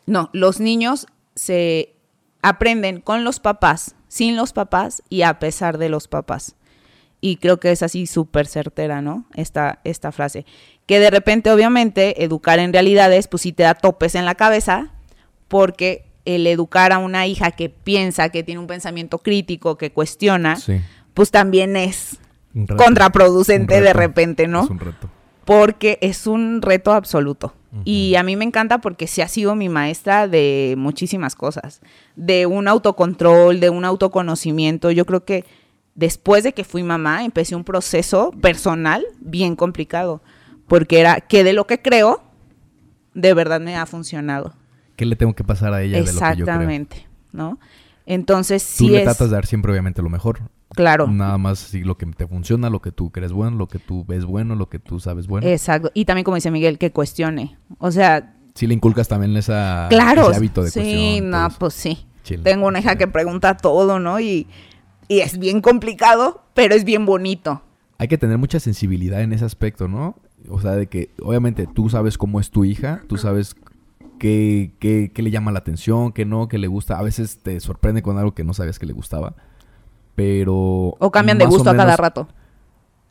[0.05, 1.95] no, los niños se
[2.41, 6.55] aprenden con los papás, sin los papás y a pesar de los papás.
[7.21, 9.25] Y creo que es así súper certera, ¿no?
[9.33, 10.45] Esta, esta frase.
[10.85, 14.91] Que de repente, obviamente, educar en realidades, pues sí te da topes en la cabeza,
[15.47, 20.57] porque el educar a una hija que piensa, que tiene un pensamiento crítico, que cuestiona,
[20.57, 20.81] Sí.
[21.13, 22.19] pues también es.
[22.77, 24.63] Contraproducente de repente, ¿no?
[24.63, 25.09] Es un reto.
[25.45, 27.53] porque es un reto absoluto.
[27.85, 31.81] Y a mí me encanta porque sí ha sido mi maestra de muchísimas cosas,
[32.15, 34.91] de un autocontrol, de un autoconocimiento.
[34.91, 35.43] Yo creo que
[35.95, 40.21] después de que fui mamá, empecé un proceso personal bien complicado,
[40.67, 42.21] porque era que de lo que creo,
[43.15, 44.53] de verdad me ha funcionado.
[44.95, 46.31] ¿Qué le tengo que pasar a ella de lo que yo creo?
[46.31, 47.59] Exactamente, ¿no?
[48.05, 50.41] Entonces Tú sí le es, tratas de dar siempre obviamente lo mejor.
[50.75, 53.79] Claro, Nada más así lo que te funciona, lo que tú crees bueno, lo que
[53.79, 55.47] tú ves bueno, lo que tú sabes bueno.
[55.47, 55.91] exacto.
[55.93, 57.57] Y también como dice Miguel, que cuestione.
[57.79, 60.29] O sea, Si le inculcas también esa, Claro.
[60.29, 61.29] ese hábito de sí, cuestión.
[61.31, 61.59] no, todo eso.
[61.59, 62.05] pues sí.
[62.23, 62.43] Chill.
[62.43, 64.19] Tengo una hija que pregunta todo, ¿no?
[64.19, 64.47] Y,
[65.07, 67.61] y es bien complicado, pero es bien bonito.
[67.97, 70.15] Hay que tener mucha sensibilidad en ese aspecto, ¿no?
[70.49, 73.55] O sea, de que obviamente tú sabes cómo es tu hija, tú sabes
[74.19, 76.97] qué, qué, qué le llama la atención, qué no, qué le gusta.
[76.97, 79.35] A veces te sorprende con algo que no sabías que le gustaba.
[80.15, 80.53] Pero...
[80.99, 82.27] O cambian de gusto a cada rato.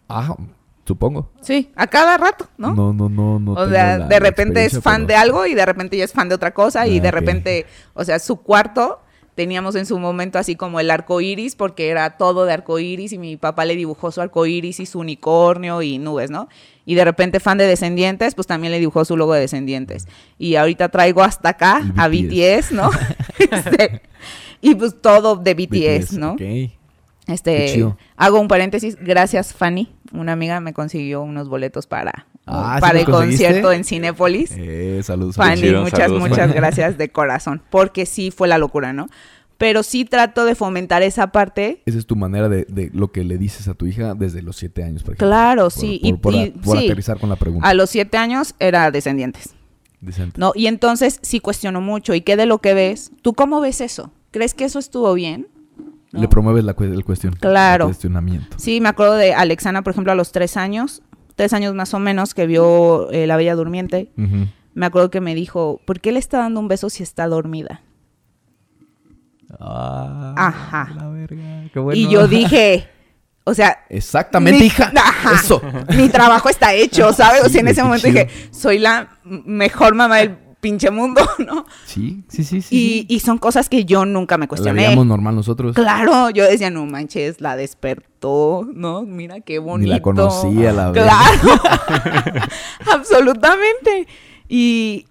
[0.09, 0.37] Ah,
[0.85, 1.31] supongo.
[1.41, 2.75] Sí, a cada rato, ¿no?
[2.75, 3.53] No, no, no, no.
[3.53, 6.13] o sea, la- de repente es fan pero- de algo y de repente ya es
[6.13, 9.01] fan de otra cosa y Ah, de repente, o sea, su cuarto
[9.35, 13.13] teníamos en su momento así como el arco iris porque era todo de arco iris
[13.15, 16.49] y mi papá le dibujó su arco iris y su unicornio y nubes, ¿no?
[16.85, 20.07] Y de repente fan de Descendientes, pues también le dibujó su logo de Descendientes.
[20.37, 22.73] Y ahorita traigo hasta acá a BTS.
[22.73, 22.91] ¿no?
[23.39, 24.03] Este,
[24.61, 26.37] y pues todo de BTS, ¿no?
[27.43, 27.97] Qué Este, chido.
[28.17, 32.99] hago un paréntesis, gracias Fanny, una amiga me consiguió unos boletos para, Ah, ¿sí para
[33.01, 33.45] el conseguiste?
[33.47, 34.53] concierto en Cinépolis.
[34.57, 35.37] Eh, saludos.
[35.37, 36.53] Fanny, chido, muchas, saludos, muchas Fanny.
[36.55, 39.09] gracias de corazón, porque sí fue la locura, ¿no?
[39.59, 41.83] Pero sí trato de fomentar esa parte.
[41.87, 44.57] Esa es tu manera de, de lo que le dices a tu hija desde los
[44.57, 45.29] siete años, por ejemplo.
[45.29, 46.01] Claro, Por- sí.
[46.03, 47.69] Por, y, por, y- por sí, aterrizar con la pregunta.
[47.69, 49.55] a los siete años era descendientes.
[50.01, 50.41] Decente.
[50.41, 50.51] ¿no?
[50.57, 52.13] Y entonces sí cuestiono mucho.
[52.13, 53.13] ¿Y qué de lo que ves?
[53.23, 54.11] ¿Tú cómo ves eso?
[54.33, 55.47] ¿Crees que eso estuvo bien?
[56.13, 57.35] Le promueves la, cue- el cuestión.
[57.35, 57.85] Claro.
[57.85, 58.57] El cuestionamiento.
[58.59, 61.03] Sí, me acuerdo de Alexana, por ejemplo, a los tres años,
[61.37, 64.13] tres años más o menos, que vio eh, La Bella Durmiente.
[64.19, 64.47] Ujú.
[64.75, 67.83] Me acuerdo que me dijo, ¿por qué le está dando un beso si está dormida?
[69.61, 70.93] Ah, Ajá.
[70.97, 71.99] la verga, qué bueno.
[72.01, 72.89] Y yo dije,
[73.45, 73.85] o sea...
[73.91, 74.91] Exactamente, mi- hija.
[74.97, 75.33] Ajá.
[75.35, 75.61] Eso.
[75.97, 77.45] Mi trabajo está hecho, ¿sabes?
[77.45, 78.25] o sea, en ese momento chido.
[78.25, 81.67] dije, soy la mejor mamá del pinche mundo, ¿no?
[81.85, 83.07] Sí, sí, sí, sí.
[83.09, 84.85] Y, y son cosas que yo nunca me La cuestioné.
[84.85, 85.75] veíamos normal nosotros.
[85.75, 89.03] Claro, yo decía, no manches, la despertó, ¿no?
[89.03, 89.89] Mira qué bonito.
[89.89, 91.61] Ni la conocía, la Claro,
[92.93, 94.07] absolutamente.
[94.49, 95.07] Y,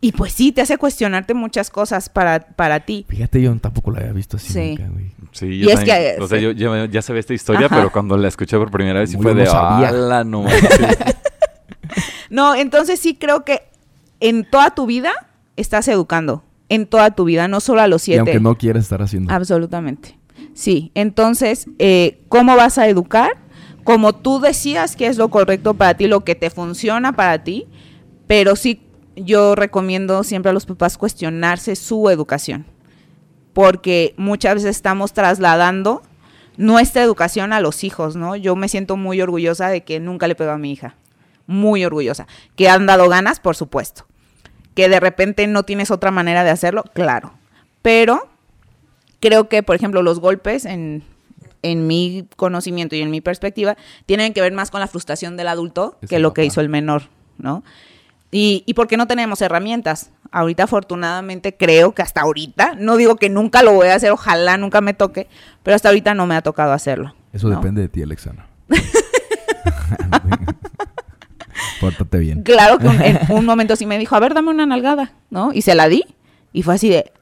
[0.00, 3.04] y pues sí, te hace cuestionarte muchas cosas para, para ti.
[3.08, 4.70] Fíjate, yo tampoco la había visto así Sí.
[4.70, 5.12] nunca, güey.
[5.32, 6.44] Sí, Y yo es también- que- o sea, sí.
[6.44, 7.76] yo ya, ya sabía esta historia, Ajá.
[7.76, 9.88] pero cuando la escuché por primera vez sí fue de, sabía.
[9.88, 10.70] "Ala, no manches".
[12.30, 13.62] No, entonces sí creo que
[14.20, 15.12] en toda tu vida
[15.56, 16.42] estás educando.
[16.68, 18.20] En toda tu vida, no solo a los Y siete.
[18.20, 19.32] aunque no quieras estar haciendo.
[19.32, 20.18] Absolutamente.
[20.54, 23.36] Sí, entonces, eh, ¿cómo vas a educar?
[23.84, 27.66] Como tú decías que es lo correcto para ti, lo que te funciona para ti,
[28.26, 28.80] pero sí
[29.16, 32.64] yo recomiendo siempre a los papás cuestionarse su educación,
[33.52, 36.02] porque muchas veces estamos trasladando
[36.56, 38.36] nuestra educación a los hijos, ¿no?
[38.36, 40.94] Yo me siento muy orgullosa de que nunca le pego a mi hija,
[41.46, 42.26] muy orgullosa.
[42.56, 44.06] Que han dado ganas, por supuesto.
[44.74, 47.34] Que de repente no tienes otra manera de hacerlo, claro.
[47.82, 48.28] Pero
[49.20, 51.04] creo que, por ejemplo, los golpes en,
[51.62, 53.76] en mi conocimiento y en mi perspectiva
[54.06, 56.68] tienen que ver más con la frustración del adulto Es que lo que hizo el
[56.68, 57.04] menor,
[57.38, 57.64] ¿no?
[58.30, 60.10] Y, y porque no tenemos herramientas.
[60.32, 64.56] Ahorita, afortunadamente, creo que hasta ahorita, no digo que nunca lo voy a hacer, ojalá
[64.56, 65.28] nunca me toque,
[65.62, 67.14] pero hasta ahorita no me ha tocado hacerlo.
[67.32, 67.56] Eso ¿no?
[67.56, 68.48] depende de ti, Alexana.
[71.80, 72.42] Pórtate bien.
[72.42, 75.52] Claro que un- en un momento sí me dijo, a ver, dame una nalgada, ¿no?
[75.52, 76.04] Y se la di.
[76.52, 77.12] Y fue así de,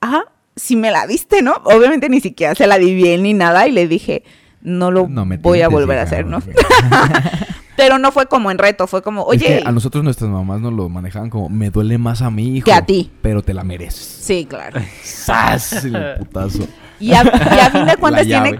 [0.00, 0.22] ah,
[0.56, 1.54] si me la diste, ¿no?
[1.64, 3.66] Obviamente ni siquiera se la di bien ni nada.
[3.66, 4.22] Y le dije,
[4.62, 6.40] no lo No me voy a volver a hacer, ¿no?
[7.76, 10.60] Pero no fue como en reto, fue como, Es oye, que a nosotros nuestras mamás
[10.60, 12.64] nos lo manejaban como, me duele más a mi hijo.
[12.64, 13.12] Que a ti.
[13.22, 14.00] Pero te la mereces.
[14.20, 14.80] sí, claro.
[15.02, 15.84] ¡Sas!
[15.84, 16.66] El putazo.
[17.00, 18.58] Y a, y a fin de cuentas tiene,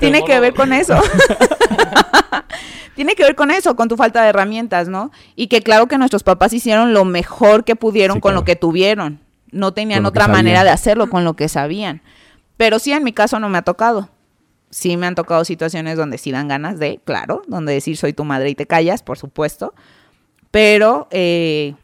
[0.00, 0.98] tiene que ver con eso.
[3.00, 5.10] Tiene que ver con eso, con tu falta de herramientas, ¿no?
[5.34, 8.40] Y que claro que nuestros papás hicieron lo mejor que pudieron Sí, con claro.
[8.42, 9.20] lo que tuvieron.
[9.52, 12.02] No tenían otra manera de hacerlo con lo que sabían.
[12.58, 14.10] Pero sí, en mi caso no me ha tocado.
[14.68, 18.24] Sí me han tocado situaciones donde sí dan ganas de, claro, donde decir soy tu
[18.24, 19.72] madre y te callas, por supuesto.
[20.50, 21.74] Pero eh,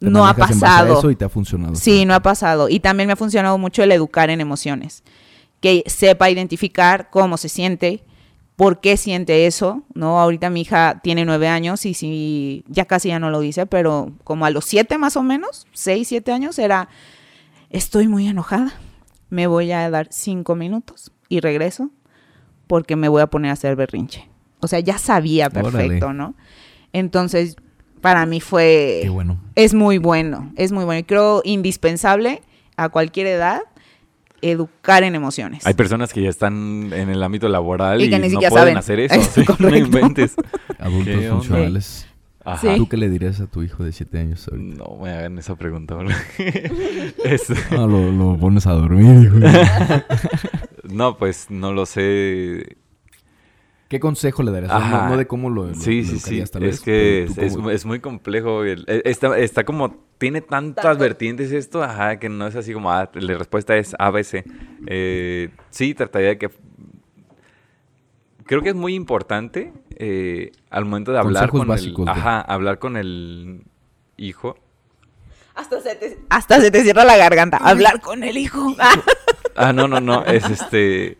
[0.00, 0.98] no ha pasado.
[0.98, 1.76] eso y te ha funcionado.
[1.76, 2.68] Sí, no ha pasado.
[2.68, 5.02] Y también me ha funcionado mucho el educar en emociones.
[5.62, 8.04] Que sepa identificar cómo se siente,
[8.56, 10.18] por qué siente eso, ¿no?
[10.18, 14.12] Ahorita mi hija tiene nueve años y si ya casi ya no lo dice, pero
[14.24, 16.88] como a los siete más o menos, seis, siete años, era,
[17.68, 18.72] estoy muy enojada,
[19.28, 21.90] me voy a dar cinco minutos y regreso
[22.66, 24.28] porque me voy a poner a hacer berrinche.
[24.60, 25.70] O sea, ya sabía Órale.
[25.70, 26.34] perfecto, ¿no?
[26.94, 27.56] Entonces,
[28.00, 29.00] para mí fue...
[29.02, 29.38] Qué bueno.
[29.54, 31.00] Es muy bueno, es muy bueno.
[31.00, 32.42] Y creo indispensable
[32.76, 33.60] a cualquier edad
[34.42, 35.66] educar en emociones.
[35.66, 38.50] Hay personas que ya están en el ámbito laboral Y y, que ni no siquiera
[38.50, 38.78] pueden saben.
[38.78, 39.14] hacer eso.
[39.14, 40.34] Es sí, no inventes.
[40.78, 42.06] Adultos funcionales.
[42.44, 42.60] Ajá.
[42.60, 42.76] Sí.
[42.76, 44.84] ¿Tú qué le dirías a tu hijo de 7 años ahorita?
[44.84, 45.96] No me hagan esa pregunta.
[47.24, 49.32] Este, No, lo, lo pones a dormir,
[50.84, 52.76] no, pues no lo sé.
[53.88, 54.70] ¿Qué consejo le darías?
[54.72, 55.08] No- Ajá.
[55.08, 56.42] No, de cómo lo, lo- Sí, lo sí, sí.
[56.50, 58.64] tal Es vez, que es, tú es- cómo- es muy complejo.
[58.64, 60.98] está, está como, tiene tantas Tanto.
[61.00, 64.44] vertientes esto, ajá, que no es así como, ah, la respuesta es ABC.
[64.88, 66.50] Eh, sí, trataría de que...
[68.44, 72.14] Creo que es muy importante eh, al momento de hablar Consejos con básicos el...
[72.14, 73.62] de- Ajá, hablar con el
[74.16, 74.56] hijo.
[75.54, 77.56] Hasta se te, hasta se te cierra la garganta.
[77.56, 78.74] Hablar con el hijo.
[79.56, 81.18] Ah, no, no, no, es este...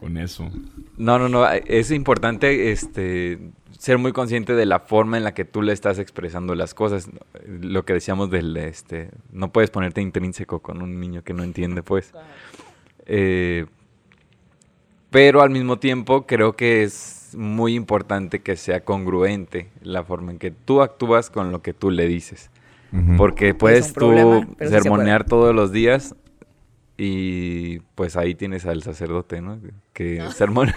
[0.00, 0.48] Con eso.
[0.96, 1.48] No, no, no.
[1.48, 3.38] Es importante este,
[3.78, 7.08] ser muy consciente de la forma en la que tú le estás expresando las cosas.
[7.46, 11.82] Lo que decíamos del, este, no puedes ponerte intrínseco con un niño que no entiende,
[11.82, 12.12] pues.
[13.06, 13.66] Eh,
[15.10, 20.38] pero al mismo tiempo creo que es muy importante que sea congruente la forma en
[20.38, 22.50] que tú actúas con lo que tú le dices.
[23.18, 26.14] Porque puedes tú problema, se sermonear todos los días
[26.98, 29.58] y pues ahí tienes al sacerdote, ¿no?
[29.92, 30.74] Que, sermon-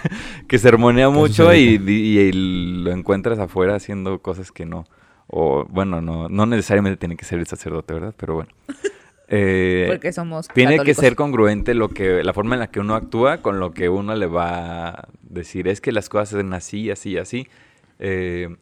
[0.48, 1.92] que sermonea mucho y, sucede?
[1.92, 4.84] y- y lo encuentras afuera haciendo cosas que no.
[5.26, 8.14] O bueno, no, no necesariamente tiene que ser el sacerdote, ¿verdad?
[8.16, 8.50] Pero bueno.
[9.34, 12.94] Eh, Porque somos tiene que ser congruente lo que, la forma en la que uno
[12.94, 15.68] actúa con lo que uno le va a decir.
[15.68, 17.48] Es que las cosas se hacen así, así, así.
[17.98, 18.54] Eh,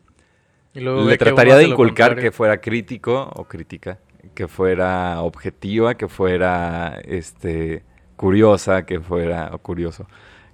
[0.72, 3.98] Y luego Le trataría de inculcar que fuera crítico o crítica,
[4.34, 7.82] que fuera objetiva, que fuera este
[8.16, 10.06] curiosa, que fuera curioso,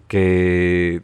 [0.08, 1.02] que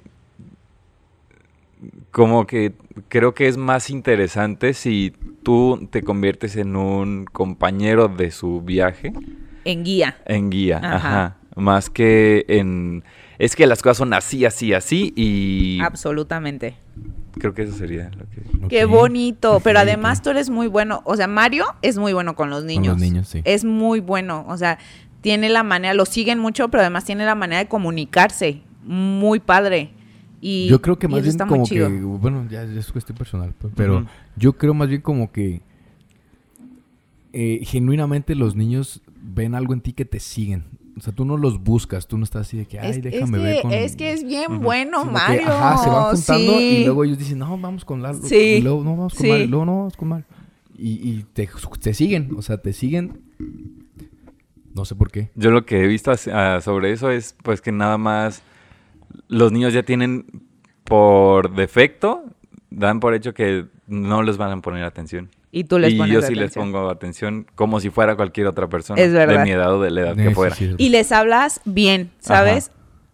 [2.10, 2.72] como que
[3.08, 9.12] creo que es más interesante si tú te conviertes en un compañero de su viaje,
[9.64, 10.18] En guía.
[10.26, 10.96] en guía, Ajá.
[10.96, 13.02] ajá, más que en
[13.38, 16.76] es que las cosas son así, así, así y Absolutamente.
[17.32, 19.60] Creo que eso sería lo que Qué bonito.
[19.64, 21.02] Pero además tú eres muy bueno.
[21.04, 22.94] O sea, Mario es muy bueno con los niños.
[22.94, 23.42] los niños, sí.
[23.44, 24.44] Es muy bueno.
[24.48, 24.78] O sea,
[25.20, 28.62] tiene la manera, lo siguen mucho, pero además tiene la manera de comunicarse.
[28.84, 29.90] Muy padre.
[30.40, 34.06] Y, Yo creo que más bien como que, bueno, ya ya es cuestión personal, pero
[34.36, 35.62] yo creo más bien como que
[37.32, 40.64] eh, genuinamente los niños ven algo en ti que te siguen.
[41.02, 43.02] O sea, tú no los buscas, tú no estás así de que, ay, Es, es
[43.02, 43.72] déjame que, ver con...
[43.72, 45.48] es que es bien bueno, que, Mario.
[45.48, 46.64] ajá, se van juntando sí.
[46.64, 48.20] y luego ellos dicen, no, vamos con Lalo.
[48.22, 48.36] Sí.
[48.36, 49.28] Y luego, no, vamos con Sí.
[49.28, 49.44] Mario.
[49.44, 50.26] Y luego, no, vamos con Mario.
[50.78, 51.48] Y, y te,
[51.80, 53.20] te siguen, o sea, te siguen.
[54.74, 55.32] No sé por qué.
[55.34, 58.44] Yo lo que he visto ah, sobre eso es pues que nada más
[59.26, 60.24] los niños ya tienen
[60.84, 62.22] por defecto,
[62.70, 65.30] dan por hecho que no les van a poner atención.
[65.54, 68.68] Y tú les y pones yo sí les pongo atención como si fuera cualquier otra
[68.68, 69.00] persona.
[69.00, 69.40] Es verdad.
[69.40, 70.56] De mi edad o de la edad que fuera.
[70.56, 72.70] sí Y les hablas bien, ¿sabes?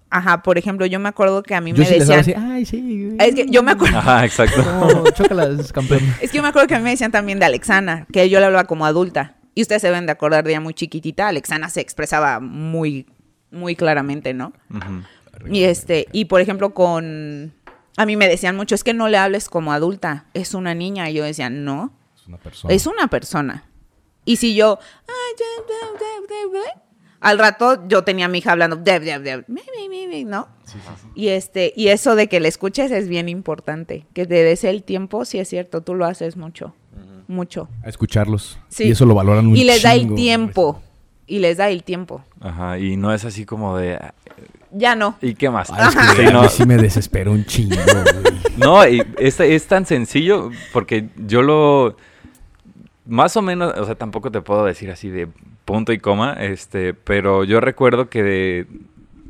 [0.09, 2.41] Ajá, por ejemplo, yo me acuerdo que a mí Yo me sí les hago decían...
[2.41, 3.17] así, ay, sí.
[3.19, 3.99] Es que yo me acuerdo...
[3.99, 4.63] Ajá, exacto.
[5.15, 6.01] Chócalas, campeón.
[6.23, 8.39] Es que yo me acuerdo que a mí me decían también de Alexana, que yo
[8.41, 9.37] le hablaba como adulta.
[9.55, 11.29] Y ustedes se deben de acordar de ella muy chiquitita.
[11.29, 13.07] Alexana se expresaba muy,
[13.51, 14.53] muy claramente, ¿no?
[14.71, 15.53] Ujú.
[15.53, 17.53] Y este, y por ejemplo, con.
[17.97, 21.11] A mí me decían mucho, es que no le hables como adulta, es una niña.
[21.11, 21.93] Y yo decía, no,
[22.29, 22.75] una persona.
[22.75, 23.65] es una persona.
[24.25, 24.79] Y si yo.
[25.09, 26.83] "Ay, ya, ya, ya, ya, ya",
[27.21, 30.25] Al rato yo tenía a mi hija hablando, "Deb, deb, deb", mi, mi, mi, mi",
[30.25, 30.47] ¿no?
[31.17, 34.07] Y este, y eso de que le escuches es bien importante.
[34.13, 36.75] Que te des el tiempo, sí es cierto, tú lo haces mucho.
[37.27, 37.69] Mucho.
[37.85, 38.59] A escucharlos.
[38.69, 38.85] Sí.
[38.85, 40.81] Y eso lo valoran un Y les da el tiempo.
[41.27, 42.25] Y les da el tiempo.
[42.41, 43.99] Ajá, y no es así como de
[44.71, 45.17] Ya no.
[45.21, 45.71] ¿y qué más?
[45.71, 47.75] Ay, es que Sí, no, sí me desesperó un chingo,
[48.23, 48.39] güey.
[48.57, 51.97] No, y es, es tan sencillo porque yo lo...
[53.09, 55.29] Más o menos, o sea, tampoco te puedo decir así de
[55.65, 58.67] punto y coma, este, pero yo recuerdo que de,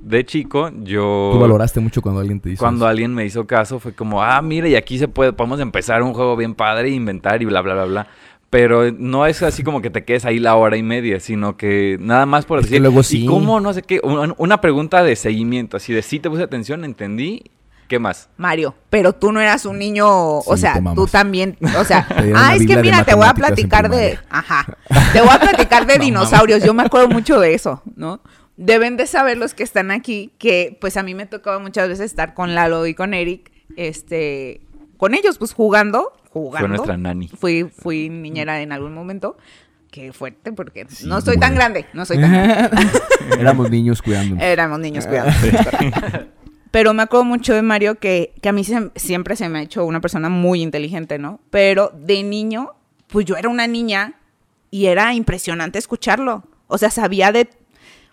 [0.02, 1.30] de chico yo...
[1.32, 2.88] Tú valoraste mucho cuando alguien te dice Cuando eso.
[2.90, 6.12] alguien me hizo caso fue como, ah, mira, y aquí se puede, podemos empezar un
[6.12, 8.06] juego bien padre, inventar y bla, bla, bla, bla.
[8.50, 11.98] Pero no es así como que te quedes ahí la hora y media, sino que
[12.00, 13.26] nada más por Es que decir, luego ¿y sí.
[13.26, 13.60] cómo?
[13.60, 17.42] No sé qué, un- una pregunta de seguimiento, así de, sí te puse atención, entendí,
[17.88, 18.28] ¿qué más?
[18.36, 22.54] Mario, pero tú no eras un niño, o Sí, sea, tú también, o sea, ah,
[22.54, 24.66] es que mira, te voy a platicar de, ajá,
[25.12, 28.20] te voy a platicar de No dinosaurios, yo me acuerdo mucho de eso, ¿no?
[28.56, 32.06] Deben de saber los que están aquí que, pues a mí me tocaba muchas veces
[32.06, 34.60] estar con Lalo y con Eric, este,
[34.96, 36.58] con ellos, pues jugando, jugando.
[36.66, 37.28] Fue nuestra nani.
[37.28, 39.36] Fui, fui niñera en algún momento.
[39.90, 42.86] Qué fuerte, porque Sí, no soy tan grande, no soy tan grande.
[43.38, 44.42] Éramos niños cuidándonos.
[44.44, 45.32] Éramos niños cuidando.
[46.70, 49.62] Pero me acuerdo mucho de Mario que, que a mí se- siempre se me ha
[49.62, 51.40] hecho una persona muy inteligente, ¿no?
[51.50, 52.72] Pero de niño,
[53.06, 54.14] pues yo era una niña
[54.70, 56.44] y era impresionante escucharlo.
[56.66, 57.48] O sea, sabía de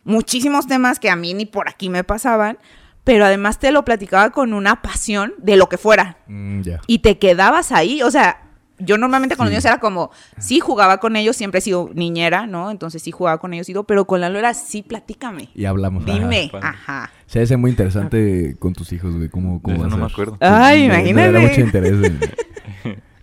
[0.03, 2.57] muchísimos temas que a mí ni por aquí me pasaban,
[3.03, 6.17] pero además te lo platicaba con una pasión de lo que fuera.
[6.27, 6.61] Mm.
[6.87, 8.41] Y te quedabas ahí, o sea,
[8.80, 12.45] yo normalmente con los niños era como, sí jugaba con ellos, siempre he sido niñera,
[12.47, 12.71] ¿no?
[12.71, 15.49] Entonces sí jugaba con ellos y todo, pero con Lalo era, sí, platícame.
[15.55, 16.05] Y hablamos.
[16.05, 17.11] Dime, ajá.
[17.28, 19.30] Se hace muy interesante con tus hijos, güey.
[19.30, 20.38] ¿Cómo, cómo Eso no me acuerdo.
[20.41, 21.32] Ay, Me- me imagínate.
[21.32, 21.99] da mucho interés.
[21.99, 22.13] güey.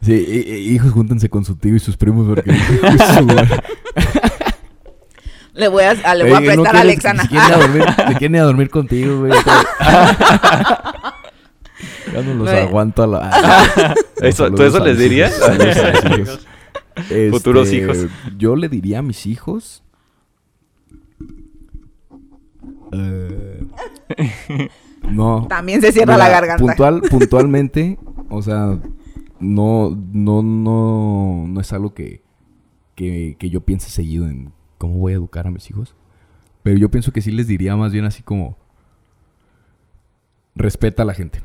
[0.03, 2.51] Sí, hi- hi- hijos, júntense con su tío y sus primos porque...
[5.55, 7.23] Le voy a, a- le voy a no prestar a Alexana.
[7.23, 9.33] Se quieren a dormir, se quieren ir a dormir contigo, güey.
[12.13, 13.95] Ya no los aguanto a la...
[14.21, 15.35] Eso- ¿tú eso les dirías?
[15.39, 16.47] hijos, hijos.
[16.97, 18.07] Este, Futuros hijos.
[18.37, 19.83] Yo le diría a mis hijos...
[22.93, 23.65] eh,
[25.11, 25.47] no.
[25.49, 26.63] También se cierra Mira, la garganta.
[26.65, 27.99] Puntual, puntualmente,
[28.29, 28.79] o sea,
[29.41, 32.23] no, no, no, no es algo que,
[32.95, 35.95] que, que yo piense seguido en cómo voy a educar a mis hijos.
[36.63, 38.57] Pero yo pienso que sí les diría más bien así como
[40.55, 41.41] respeta a la gente.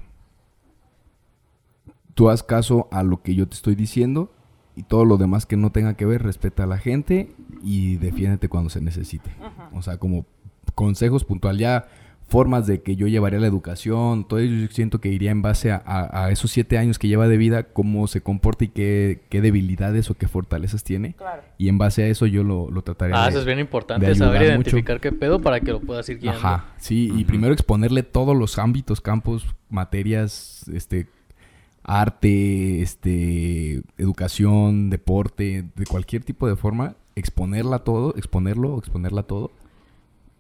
[2.18, 4.32] Tú haz caso a lo que yo te estoy diciendo
[4.76, 7.32] y todo lo demás que no tenga que ver, respeta a la gente
[7.64, 9.30] y defiéndete cuando se necesite.
[9.72, 10.26] O sea, como
[10.74, 11.88] consejos puntual ya
[12.28, 15.72] formas de que yo llevaría la educación, todo ello yo siento que iría en base
[15.72, 19.22] a, a- a esos siete años que lleva de vida, cómo se comporta y qué,
[19.30, 21.16] qué debilidades o qué fortalezas tiene.
[21.60, 24.14] Y en base a eso yo lo, lo trataría Ah, de- eso es bien importante,
[24.16, 24.52] saber mucho.
[24.72, 26.40] identificar qué pedo para que lo puedas ir guiando.
[26.40, 31.08] Ajá, sí, y primero exponerle todos los ámbitos, campos, materias, este,
[31.88, 39.52] arte, este, educación, deporte, de cualquier tipo de forma, exponerla todo, exponerlo, exponerla todo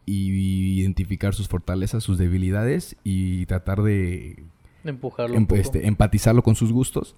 [0.05, 4.43] y identificar sus fortalezas, sus debilidades y tratar de
[4.83, 5.59] De empujarlo em- un poco.
[5.61, 7.15] este, empatizarlo con sus gustos.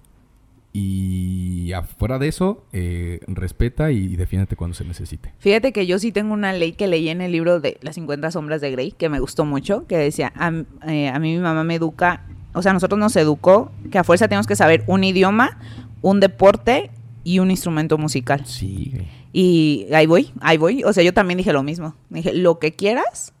[0.72, 5.32] Y afuera de eso, eh, respeta y defiéndete cuando se necesite.
[5.40, 8.30] Fíjate que yo sí tengo una ley que leí en el libro de Las 50
[8.30, 10.52] sombras de Grey, que me gustó mucho, que decía, a,
[10.88, 14.28] eh, a mí mi mamá me educa, o sea, nosotros nos educó que a fuerza
[14.28, 15.58] tenemos que saber un idioma,
[16.02, 16.90] un deporte
[17.24, 18.44] y un instrumento musical.
[18.46, 18.92] Sí.
[19.32, 20.82] Y ahí voy, ahí voy.
[20.84, 21.94] O sea, yo también dije lo mismo.
[22.08, 23.32] Dije, lo que quieras,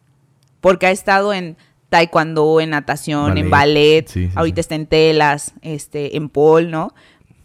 [0.60, 1.56] porque ha estado en
[1.88, 4.06] taekwondo, en natación, en Ballet.
[4.06, 4.60] Sí, sí, ahorita sí.
[4.60, 6.94] está en telas, este, en pole, ¿no?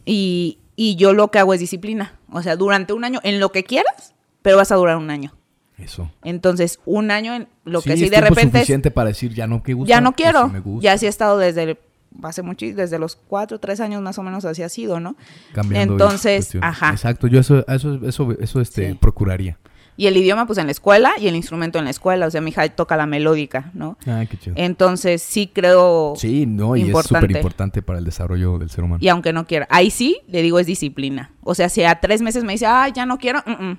[0.04, 2.12] Y, y yo lo que hago es disciplina.
[2.30, 5.34] O sea, durante un año, en lo que quieras, pero vas a durar un año.
[5.78, 6.10] Eso.
[6.24, 9.62] Entonces, un año en lo que Sí, de repente es, suficiente para decir ya no
[9.62, 9.88] que gusta.
[9.90, 10.46] ya no quiero.
[10.46, 10.84] sí me gusta.
[10.84, 11.78] Ya sí he estado desde el-
[12.22, 15.16] hace mucho, desde los cuatro, tres años más o menos así ha sido, ¿no?
[15.52, 16.90] Cambiando Entonces, ajá.
[16.90, 18.98] Exacto, yo eso, eso, eso, eso este, Sí.
[18.98, 19.58] procuraría.
[19.98, 22.26] Y el idioma, pues en la escuela, y el instrumento en la escuela.
[22.26, 23.96] O sea, mi hija toca la melódica, ¿no?
[24.06, 24.54] Ay, qué chido.
[24.58, 26.12] Entonces, sí creo.
[26.18, 28.98] sí, no, y es súper importante para el desarrollo del ser humano.
[29.02, 29.66] Y aunque no quiera.
[29.70, 31.32] Ahí sí, le digo, es disciplina.
[31.42, 33.78] O sea, si a tres meses me dice, ay, ya no quiero, mm, mm.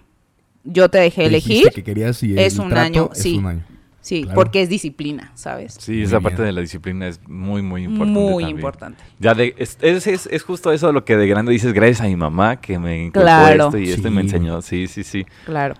[0.67, 1.69] Yo te dejé Te elegir.
[1.73, 3.37] que querías y es un trato año, es sí.
[3.37, 3.63] un año.
[4.01, 4.35] Sí, Claro.
[4.35, 5.75] porque es disciplina, ¿sabes?
[5.79, 8.19] Sí, Muy esa parte de la disciplina es muy, muy importante.
[8.19, 8.49] Muy también.
[8.57, 9.03] importante.
[9.19, 12.05] Ya de, es, es, es- es justo eso lo que de grande dices, gracias a
[12.05, 13.65] mi mamá que me inculcó Claro.
[13.65, 14.13] esto y esto Sí.
[14.13, 14.61] me enseñó.
[14.61, 15.25] Sí, sí, sí.
[15.45, 15.75] Claro.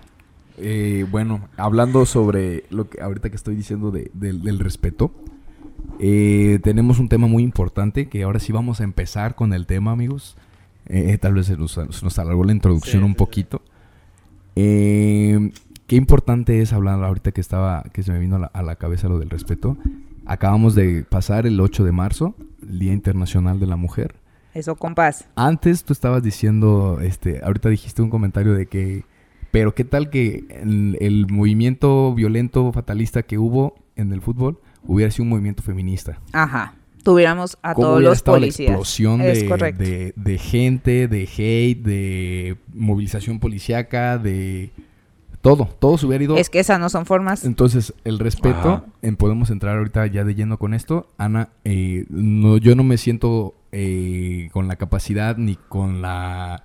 [0.58, 5.10] Eh, bueno, hablando sobre lo que ahorita que estoy diciendo de- del- del respeto,
[6.00, 9.92] eh, tenemos un tema muy importante que ahora sí vamos a empezar con el tema,
[9.92, 10.36] amigos.
[10.86, 13.62] Eh, tal vez se nos, se nos alargó la introducción Sí, un poquito.
[14.60, 15.52] Eh,
[15.86, 18.74] qué importante es hablar ahorita que estaba, que se me vino a la, a la
[18.74, 19.76] cabeza lo del respeto.
[20.26, 24.16] Acabamos de pasar el 8 de marzo, el Día Internacional de la Mujer.
[24.54, 25.28] Eso, compás.
[25.36, 29.04] Antes tú estabas diciendo, este, ahorita dijiste un comentario de que,
[29.52, 35.12] pero qué tal que el, el movimiento violento fatalista que hubo en el fútbol hubiera
[35.12, 36.18] sido un movimiento feminista.
[36.32, 36.74] Ajá.
[37.02, 38.70] Tuviéramos a ¿Cómo todos los policías.
[38.70, 39.82] la explosión es de, correcto.
[39.82, 44.70] de, de gente, de hate, de movilización policíaca, de
[45.40, 46.36] todo, todo se hubiera ido.
[46.36, 47.44] Es que esas no son formas.
[47.44, 51.08] Entonces, el respeto, en, podemos entrar ahorita ya de lleno con esto.
[51.16, 56.64] Ana, eh, no, yo no me siento eh, con la capacidad ni con la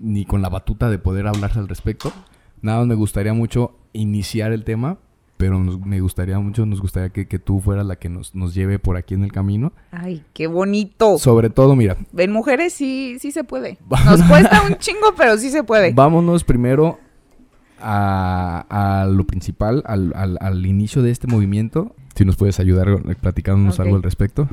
[0.00, 2.12] ni con la batuta de poder hablarse al respecto.
[2.60, 4.98] Nada más me gustaría mucho iniciar el tema,
[5.38, 8.52] pero nos- me gustaría mucho, nos gustaría que, que tú fueras la que nos, nos
[8.54, 9.72] lleve por aquí en el camino.
[9.90, 11.16] Ay, qué bonito.
[11.16, 13.78] Sobre todo, mira, En mujeres sí, sí se puede.
[14.04, 15.92] Nos cuesta un chingo, pero sí se puede.
[15.94, 16.98] vámonos primero
[17.80, 18.66] a,
[19.02, 21.94] a lo principal, al, al- al inicio de este movimiento.
[22.14, 24.48] Si nos puedes ayudar eh, platicándonos algo al respecto.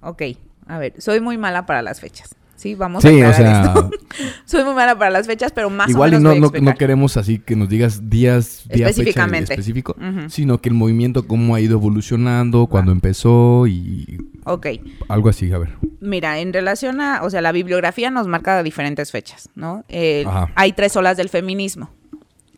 [0.00, 0.22] Ok,
[0.66, 2.34] a ver, soy muy mala para las fechas.
[2.60, 3.90] Sí, vamos Sí, a o sea, esto.
[4.44, 6.46] soy muy mala para las fechas, pero más igual o y menos no, a no,
[6.48, 6.74] explicar.
[6.74, 9.54] no queremos así que nos digas días, día, fecha Específicamente.
[9.54, 9.96] específico,
[10.28, 14.66] sino que el movimiento cómo ha ido evolucionando, cuándo empezó y Ok,
[15.08, 15.70] algo así, a ver.
[16.00, 19.84] mira, en relación a, o sea, la bibliografía nos marca diferentes fechas, ¿no?
[19.88, 20.50] Eh, Ajá.
[20.54, 21.90] hay tres olas del feminismo,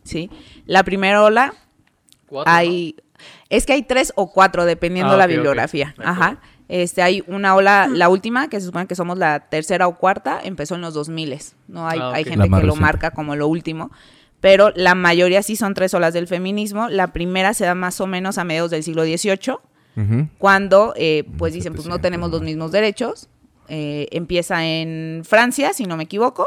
[0.02, 0.30] ¿sí?
[0.66, 1.54] La primera ola
[2.26, 2.96] Cuatro, hay,
[3.50, 5.94] es que hay tres o cuatro dependiendo Ah, la bibliografía.
[6.02, 6.38] Ajá.
[6.68, 10.40] Este, hay una ola, la última, que se supone que somos la tercera o cuarta,
[10.42, 11.38] empezó en los 2000
[11.68, 11.86] ¿no?
[11.88, 13.90] Hay, Ah, hay gente que lo marca como lo último,
[14.40, 16.88] pero la mayoría sí son tres olas del feminismo.
[16.88, 19.56] La primera se da más o menos a mediados del siglo XVIII,
[20.38, 23.28] cuando pues pues dicen, pues no 1700, tenemos los mismos derechos.
[23.68, 26.46] Eh, empieza en Francia, si no me equivoco,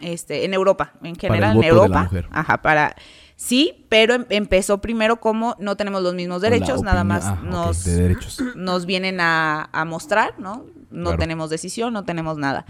[0.00, 2.02] este, en Europa, en Para el general en de la Europa.
[2.04, 2.28] mujer.
[2.30, 2.96] Ajá, para
[3.44, 7.84] sí, pero em- empezó primero como no tenemos los mismos derechos, nada más ah, nos,
[7.84, 8.40] de derechos.
[8.56, 10.64] nos vienen a, a mostrar, ¿no?
[10.90, 11.18] No Claro.
[11.18, 12.64] tenemos decisión, no tenemos nada.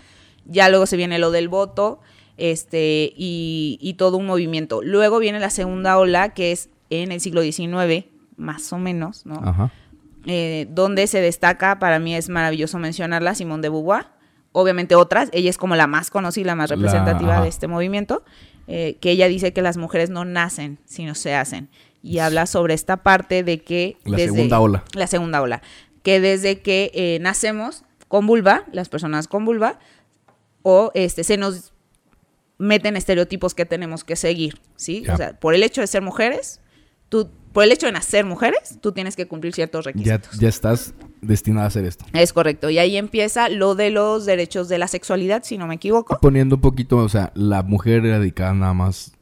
[0.46, 2.00] Ya luego se viene lo del voto,
[2.36, 4.82] este, y, y todo un movimiento.
[4.82, 8.06] Luego viene la segunda ola, que es en el siglo XIX,
[8.36, 9.40] más o menos, ¿no?
[9.44, 9.70] Ajá.
[10.26, 14.06] eh, donde se destaca, para mí es maravilloso mencionarla, Simone de Beauvoir.
[14.52, 18.22] Obviamente otras, ella es como la más conocida, la más representativa de este movimiento,
[18.66, 21.68] eh, que ella dice que las mujeres no nacen, sino se hacen.
[22.02, 23.96] Y habla sobre esta parte de que...
[24.04, 24.84] La segunda ola.
[24.94, 25.62] La segunda ola.
[26.02, 29.78] Que desde que eh, nacemos con vulva, las personas con vulva,
[30.62, 31.72] o este, se nos
[32.58, 35.02] meten estereotipos que tenemos que seguir, ¿sí?
[35.06, 35.14] Ya.
[35.14, 36.60] O sea, por el hecho de ser mujeres,
[37.08, 40.38] tú, por el hecho de nacer mujeres, tú tienes que cumplir ciertos requisitos.
[40.38, 40.92] ya estás
[41.22, 42.04] destinada a hacer esto.
[42.12, 42.68] Es correcto.
[42.68, 46.18] Y ahí empieza lo de los derechos de la sexualidad, si no me equivoco.
[46.20, 49.12] Poniendo un poquito, o sea, la mujer era dedicada nada más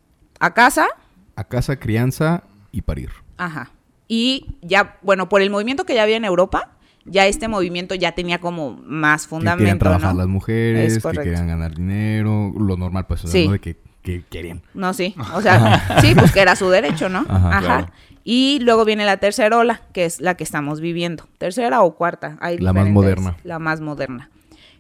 [0.40, 0.88] A casa,
[1.36, 3.10] a casa, crianza y parir.
[3.36, 3.70] ajá.
[4.08, 6.72] Y ya, bueno, por el movimiento que ya había en Europa,
[7.06, 10.18] ya este movimiento ya tenía como más Que fundamento, querían trabajar ¿no?
[10.18, 13.46] las mujeres, Es que querían ganar dinero, lo normal, pues, o sea, Sí.
[13.46, 13.52] ¿no?
[13.52, 14.60] de que, que querían.
[14.74, 15.14] No, sí.
[15.34, 17.20] O sea, sí, pues que era su derecho, ¿no?
[17.28, 17.48] Ajá.
[17.48, 17.60] Ajá.
[17.60, 17.92] Claro.
[18.24, 21.26] Y luego viene la tercera ola, que es la que estamos viviendo.
[21.38, 22.38] Tercera o cuarta.
[22.40, 23.36] Hay La más moderna.
[23.44, 24.30] La más moderna.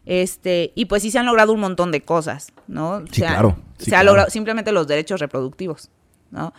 [0.04, 3.00] Este, y pues sí se han logrado un montón de cosas, ¿no?
[3.10, 3.56] Sí, se ha- claro.
[3.78, 5.90] Sí, se ha logrado simplemente los derechos reproductivos,
[6.30, 6.52] ¿no?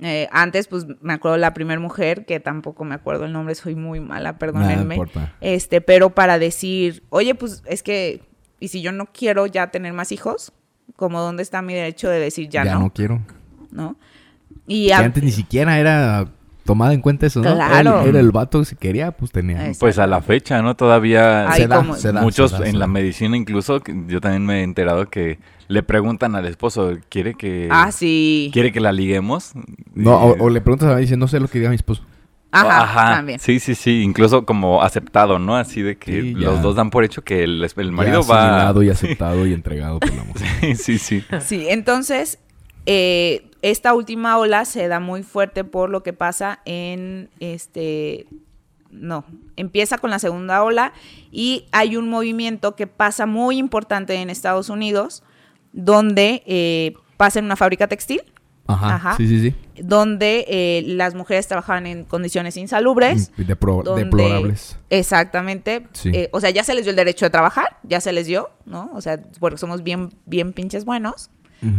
[0.00, 3.74] Eh, antes, pues me acuerdo la primera mujer, que tampoco me acuerdo el nombre, soy
[3.74, 4.94] muy mala, perdónenme.
[4.94, 5.34] importa.
[5.40, 8.22] Este, pero para decir, oye, pues es que,
[8.60, 10.52] y si yo no quiero ya tener más hijos,
[10.96, 13.20] como dónde está mi derecho de decir ya, Ya, no, no quiero.
[13.70, 13.96] ¿no?
[14.68, 16.28] Y Que a- antes ni siquiera era
[16.64, 17.54] tomada en cuenta eso, ¿no?
[17.54, 18.00] Claro.
[18.00, 19.56] Era, era el vato, si quería, pues tenía.
[19.56, 19.78] Exacto.
[19.80, 20.76] Pues a la fecha, ¿no?
[20.76, 23.82] Todavía Ay, se da, como- se da, muchos se da, en se la medicina incluso,
[24.06, 25.38] yo también me he enterado que
[25.68, 28.50] le preguntan al esposo, ¿quiere que, ah, sí.
[28.52, 29.52] ¿quiere que la liguemos?
[29.94, 32.02] No, o, o le preguntas a mí, dice, no sé lo que diga mi esposo.
[32.50, 33.38] Ajá, también.
[33.40, 34.00] Sí, sí, sí.
[34.02, 35.56] Incluso como aceptado, ¿no?
[35.56, 38.84] Así de que Sí, los dos dan por hecho que el, el marido Ya va...
[38.84, 40.76] y aceptado y entregado por la mujer.
[40.76, 41.22] sí, sí.
[41.40, 42.38] Sí, entonces,
[42.86, 48.26] eh, esta última ola se da muy fuerte por lo que pasa en este.
[48.90, 49.24] No,
[49.56, 50.92] empieza con la segunda ola
[51.30, 55.22] y hay un movimiento que pasa muy importante en Estados Unidos,
[55.72, 58.22] donde eh, pasa en una fábrica textil,
[58.66, 59.16] Ajá, Ajá.
[59.18, 59.54] sí, sí, sí.
[59.82, 63.30] donde eh, las mujeres trabajaban en condiciones insalubres.
[63.36, 64.78] Depro- donde- Deplorables.
[64.90, 65.86] Exactamente.
[65.92, 66.10] Sí.
[66.14, 68.50] Eh, o sea, ya se les dio el derecho de trabajar, ya se les dio,
[68.64, 68.90] ¿no?
[68.94, 71.30] O sea, porque somos bien, bien pinches buenos.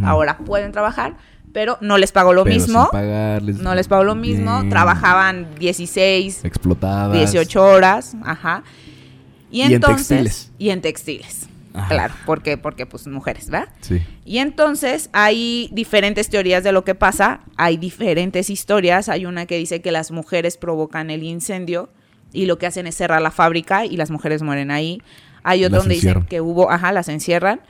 [0.03, 1.15] Ahora pueden trabajar,
[1.53, 2.83] pero no les pagó lo Pero mismo.
[2.83, 4.57] sin pagarles No les pagó lo mismo.
[4.59, 7.13] bien, Trabajaban 16, Explotadas.
[7.17, 8.15] 18 horas.
[8.23, 8.63] Ajá.
[9.51, 10.07] Y, Y en entonces.
[10.07, 10.51] textiles.
[10.59, 11.47] Y en textiles.
[11.73, 11.87] Ajá.
[11.87, 13.69] Claro, porque, porque pues mujeres, ¿verdad?
[13.81, 14.01] Sí.
[14.25, 19.57] Y entonces hay diferentes teorías de lo que pasa, hay diferentes historias, hay una que
[19.57, 21.89] dice que las mujeres provocan el incendio
[22.33, 25.01] y lo que hacen es cerrar la fábrica y las mujeres mueren ahí.
[25.43, 27.61] Hay otra Las donde dicen que hubo, ajá, las encierran.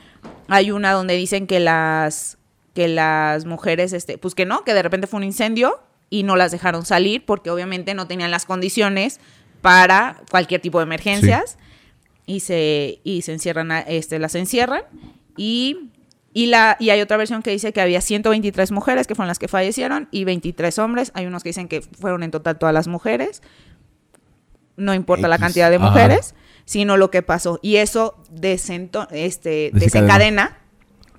[0.48, 2.36] Hay una donde dicen que las
[2.74, 6.36] que las mujeres este, pues que no, que de repente fue un incendio y no
[6.36, 9.20] las dejaron salir porque obviamente no tenían las condiciones
[9.60, 11.58] para cualquier tipo de emergencias
[12.26, 14.82] y se y se encierran a- este las encierran
[15.36, 15.90] y
[16.32, 19.38] y la y hay otra versión que dice que había 123 mujeres que fueron las
[19.40, 21.10] que fallecieron y 23 hombres.
[21.14, 23.42] Hay unos que dicen que fueron en total todas las mujeres.
[24.76, 25.86] No importa la cantidad de Ajá.
[25.88, 26.34] mujeres
[26.66, 27.58] sino lo que pasó.
[27.62, 29.80] Y eso desento- este, Desencadena.
[29.80, 30.58] desencadena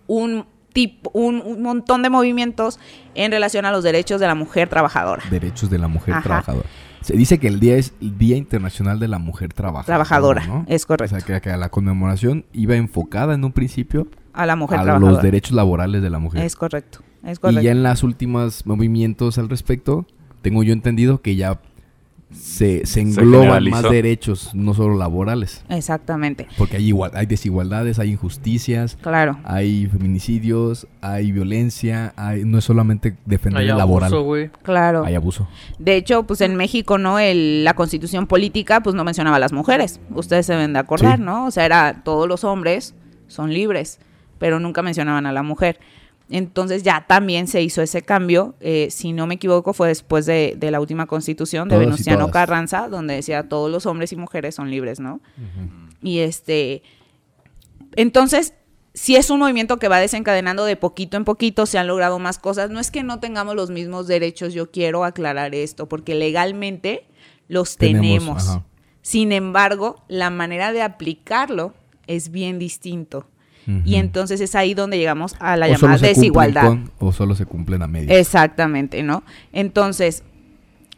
[0.08, 2.80] un tipo un, un montón de movimientos
[3.16, 6.24] en relación a los derechos de la mujer trabajadora Derechos de la mujer Ajá.
[6.24, 6.70] trabajadora.
[7.02, 9.86] Se dice que el día es el Día Internacional de la Mujer Trabajadora.
[9.86, 10.66] Trabajadora, ¿no?
[10.68, 11.16] es correcto.
[11.16, 14.84] O sea, que, que la conmemoración iba enfocada en un principio a la mujer a
[14.84, 16.44] trabajadora los derechos laborales de la mujer.
[16.46, 20.06] es correcto es Y correcto ya en las últimas movimientos al respecto,
[20.42, 21.60] tengo yo entendido que ya
[22.34, 25.64] se, se engloban más derechos, no solo laborales.
[25.70, 32.58] exactamente Porque hay, igual, hay desigualdades, hay injusticias, claro hay feminicidios, hay violencia, hay, no
[32.58, 34.50] es solamente defender Hay el laboral, abuso, güey.
[34.64, 35.48] claro hay abuso.
[35.80, 37.20] De hecho, pues en México, ¿no?
[37.20, 40.00] El- la constitución política, pues no mencionaba a las mujeres.
[40.12, 41.24] Ustedes se deben de acordar, Sí.
[41.24, 41.46] ¿no?
[41.46, 42.96] O sea, era todos los hombres
[43.28, 44.00] son libres,
[44.40, 45.80] pero nunca mencionaban a la mujer.
[46.30, 50.56] Entonces ya también se hizo ese cambio, eh, si no me equivoco, fue después de,
[50.58, 52.32] de la última constitución de Todos Venustiano.
[52.32, 55.20] Carranza, donde decía todos los hombres y mujeres son libres, ¿no?
[56.02, 56.84] Y este,
[57.96, 58.54] entonces,
[58.94, 62.40] si es un movimiento que va desencadenando de poquito en poquito, se han logrado más
[62.40, 62.70] cosas.
[62.70, 67.08] No es que no tengamos los mismos derechos, yo quiero aclarar esto, porque legalmente
[67.48, 68.60] los Tenemos.
[69.02, 71.74] Sin embargo, la manera de aplicarlo
[72.08, 73.28] es bien distinto.
[73.86, 76.66] Y entonces es ahí donde llegamos a la O llamada desigualdad.
[76.68, 78.18] con- o solo se cumplen a medias.
[78.18, 79.24] Exactamente, ¿no?
[79.54, 80.24] Entonces,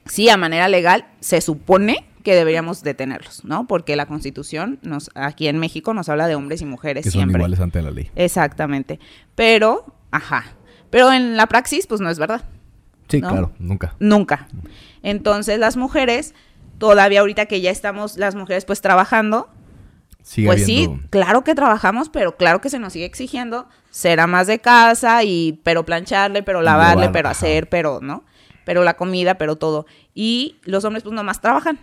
[0.06, 3.68] sí, a manera legal se supone que deberíamos detenerlos, ¿no?
[3.68, 7.20] Porque la Constitución nos aquí en México nos habla de hombres y mujeres que son
[7.20, 7.40] siempre.
[7.40, 8.10] iguales ante la ley.
[8.16, 9.00] Exactamente.
[9.36, 10.46] Pero, ajá.
[10.90, 12.44] Pero en la praxis pues no es verdad.
[13.10, 13.30] Sí, ¿no?
[13.30, 13.96] claro, nunca.
[14.00, 14.48] Nunca.
[15.04, 16.34] Entonces, las mujeres
[16.78, 19.50] todavía ahorita que ya estamos las mujeres pues trabajando,
[20.24, 24.20] Sigue pues habiendo- sí, claro que trabajamos, pero claro que se nos sigue exigiendo ser
[24.20, 27.38] amas de casa y pero plancharle, pero lavarle, Lavar, pero ajá.
[27.38, 28.24] hacer, pero, ¿no?
[28.66, 29.86] Pero la comida, pero todo.
[30.16, 31.78] Y los hombres pues nomás trabajan.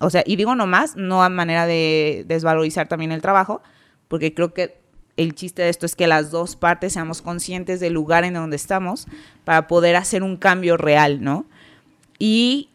[0.00, 3.60] O sea, y digo nomás, no a manera de desvalorizar también el trabajo,
[4.06, 4.78] porque creo que
[5.16, 8.54] el chiste de esto es que las dos partes seamos conscientes del lugar en donde
[8.54, 9.06] estamos
[9.44, 11.46] para poder hacer un cambio real, ¿no?
[12.20, 12.68] Y,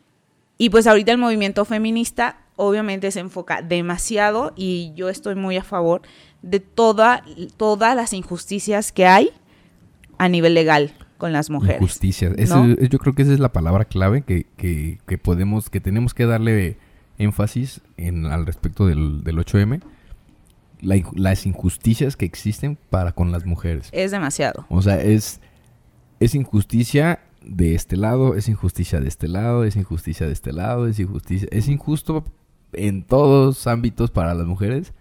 [0.58, 5.64] y pues ahorita el movimiento feminista obviamente se enfoca demasiado y yo estoy muy a
[5.64, 6.02] favor
[6.42, 7.24] de toda,
[7.58, 9.30] todas las injusticias que hay
[10.18, 11.82] a nivel legal con las mujeres.
[11.82, 12.32] Injusticia.
[12.38, 12.68] Ese- ¿no?
[12.76, 16.26] Yo creo que esa es la palabra clave que, que, que podemos, que tenemos que
[16.26, 16.78] darle
[17.18, 19.82] énfasis en, al respecto del, del 8M,
[20.82, 23.90] la las injusticias que existen para con las mujeres.
[23.92, 24.66] Es demasiado.
[24.70, 25.40] O sea, es,
[26.20, 30.88] es injusticia de este lado, es injusticia de este lado, es injusticia de este lado,
[30.88, 31.48] es injusticia.
[31.52, 32.26] Es injusto
[32.74, 34.94] en todos ámbitos para las mujeres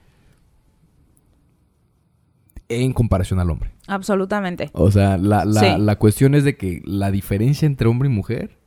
[2.68, 3.72] en comparación al hombre.
[3.88, 4.70] Absolutamente.
[4.74, 5.66] O sea, la, la, Sí.
[5.80, 8.58] la cuestión es de que la diferencia entre hombre y mujer.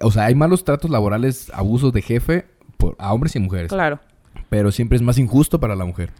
[0.00, 2.46] O sea, hay malos tratos laborales, abusos de jefe
[2.78, 3.68] por, a hombres y mujeres.
[3.68, 4.00] Claro.
[4.48, 6.10] Pero siempre es más injusto para la mujer.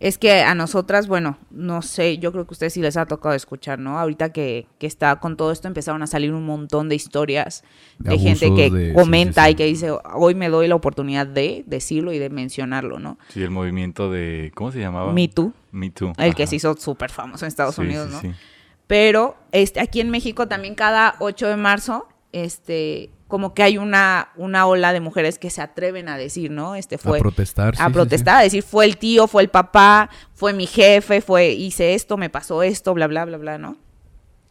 [0.00, 3.06] Es que a nosotras, bueno, no sé, yo creo que a ustedes sí les ha
[3.06, 3.98] tocado escuchar, ¿no?
[3.98, 7.64] Ahorita que, que está con todo esto empezaron a salir un montón de historias
[7.98, 9.52] De de, gente que de- comenta sí, sí.
[9.52, 13.18] y que dice, hoy me doy la oportunidad de decirlo y de mencionarlo, ¿no?
[13.28, 14.52] Sí, el movimiento de...
[14.54, 15.12] ¿Cómo se llamaba?
[15.12, 16.12] Me Too, Me Too.
[16.18, 18.20] el que se hizo súper famoso en Estados Sí, Unidos, sí, ¿no?
[18.20, 18.38] sí.
[18.86, 24.28] Pero este, aquí en México también cada 8 de marzo, este, como que hay una,
[24.36, 26.74] una ola de mujeres que se atreven a decir, ¿no?
[26.74, 27.76] Este fue a protestar.
[27.76, 31.20] sí, a sí, protestar, a decir, fue el tío, fue el papá, fue mi jefe,
[31.20, 33.76] fue, hice esto, me pasó esto, bla, bla, bla, bla, ¿no?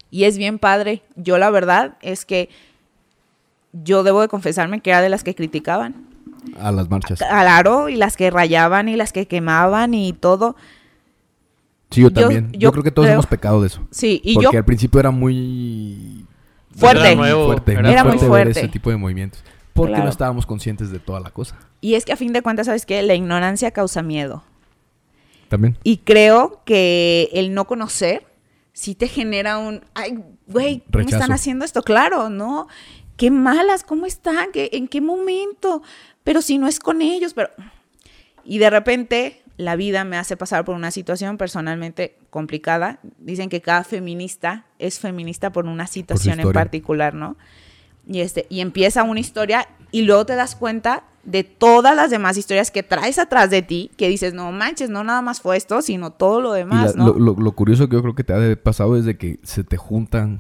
[0.09, 1.01] Y es bien padre.
[1.15, 2.49] Yo la verdad es que
[3.73, 6.07] yo debo de confesarme que era de las que criticaban.
[6.59, 7.19] A las marchas.
[7.19, 10.55] Claro, y las que rayaban y las que quemaban y todo.
[11.91, 12.51] Sí, yo también.
[12.53, 13.85] Yo, yo creo que todos creo- hemos pecado de eso.
[13.91, 16.25] Sí, y Porque yo al principio era muy
[16.79, 17.07] Fuerte.
[17.07, 18.59] Era nuevo, fuerte, era muy Era muy fuerte ver fuerte.
[18.59, 19.43] ese tipo de movimientos.
[19.73, 20.05] Porque Claro.
[20.05, 21.57] no estábamos conscientes de toda la cosa.
[21.81, 23.01] y es que a fin de cuentas, ¿sabes qué?
[23.03, 24.43] La ignorancia causa miedo.
[25.49, 25.77] También.
[25.83, 28.25] Y creo que el no conocer
[28.73, 31.15] sí te genera un, ay, güey, ¿cómo Rechazo.
[31.17, 31.83] están haciendo esto?
[31.83, 32.67] Claro, ¿no?
[33.15, 34.51] Qué malas, ¿cómo están?
[34.51, 35.81] ¿Qué, ¿En qué momento?
[36.23, 37.49] Pero si no es con ellos, pero...
[38.43, 42.99] Y de repente la vida me hace pasar por una situación personalmente complicada.
[43.19, 46.61] Dicen que cada feminista es feminista por una situación en historia.
[46.61, 47.35] particular, ¿no?
[48.07, 52.37] Y, este, y empieza una historia y luego te das cuenta de todas las demás
[52.37, 55.81] historias que traes atrás de ti, que dices, no manches, no nada más fue esto,
[55.81, 57.13] sino todo lo demás, la- ¿no?
[57.13, 59.63] lo, lo- lo curioso que yo creo que te ha pasado es de que se
[59.65, 60.39] te juntan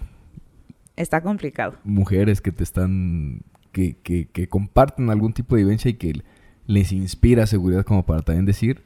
[0.95, 1.75] Está complicado.
[1.83, 3.41] mujeres que te están.
[3.71, 6.21] que, que, que comparten algún tipo de vivencia y que
[6.65, 8.83] les inspira seguridad como para también decir.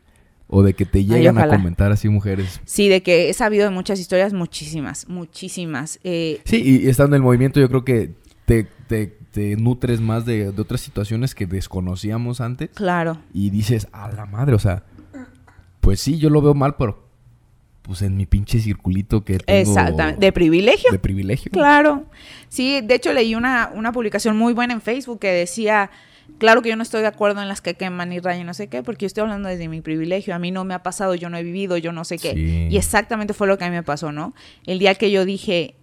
[0.54, 2.60] O de que te llegan a comentar así mujeres.
[2.66, 6.00] Sí, de que he sabido de muchas historias, muchísimas, muchísimas.
[6.04, 8.12] Eh, Sí, y estando en el movimiento yo creo que
[8.46, 12.70] te, te, te nutres más de, de otras situaciones que desconocíamos antes.
[12.74, 13.18] claro.
[13.34, 14.84] Y dices, a la madre, o sea,
[15.80, 17.08] pues sí, yo lo veo mal, pero
[17.82, 20.20] pues en mi pinche circulito que tengo Exactamente.
[20.20, 20.92] De privilegio.
[20.92, 21.52] de privilegio.
[21.52, 22.06] Claro.
[22.50, 25.90] Sí, de hecho leí una, una publicación muy buena en Facebook que decía,
[26.38, 28.68] claro que yo no estoy de acuerdo en las que queman y rayan, no sé
[28.68, 30.34] qué, porque yo estoy hablando desde mi privilegio.
[30.36, 32.34] A mí no me ha pasado, yo no he vivido, yo no sé qué.
[32.34, 32.68] Sí.
[32.70, 34.34] Y exactamente fue lo que a mí me pasó, ¿no?
[34.66, 35.76] El día que yo dije,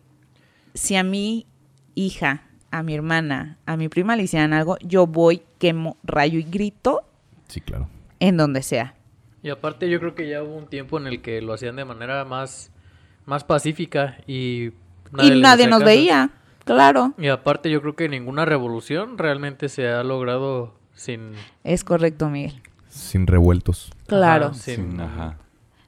[0.74, 1.46] si a mi
[1.94, 6.42] hija, a mi hermana, a mi prima le hicieran algo, yo voy, quemo, rayo y
[6.44, 7.02] grito
[7.48, 7.88] Sí, claro.
[8.20, 8.94] en donde sea.
[9.42, 11.84] Y aparte yo creo que ya hubo un tiempo en el que lo hacían de
[11.84, 12.70] manera más,
[13.24, 14.72] más pacífica y
[15.20, 15.86] y les nadie nos caso.
[15.86, 16.30] veía,
[16.74, 17.14] claro.
[17.18, 21.32] Y aparte yo creo que ninguna revolución realmente se ha logrado sin...
[21.64, 22.60] Es correcto, Miguel.
[22.88, 23.90] Sin revueltos.
[24.06, 24.46] Claro.
[24.46, 25.38] Ajá, sin Sin- ajá.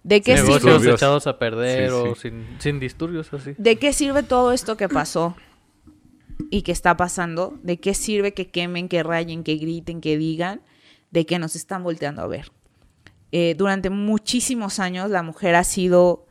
[0.03, 0.64] ¿De qué Sí, sirve?
[0.70, 2.20] negocios echados a perder Sí, o sí.
[2.22, 3.55] sin, sin disturbios así.
[3.59, 5.37] ¿De qué sirve todo esto que pasó
[6.51, 7.59] y que está pasando?
[7.62, 10.62] ¿De qué sirve que quemen, que rayen, que griten, que digan?
[11.11, 12.51] De que nos están volteando a ver.
[13.33, 16.26] Eh, durante muchísimos años la mujer ha sido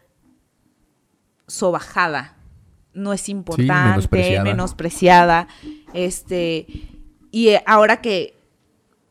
[1.47, 2.37] sobajada.
[2.93, 4.43] No es importante, menospreciada.
[4.43, 5.47] menospreciada.
[5.93, 6.65] Este,
[7.31, 8.35] y eh, ahora que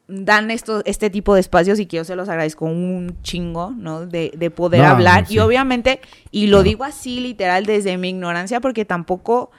[0.08, 4.06] dan esto, este tipo de espacios y que yo se los agradezco un chingo, ¿no?
[4.06, 5.26] De, de poder No, hablar.
[5.26, 5.34] sí.
[5.34, 6.00] Y obviamente,
[6.30, 9.50] y lo digo así literal desde mi ignorancia porque tampoco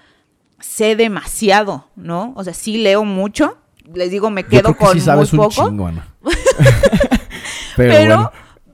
[0.59, 2.33] sé demasiado, ¿no?
[2.35, 3.57] O sea, sí leo mucho.
[3.93, 5.69] Les digo, me Yo quedo creo que con sí sabes muy un poco.
[5.69, 6.07] chingo, Ana.
[7.75, 8.31] pero, pero, bueno,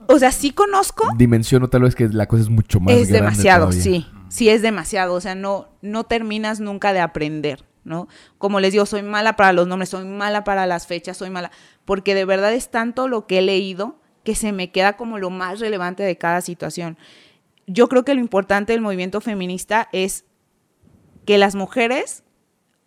[0.08, 1.08] o sea, sí conozco.
[1.16, 3.82] dimensiono tal vez que la cosa es mucho más es grande demasiado, todavía.
[3.82, 4.06] sí.
[4.28, 5.14] Sí, es demasiado.
[5.14, 8.08] O sea, no, no terminas nunca de aprender, ¿no?
[8.38, 11.50] Como les digo, soy mala para los nombres, soy mala para las fechas, soy mala.
[11.84, 15.30] Porque de verdad es tanto lo que he leído que se me queda como lo
[15.30, 16.98] más relevante de cada situación.
[17.66, 20.24] Yo creo que lo importante del movimiento feminista es
[21.24, 22.24] que las mujeres,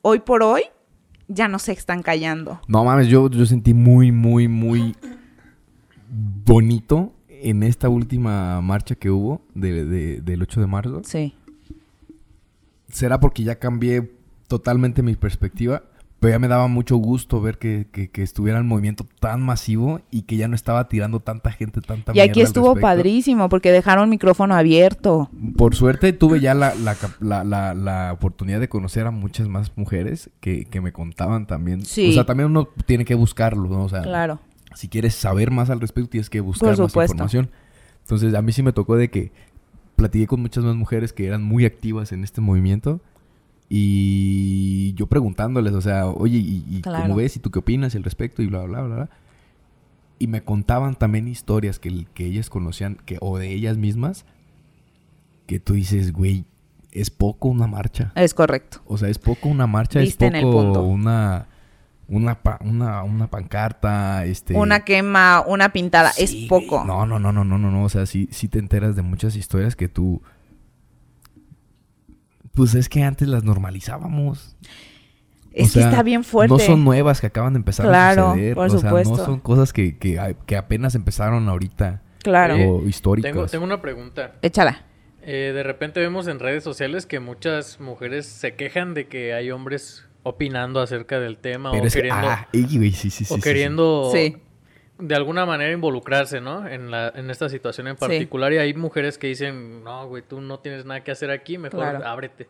[0.01, 0.63] hoy por hoy,
[1.27, 2.59] ya no se están callando.
[2.67, 4.95] No mames, yo, yo sentí muy, muy, muy
[6.09, 11.01] bonito en esta última marcha que hubo de- de- del 8 de marzo.
[11.05, 11.33] Sí.
[12.91, 14.11] será porque ya cambié
[14.47, 15.83] totalmente mi perspectiva,
[16.21, 20.01] Pero ya me daba mucho gusto ver que, que, que estuviera el movimiento tan masivo
[20.11, 23.71] y que ya no estaba tirando tanta gente, tanta Y aquí al estuvo padrísimo porque
[23.71, 25.29] dejaron micrófono abierto.
[25.55, 29.71] Por suerte tuve ya la, la, la, la- la oportunidad de conocer a muchas más
[29.77, 31.85] mujeres que, que me contaban también.
[31.85, 32.09] Sí.
[32.09, 33.85] O sea, también uno tiene que buscarlo, ¿no?
[33.85, 34.41] O sea, Claro.
[34.75, 37.49] Si quieres saber más al respecto, tienes que buscar más información.
[38.01, 39.31] Entonces, a mí sí me tocó de que
[39.95, 43.01] platiqué con muchas más mujeres que eran muy activas en este movimiento.
[43.71, 47.03] Y yo preguntándoles, o sea, oye, ¿y, y Claro.
[47.03, 47.35] cómo ves?
[47.35, 48.41] ¿Y tú qué opinas al respecto?
[48.41, 49.09] Y bla, bla, bla, bla.
[50.17, 54.25] Y me contaban también historias que, que ellas conocían, que, o de ellas mismas,
[55.45, 56.45] que tú dices, güey,
[56.91, 58.11] es poco una marcha.
[58.15, 58.81] Es correcto.
[58.85, 60.83] O sea, es poco una marcha, Diste en es el poco punto.
[60.83, 61.47] una,
[62.09, 64.55] una, pa- una, una pancarta, este...
[64.55, 66.83] Una quema, una pintada, Sí, es poco.
[66.85, 67.83] No, no, no, no, no, no, no.
[67.83, 70.21] O sea, sí, sí te enteras de muchas historias que tú.
[72.53, 74.57] Pues es que antes las normalizábamos.
[75.51, 76.51] Es O sea, que está bien fuerte.
[76.53, 78.55] No son nuevas que acaban de empezar Claro, a suceder.
[78.55, 79.17] por o sea, supuesto.
[79.17, 82.01] no son cosas que, que, que apenas empezaron ahorita.
[82.23, 82.55] Claro.
[82.55, 83.31] Eh, O históricas.
[83.31, 84.33] Tengo, tengo una pregunta.
[84.41, 84.85] Échala.
[85.21, 89.51] Eh, de repente vemos en redes sociales que muchas mujeres se quejan de que hay
[89.51, 93.25] hombres opinando acerca del tema Pero o es que- queriendo, ah, ey, güey, sí, sí,
[93.25, 94.37] sí, o sí, queriendo Sí.
[94.99, 96.67] de alguna manera involucrarse, ¿no?
[96.67, 97.99] En, la, en esta situación en Sí.
[98.01, 98.51] particular.
[98.53, 101.79] Y hay mujeres que dicen, no, güey, tú no tienes nada que hacer aquí, mejor
[101.79, 102.05] Claro.
[102.05, 102.47] ábrete.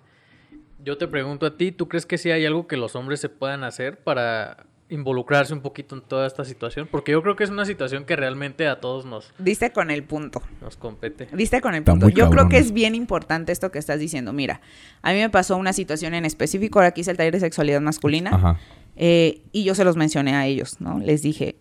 [0.84, 3.30] Yo te pregunto a ti, ¿tú crees que sí hay algo que los hombres se
[3.30, 6.88] puedan hacer para involucrarse un poquito en toda esta situación?
[6.90, 10.04] Porque yo creo que es una situación que realmente a todos nos, Diste con el
[10.04, 10.42] punto.
[10.62, 11.28] nos compete.
[11.34, 12.10] Diste con el punto.
[12.10, 14.34] Yo creo que es bien importante esto que estás diciendo.
[14.34, 14.62] Mira,
[15.02, 16.80] a mí me pasó una situación en específico.
[16.80, 18.32] Ahora aquí hice el taller de sexualidad masculina.
[18.34, 18.60] Ajá.
[19.02, 21.00] Eh, y yo se los mencioné a ellos, ¿no?
[21.00, 21.56] Les dije,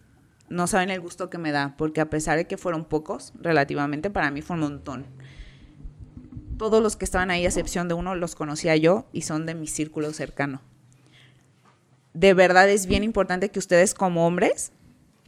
[0.48, 4.10] no saben el gusto que me da, porque a pesar de que fueron pocos, relativamente,
[4.10, 5.06] para mí fue un montón.
[6.56, 9.54] Todos los que estaban ahí, a excepción de uno, los conocía yo y son de
[9.54, 10.60] mi círculo cercano.
[12.14, 14.72] De verdad es bien importante que ustedes como hombres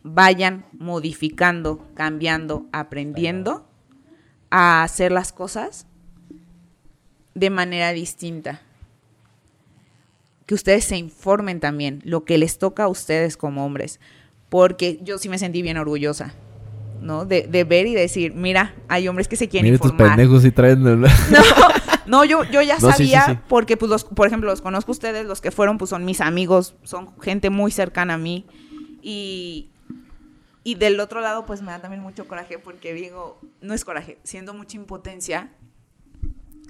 [0.02, 3.66] vayan modificando, cambiando, aprendiendo
[4.50, 5.86] a hacer las cosas
[7.34, 8.60] de manera distinta
[10.46, 14.00] que ustedes se informen también lo que les toca a ustedes como hombres,
[14.48, 16.34] porque yo sí me sentí bien orgullosa,
[17.00, 17.24] ¿no?
[17.24, 20.16] De, de ver y decir, mira, hay hombres que se quieren Mira estos informar.
[20.16, 20.84] pendejos y traen...
[20.84, 21.00] el-
[21.30, 21.38] No,
[22.10, 23.38] no, yo, yo ya No, sí, sí, sabía, sí.
[23.48, 26.74] porque pues los, por ejemplo, los conozco ustedes, los que fueron pues son mis amigos,
[26.82, 28.46] son gente muy cercana a mí
[29.00, 29.70] y,
[30.64, 34.18] y del otro lado pues me da también mucho coraje porque digo, no es coraje,
[34.24, 35.50] siento mucha impotencia,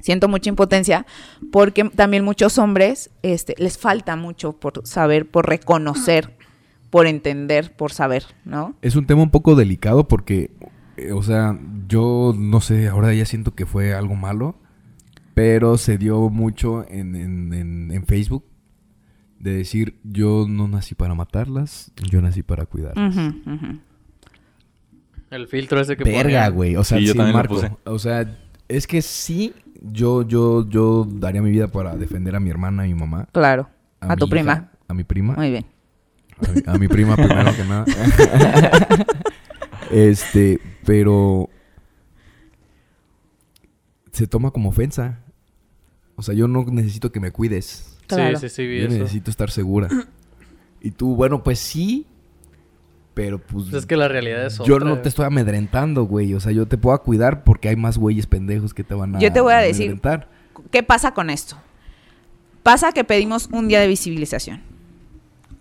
[0.03, 1.07] siento mucha impotencia
[1.51, 6.37] porque también muchos hombres este, les falta mucho por saber, por reconocer,
[6.91, 8.75] por entender, por saber, ¿no?
[8.83, 10.51] Es un tema un poco delicado porque,
[10.99, 14.57] eh, o sea, yo no sé, ahora ya siento que fue algo malo,
[15.41, 18.45] pero se dio mucho en, en- en- en Facebook
[19.39, 23.17] de decir, yo no nací para matarlas, yo nací para cuidarlas.
[25.31, 27.73] El filtro ese que Verga, güey, o sea, Sí, yo sí, lo Marco, puse.
[27.85, 28.37] o sea,
[28.69, 32.93] es que sí, yo, yo, yo daría mi vida para defender a mi hermana y
[32.93, 33.27] mi mamá.
[33.33, 33.71] Claro,
[34.01, 34.71] a, tu prima.
[34.89, 35.33] a mi prima.
[35.37, 35.65] Muy bien.
[36.47, 37.85] A mi, a mi prima primero que nada.
[39.91, 41.49] este, pero
[44.13, 45.21] se toma como ofensa.
[46.21, 47.97] O sea, yo no necesito que me cuides.
[48.07, 48.39] Claro.
[48.39, 48.99] Sí, sí, sí, vi Yo eso.
[48.99, 49.89] necesito estar segura.
[50.83, 52.07] Y tú, bueno, pues sí,
[53.15, 54.89] pero pues, Pues es que la realidad es yo otra.
[54.89, 56.35] no te estoy amedrentando, güey.
[56.35, 59.19] O sea, yo te puedo cuidar porque hay más güeyes pendejos que te van a
[59.19, 60.29] Yo te voy a decir- amedrentar.
[60.71, 61.57] ¿Qué pasa con esto?
[62.63, 64.61] Pasa que pedimos un día de visibilización.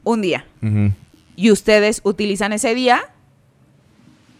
[0.03, 0.45] Un día.
[0.61, 0.91] Ujú.
[1.35, 3.01] Y ustedes utilizan ese día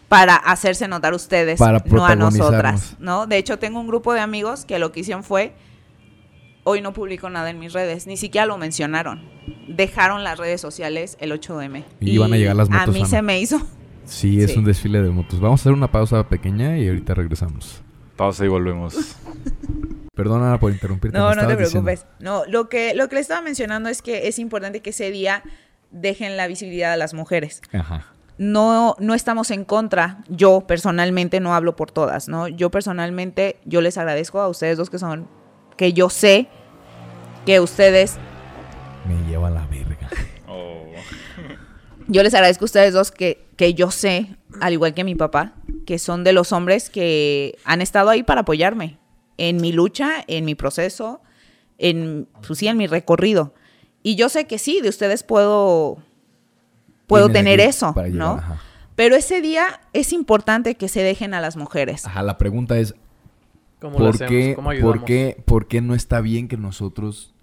[0.09, 2.95] para hacerse notar ustedes, Para no a nosotras.
[2.99, 3.28] ¿no?
[3.28, 5.53] De hecho, tengo un grupo de amigos que lo que hicieron fue,
[6.70, 9.22] hoy no publico nada en mis redes, ni siquiera lo mencionaron.
[9.67, 11.84] Dejaron las redes sociales el 8M.
[11.99, 13.07] Y iban a llegar las motos, A mí Ana.
[13.09, 13.59] se me hizo...
[14.05, 14.57] Sí, es Sí.
[14.59, 15.39] un desfile de motos.
[15.39, 17.82] Vamos a hacer una pausa pequeña y ahorita regresamos.
[18.15, 18.95] Pausa y volvemos.
[20.15, 21.18] Perdona Ana, por interrumpirte.
[21.18, 21.85] No, no te diciendo.
[21.85, 22.06] preocupes.
[22.19, 25.43] No, lo que, lo que le estaba mencionando es que es importante que ese día
[25.91, 27.61] dejen la visibilidad a las mujeres.
[27.73, 28.06] Ajá.
[28.38, 30.23] no, no estamos en contra.
[30.27, 32.48] Yo personalmente no hablo por todas, ¿no?
[32.48, 35.27] Yo personalmente, yo les agradezco a ustedes dos que son,
[35.77, 36.48] que yo sé
[37.45, 38.18] que ustedes,
[39.07, 40.10] Me lleva a la verga.
[40.52, 40.84] Oh.
[42.07, 45.53] yo les agradezco a ustedes dos que, que yo sé, al igual que mi papá,
[45.86, 48.98] que son de los hombres que han estado ahí para apoyarme
[49.38, 51.22] en mi lucha, en mi proceso,
[51.78, 53.53] en, pues sí, en mi recorrido.
[54.02, 55.99] Y yo sé que sí, de ustedes puedo,
[57.06, 58.32] puedo tener eso, llegar, ¿no?
[58.32, 58.60] ajá.
[58.95, 62.06] Pero ese día es importante que se dejen a las mujeres.
[62.06, 62.95] Ajá, la pregunta es,
[63.80, 64.31] ¿Cómo lo ¿por hacemos?
[64.31, 64.97] qué, ¿Cómo ayudamos?
[64.97, 67.34] ¿por, qué, ¿por qué no está bien que nosotros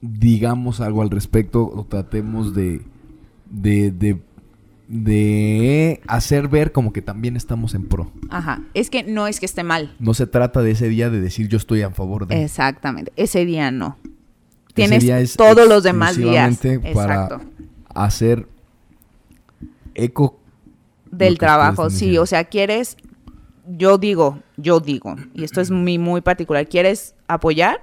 [0.00, 2.82] digamos algo al respecto o tratemos de,
[3.50, 4.20] de, de,
[4.88, 8.12] de hacer ver como que también estamos en pro.
[8.28, 8.62] Ajá.
[8.74, 9.94] Es que no es que esté mal.
[9.98, 12.44] No se trata de ese día de decir yo estoy a favor de...
[12.44, 13.12] Exactamente.
[13.16, 13.96] Ese día no.
[14.04, 16.58] Ese Tienes día es todos los demás días.
[16.58, 17.40] para Exacto.
[17.94, 18.48] hacer
[19.94, 20.38] eco
[21.10, 22.18] Del trabajo, sí.
[22.18, 22.96] O sea, quieres,
[23.66, 27.80] yo digo, yo digo, y esto es muy, muy particular, ¿quieres apoyar?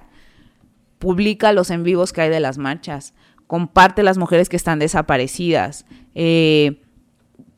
[0.98, 3.14] Publica los en vivos que hay de las marchas.
[3.48, 5.84] Comparte las mujeres que están desaparecidas.
[6.14, 6.80] Eh,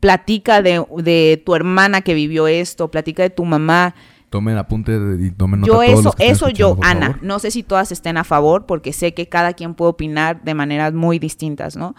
[0.00, 2.90] platica de, de tu hermana que vivió esto.
[2.90, 3.94] Platica de tu mamá.
[4.30, 7.06] Tomen apunte de- y tomen nota Yo todos eso, los que estén eso yo, Ana,
[7.12, 7.22] favor.
[7.22, 10.54] no sé si todas estén a favor, porque sé que cada quien puede opinar de
[10.54, 11.94] maneras muy distintas, ¿no?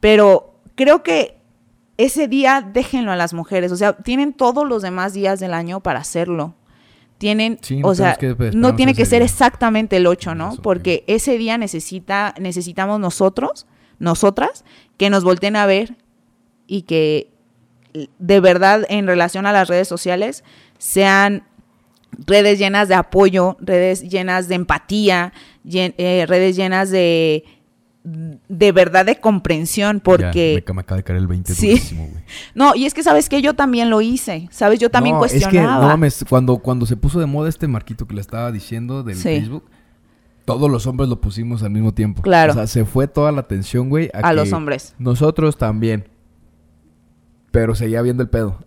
[0.00, 1.38] Pero creo que
[2.04, 5.80] ese día déjenlo a las mujeres, o sea, tienen todos los demás días del año
[5.80, 6.54] para hacerlo.
[7.18, 9.26] Tienen, Sí, o sea, que no tiene que ser día.
[9.26, 10.52] exactamente el 8, ¿no?
[10.54, 13.66] Eso, Porque ese día necesita, necesitamos nosotros,
[13.98, 14.64] nosotras,
[14.96, 15.96] que nos volteen a ver
[16.66, 17.30] y que
[18.18, 20.44] de verdad en relación a las redes sociales
[20.78, 21.42] sean
[22.26, 25.32] redes llenas de apoyo, redes llenas de empatía,
[25.64, 27.44] llen- eh, redes llenas de
[28.02, 31.68] de verdad de comprensión Ya, porque me, me acaba de caer el 20 Sí.
[31.68, 32.22] durísimo, güey.
[32.54, 35.50] no y es que sabes que yo también lo hice sabes yo también No, cuestionaba
[35.50, 38.50] Es que, no mames, cuando, cuando se puso de moda este marquito que le estaba
[38.52, 39.22] diciendo del Sí.
[39.22, 39.64] Facebook,
[40.46, 42.22] todos los hombres lo pusimos al mismo tiempo.
[42.22, 42.52] Claro.
[42.52, 44.10] O sea, se fue toda la atención, güey.
[44.14, 46.08] a que los hombres Nosotros también.
[47.52, 48.58] Pero seguía viendo el pedo.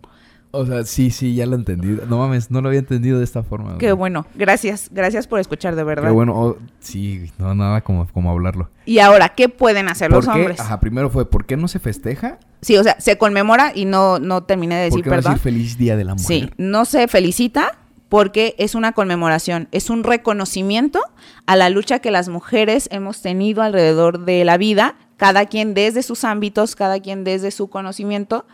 [0.56, 1.98] O sea, sí, sí, ya lo entendí.
[2.08, 3.78] No mames, no lo había entendido de esta forma.
[3.78, 6.32] qué bueno gracias gracias por escuchar de verdad Qué bueno.
[6.34, 8.70] oh, sí, no, nada como, como hablarlo.
[8.86, 10.40] y ahora qué pueden hacer los ¿Por qué?
[10.40, 12.38] hombres Ajá, primero fue, ¿por qué no se festeja?
[12.62, 15.32] sí o sea se conmemora y no no terminé de ¿Por decir qué no perdón
[15.34, 16.26] decir feliz día de la mujer?
[16.26, 17.76] Sí, no se felicita
[18.08, 21.00] porque es una conmemoración, es un reconocimiento
[21.46, 26.02] a la lucha que las mujeres hemos tenido alrededor de la vida, cada quien desde
[26.02, 28.46] sus ámbitos, cada quien desde su conocimiento,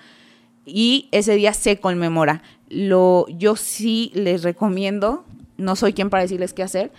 [0.73, 2.43] y ese día se conmemora.
[2.69, 5.25] Lo, yo sí les recomiendo,
[5.57, 6.93] no soy quien para decirles qué hacer,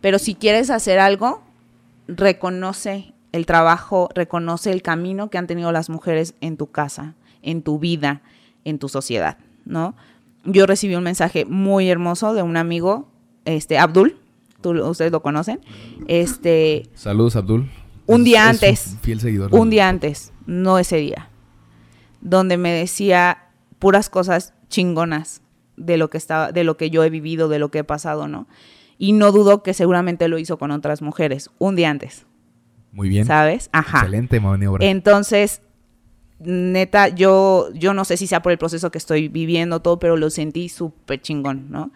[0.00, 1.42] pero si quieres hacer algo,
[2.06, 7.62] reconoce el trabajo, reconoce el camino que han tenido las mujeres en tu casa, en
[7.62, 8.22] tu vida,
[8.64, 9.94] en tu sociedad, ¿no?
[10.44, 13.08] Yo recibí un mensaje muy hermoso de un amigo,
[13.44, 14.16] este Abdul,
[14.62, 15.60] tú, ustedes lo conocen,
[16.06, 17.68] este, Saludos, Abdul.
[18.06, 18.96] Un día es antes.
[19.02, 19.54] fiel seguidor.
[19.54, 21.27] un día antes, no ese día,
[22.20, 23.46] donde me decía
[23.78, 25.40] puras cosas chingonas
[25.76, 28.26] de lo que estaba, de lo que yo he vivido, de lo que he pasado,
[28.28, 28.46] ¿no?
[28.98, 32.26] Y no dudo que seguramente lo hizo con otras mujeres, un día antes,
[32.92, 33.26] Muy bien.
[33.26, 33.70] ¿sabes?
[33.72, 33.98] Ajá.
[33.98, 34.84] Excelente maniobra.
[34.84, 35.62] Entonces,
[36.40, 40.16] neta, yo, yo no sé si sea por el proceso que estoy viviendo todo, pero
[40.16, 41.90] lo sentí súper chingón, ¿no?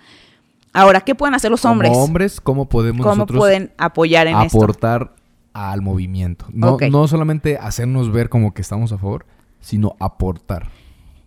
[0.73, 1.91] Ahora, ¿qué pueden hacer los hombres?
[1.91, 4.57] Como hombres, ¿cómo podemos ¿Cómo nosotros pueden apoyar en esto?
[4.59, 5.13] aportar
[5.53, 6.47] al movimiento?
[6.53, 6.85] No, Ok.
[6.91, 9.27] no solamente hacernos ver como que estamos a favor,
[9.63, 10.69] sino aportar.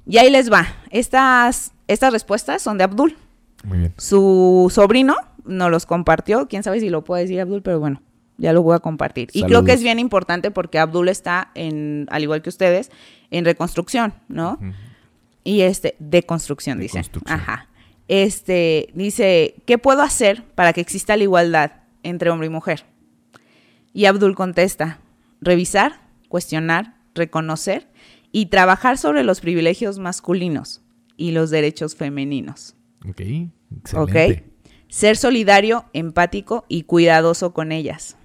[0.05, 0.67] Y ahí les va.
[0.91, 3.17] Estas, estas respuestas son de Abdul.
[3.63, 3.93] Muy bien.
[3.97, 6.47] Su sobrino nos los compartió.
[6.47, 8.03] Quién sabe si lo puede decir Abdul, pero bueno,
[8.37, 9.29] ya lo voy a compartir.
[9.33, 12.91] Y creo que es bien importante porque Abdul está en, al igual que ustedes,
[13.31, 14.59] en reconstrucción, ¿no?
[14.61, 14.73] Ujú.
[15.43, 16.97] Y este, de construcción, De dice.
[16.97, 17.39] construcción.
[17.39, 17.67] Ajá.
[18.07, 21.71] Este, dice, ¿qué puedo hacer para que exista la igualdad
[22.03, 22.85] entre hombre y mujer?
[23.93, 24.99] Y Abdul contesta,
[25.41, 27.87] revisar, cuestionar, reconocer
[28.35, 30.81] y trabajar sobre los privilegios masculinos
[31.15, 32.75] y los derechos femeninos.
[33.07, 33.21] Ok.
[33.93, 34.09] ¿Ok?
[34.09, 34.43] Excelente.
[34.89, 38.17] Ser solidario, empático y cuidadoso con ellas.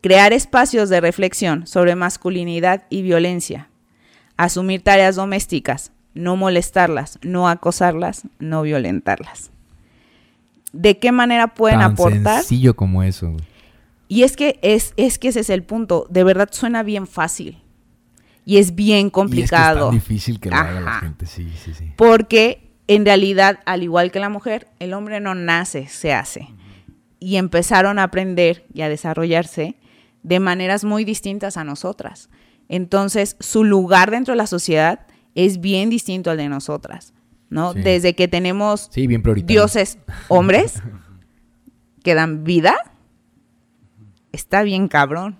[0.00, 3.68] Crear espacios de reflexión sobre masculinidad y violencia.
[4.38, 5.92] Asumir tareas domésticas.
[6.14, 9.50] No molestarlas, no acosarlas, no violentarlas.
[10.72, 12.38] ¿De qué manera pueden Tan aportar?
[12.38, 13.36] sencillo como eso.
[14.08, 16.06] Y es que, es, es que ese es el punto.
[16.08, 17.58] De verdad suena bien fácil.
[18.44, 19.90] Y es bien Y complicado.
[19.90, 21.26] es que es tan difícil que lo haga la gente.
[21.26, 21.92] Sí, sí, sí.
[21.96, 26.48] Porque en realidad, al igual que la mujer, el hombre no nace, se hace.
[27.18, 29.76] Y empezaron a aprender y a desarrollarse
[30.22, 32.28] de maneras muy distintas a nosotras.
[32.68, 37.14] Entonces, su lugar dentro de la sociedad es bien distinto al de nosotras,
[37.48, 37.72] ¿no?
[37.72, 37.80] Sí.
[37.80, 39.98] Desde que tenemos Sí, bien dioses
[40.28, 40.82] hombres
[42.02, 42.74] que dan vida,
[44.32, 45.38] está bien cabrón.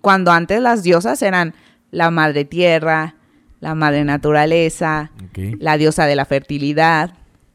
[0.00, 1.54] Cuando antes las diosas eran
[1.90, 3.14] la madre tierra,
[3.60, 5.10] la madre naturaleza,
[5.58, 7.14] la diosa de la fertilidad,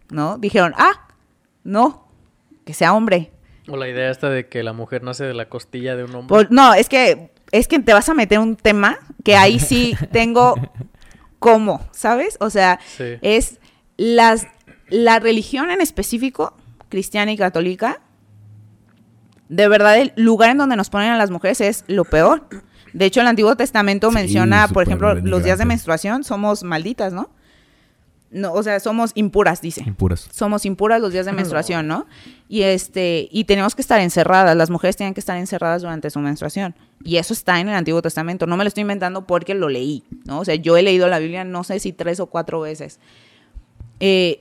[0.09, 0.37] ¿no?
[0.37, 1.07] Dijeron, ah,
[1.63, 2.07] no,
[2.65, 3.31] que sea hombre.
[3.67, 6.27] O la idea esta de que la mujer nace de la costilla de un hombre.
[6.27, 9.95] Por- no, es que, es que te vas a meter un tema que ahí sí
[10.11, 10.53] tengo
[11.39, 12.37] cómo, ¿sabes?
[12.39, 13.15] O sea, Sí.
[13.21, 13.59] es
[13.97, 14.45] las,
[14.89, 16.55] la religión en específico,
[16.89, 18.01] cristiana y católica,
[19.49, 22.47] de verdad el lugar en donde nos ponen a las mujeres es lo peor.
[22.95, 27.11] De hecho, el Antiguo Testamento Sí, menciona, por ejemplo, los días de menstruación somos malditas,
[27.11, 27.29] ¿no?
[28.31, 30.29] No, o sea, somos impuras, dice Impuras.
[30.31, 32.05] somos impuras los días de menstruación, ¿no?
[32.47, 36.19] Y este, y tenemos que estar encerradas, las mujeres tienen que estar encerradas durante su
[36.19, 36.73] menstruación.
[37.03, 38.47] Y eso está en el Antiguo Testamento.
[38.47, 40.39] No me lo estoy inventando porque lo leí, ¿no?
[40.39, 42.99] O sea, yo he leído la Biblia no sé si tres o cuatro veces.
[43.99, 44.39] Eh,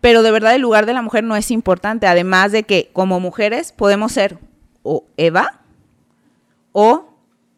[0.00, 2.06] pero de verdad el lugar de la mujer no es importante.
[2.06, 4.38] Además de que como mujeres podemos ser
[4.82, 5.60] o Eva
[6.72, 7.11] o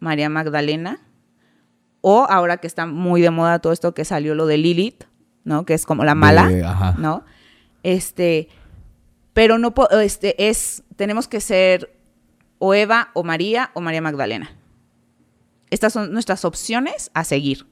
[0.05, 0.99] María Magdalena
[2.01, 5.05] o ahora que está muy de moda todo esto que salió lo de Lilith,
[5.43, 5.65] ¿no?
[5.65, 6.47] Que es como la mala.
[6.47, 6.63] De-.
[6.99, 7.23] ¿no?
[7.81, 8.47] Este,
[9.33, 11.97] pero no, este, es, tenemos que ser
[12.59, 14.51] o Eva, o María, o María Magdalena.
[15.71, 17.67] Estas son nuestras opciones a seguir.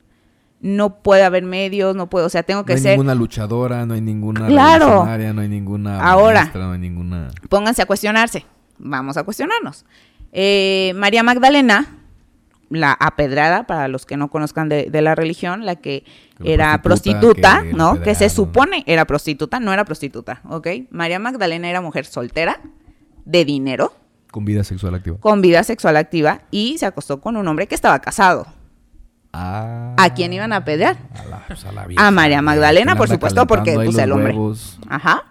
[0.62, 3.86] No puede haber medios, no puedo, o sea, tengo que no hay ser, ninguna luchadora,
[3.86, 5.06] no hay ninguna Claro.
[5.06, 6.42] no hay ninguna Ahora.
[6.42, 7.32] maestra, no hay ninguna...
[7.50, 8.46] pónganse a cuestionarse,
[8.78, 9.86] vamos a cuestionarnos.
[10.32, 11.98] Eh, María Magdalena,
[12.74, 16.04] la apedrada, para los que no conozcan de, de la religión, la que
[16.40, 18.02] La era prostituta, prostituta, que la ¿no?
[18.02, 20.68] Que se supone era prostituta, no era prostituta, ¿ok?
[20.92, 22.60] María Magdalena era mujer soltera,
[23.26, 23.94] de dinero,
[24.32, 25.18] Con vida sexual activa.
[25.20, 28.46] con vida sexual activa y se acostó con un hombre que estaba casado.
[29.32, 30.98] Ah, ¿A quién iban a apedrear?
[31.16, 34.34] A, la, pues, a la A vieja, María Magdalena, por supuesto, porque, pues, el hombre.
[34.34, 34.78] huevos.
[34.90, 35.24] Ajá.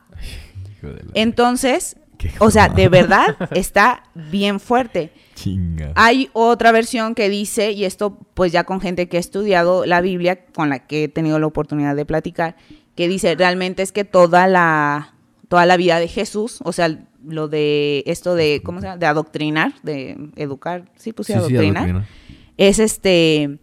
[1.15, 1.97] Entonces,
[2.39, 5.13] o sea, de verdad está bien fuerte.
[5.35, 5.93] chinga.
[5.95, 10.01] Hay otra versión que dice, y esto pues ya con gente que ha estudiado la
[10.01, 12.57] Biblia, con la que he tenido la oportunidad de platicar,
[12.95, 15.15] que dice realmente es que toda la,
[15.49, 18.99] toda la vida de Jesús, o sea, lo de esto de, ¿cómo se llama?
[18.99, 22.09] De adoctrinar, de educar, sí, pues sí, adoctrinar, adoctrina.
[22.57, 23.59] es este,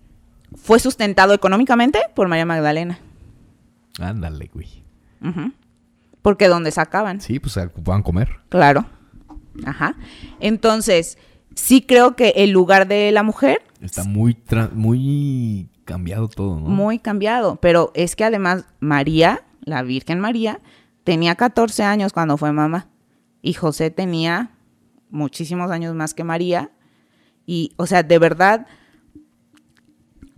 [0.55, 2.99] fue sustentado económicamente por María Magdalena.
[3.99, 4.83] Ándale, güey.
[5.21, 5.51] Ujú.
[6.21, 7.21] Porque donde sacaban.
[7.21, 8.29] Sí, pues se ocupaban comer.
[8.49, 8.85] Claro.
[9.65, 9.95] Ajá.
[10.39, 11.17] Entonces,
[11.55, 14.37] sí creo que el lugar de la mujer Está muy,
[14.73, 16.67] muy cambiado todo, ¿no?
[16.69, 20.59] muy cambiado, pero es que además María, la Virgen María,
[21.03, 22.87] tenía 14 años cuando fue mamá
[23.41, 24.51] y José tenía
[25.09, 26.71] muchísimos años más que María
[27.45, 28.67] y, o sea, de verdad,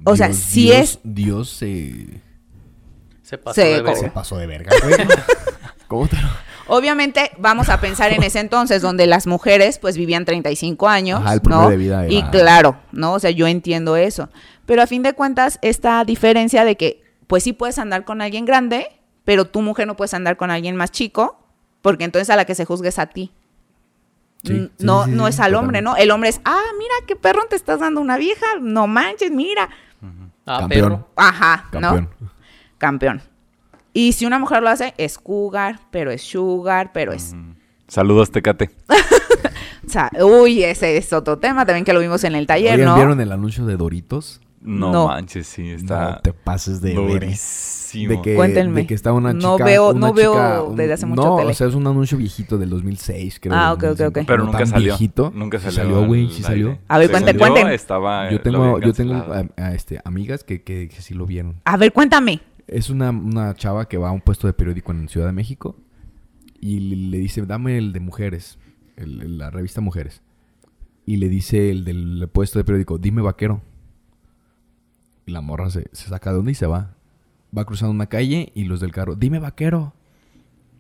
[0.03, 2.21] o sea, Dios- es- Dios se,
[3.31, 3.95] Se pasó Se- de verga.
[3.95, 4.95] se pasó de verga, güey.
[5.87, 6.29] ¿Cómo te lo-
[6.67, 11.33] obviamente vamos a pensar en ese entonces donde las mujeres pues vivían 35 años, Ajá,
[11.33, 11.67] el ¿no?
[11.69, 13.13] de vida y claro, ¿no?
[13.13, 14.29] O sea, yo entiendo eso,
[14.67, 18.45] pero a fin de cuentas esta diferencia de que pues sí puedes andar con alguien
[18.45, 18.87] grande,
[19.25, 21.39] pero tu mujer no puedes andar con alguien más chico,
[21.81, 23.31] porque entonces a la que se juzgue es a ti.
[24.43, 25.81] Sí, sí, no, sí, no es al hombre.
[25.81, 25.95] ¿no?
[25.95, 29.69] El hombre es, ah, mira qué perro te estás dando una vieja, no manches, mira.
[30.45, 30.89] Ah, Campeón.
[30.89, 31.07] perro.
[31.15, 32.09] Ajá, Campeón.
[32.19, 32.31] ¿no?
[32.81, 33.21] Campeón.
[33.93, 37.35] Y si una mujer lo hace, es cougar, pero es sugar, pero es...
[37.87, 38.71] Saludos, Tecate.
[39.87, 42.95] O sea, uy, ese es otro tema también que lo vimos en el taller, ¿no?
[42.95, 44.39] ¿vieron el anuncio de Doritos?
[44.61, 45.07] No, No.
[45.07, 46.97] manches, sí, está No te pases de ver.
[47.21, 48.09] durísimo.
[48.13, 48.81] De que, Cuéntenme.
[48.81, 49.41] de que está una chica.
[49.47, 51.49] No veo- una no veo un- desde hace mucho No, tele.
[51.51, 53.53] o sea, es un anuncio viejito del 2006, creo.
[53.55, 54.19] Ah, ok, ok, 2005.
[54.21, 54.27] ok.
[54.27, 54.85] Pero nunca salió.
[54.93, 55.31] viejito.
[55.35, 55.75] Nunca salió.
[55.81, 56.77] salió, güey, sí salió.
[56.87, 57.73] A ver, Según cuenten, yo.
[57.73, 59.49] Estaba, tengo, yo tengo cancelado.
[59.57, 61.55] a- a, este, amigas que, que, que sí lo vieron.
[61.65, 62.39] A ver, cuéntame.
[62.71, 65.75] Es una, una chava que va a un puesto de periódico en Ciudad de México
[66.61, 68.57] y le, dice, dame el de mujeres,
[68.95, 70.21] la revista Mujeres.
[71.05, 73.61] Y le dice el del puesto de periódico, dime vaquero.
[75.25, 76.95] Y la morra se, se saca de onda y se va.
[77.55, 79.93] Va cruzando una calle y los del carro, dime vaquero.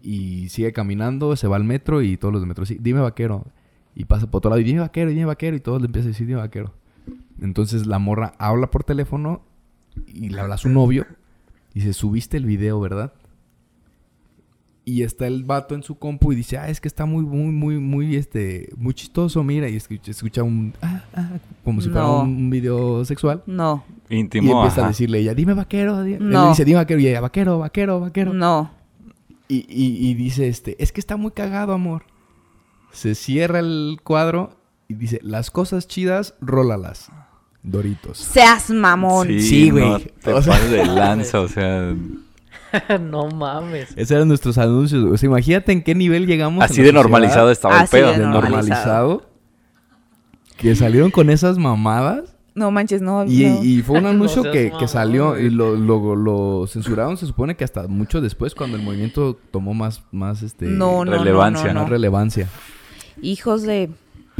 [0.01, 3.47] Y sigue caminando, se va al metro y todos los del metro, sí, dime vaquero.
[3.95, 5.57] Y pasa por otro lado y dime vaquero, dime vaquero.
[5.57, 6.73] Y todos le empiezan a decir, dime vaquero.
[7.41, 9.41] Entonces la morra habla por teléfono
[10.05, 11.05] y le habla a su novio.
[11.73, 13.13] Dice, subiste el video, ¿verdad?
[14.83, 17.51] Y está el vato en su compu y dice, ah, es que está muy, muy,
[17.51, 19.69] muy, muy, este, muy chistoso, mira.
[19.69, 21.29] Y escucha, escucha un, ah, ah,
[21.63, 22.21] como si fuera No.
[22.23, 23.43] un, video sexual.
[23.45, 26.03] No, Y Íntimo, empieza a decirle ella, dime vaquero.
[26.03, 26.15] di-".
[26.15, 26.43] Él No.
[26.43, 26.99] le dice, dime vaquero.
[26.99, 28.33] Y ella, vaquero, vaquero, vaquero.
[28.33, 28.71] no.
[29.47, 32.03] Y, y- y dice, este, es que está muy cagado, amor.
[32.91, 34.55] Se cierra el cuadro
[34.87, 37.11] y dice, las cosas chidas, rólalas.
[37.63, 38.17] Doritos.
[38.17, 39.27] Seas mamón.
[39.27, 39.89] Sí, Sí, güey.
[39.89, 41.93] No te O sea- pases de lanza, o sea...
[43.01, 43.89] no mames.
[43.97, 45.03] Esos eran nuestros anuncios.
[45.03, 46.63] O sea, imagínate en qué nivel llegamos.
[46.63, 48.11] Así de normalizado estaba Así el pedo.
[48.13, 48.31] de de ¿no?
[48.31, 49.29] normalizado.
[50.57, 53.25] que salieron con esas mamadas No manches, no.
[53.25, 53.63] y, no.
[53.63, 57.63] y fue un anuncio que, que salió y lo, lo, lo censuraron se supone que
[57.63, 61.73] hasta mucho después cuando el movimiento tomó más, más este no, no, no, relevancia, no,
[61.73, 61.79] no.
[61.81, 62.47] más relevancia
[63.21, 63.89] Hijos de...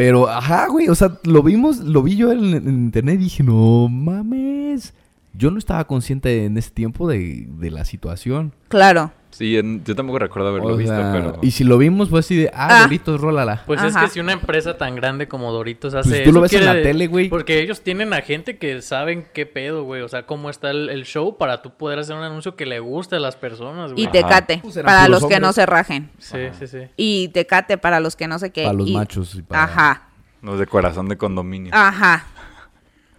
[0.02, 3.88] pero ajá güey o sea lo vimos lo vi yo en, internet y dije no
[3.88, 4.96] mames
[5.36, 9.12] yo no estaba consciente en ese tiempo de, de la situación Claro.
[9.32, 11.40] Sí, en- yo tampoco recuerdo haberlo O visto, sea, pero...
[11.42, 12.82] Y si lo vimos fue así de, ah, Ah.
[12.84, 13.64] Doritos, rólala.
[13.66, 16.54] Pues es que si una empresa tan grande como Doritos hace Pues tú lo eso,
[16.58, 17.30] ves en la de- tele, güey.
[17.30, 20.02] Porque ellos tienen a gente que saben qué pedo, güey.
[20.02, 22.80] O sea, cómo está el, el show para tú poder hacer un anuncio que le
[22.80, 24.04] guste a las personas, güey.
[24.04, 26.10] Y Tecate, Pues para los que no se rajen.
[26.20, 26.80] Sí, sí, sí.
[26.98, 28.64] Y Tecate para los que no sé qué.
[28.64, 29.64] Para los y- machos y para...
[29.64, 30.10] Ajá,
[30.42, 31.72] Los de corazón de condominio.
[31.74, 32.26] ajá.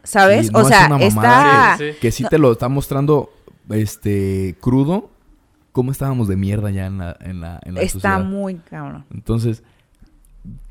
[0.04, 0.46] ¿Sabes?
[0.48, 1.20] Sí, no o es sea, una está...
[1.20, 1.98] mamada Sí, sí.
[2.00, 3.32] Que sí te lo está mostrando,
[3.70, 5.10] este, crudo.
[5.72, 8.24] ¿Cómo estábamos de mierda ya en la, en la, en la Está sociedad?
[8.24, 9.04] muy cabrón.
[9.12, 9.62] Entonces,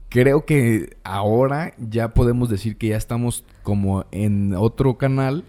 [0.09, 5.43] creo que ahora ya podemos decir que ya estamos como en otro canal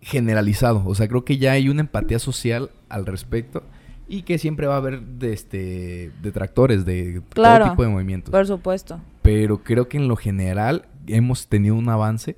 [0.00, 0.82] generalizado.
[0.86, 3.62] O sea, creo que ya hay una empatía social al respecto
[4.08, 7.64] y que siempre va a haber de este detractores de Claro.
[7.64, 8.30] todo tipo de movimientos.
[8.32, 9.00] Por supuesto.
[9.22, 12.36] Pero creo que en lo general hemos tenido un avance.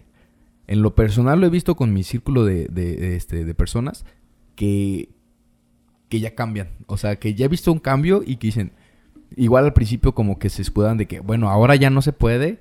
[0.66, 4.04] En lo personal lo he visto con mi círculo de, de- de, este, de personas
[4.56, 5.08] que,
[6.12, 6.68] que ya cambian.
[6.88, 8.72] O sea, que ya he visto un cambio y que dicen,
[9.34, 12.58] igual al principio como que se escudan de que, bueno, ahora ya no se puede.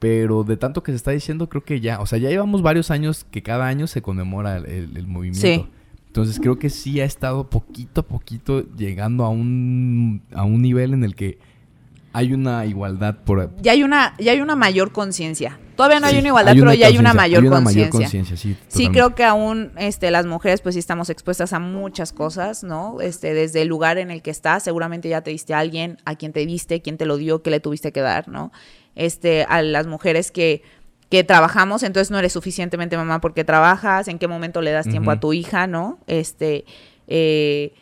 [0.00, 2.90] Pero de tanto que se está diciendo, creo que ya, o sea, ya llevamos varios
[2.90, 5.40] años que cada año se conmemora el, el- el movimiento.
[5.46, 5.66] Sí.
[6.08, 10.94] Entonces creo que sí ha estado poquito a poquito llegando a un, a un nivel
[10.94, 11.38] en el que
[12.14, 13.50] hay una igualdad por...
[13.60, 15.58] Ya hay una, ya hay una mayor conciencia.
[15.74, 18.36] Todavía no hay una igualdad, pero ya hay una mayor hay una mayor conciencia.
[18.36, 18.56] sí.
[18.68, 23.00] Sí, creo que aún este, las mujeres pues sí estamos expuestas a muchas cosas, ¿no?
[23.00, 26.14] Este, desde el lugar en el que estás, seguramente ya te diste a alguien, a
[26.14, 28.52] quien te diste, quién te lo dio, qué le tuviste que dar, ¿no?
[28.94, 30.62] Este, a las mujeres que,
[31.10, 35.10] que trabajamos, entonces no eres suficientemente mamá porque trabajas, en qué momento le das tiempo
[35.10, 35.98] a tu hija, ¿no?
[36.06, 36.64] Este,
[37.08, 37.74] eh,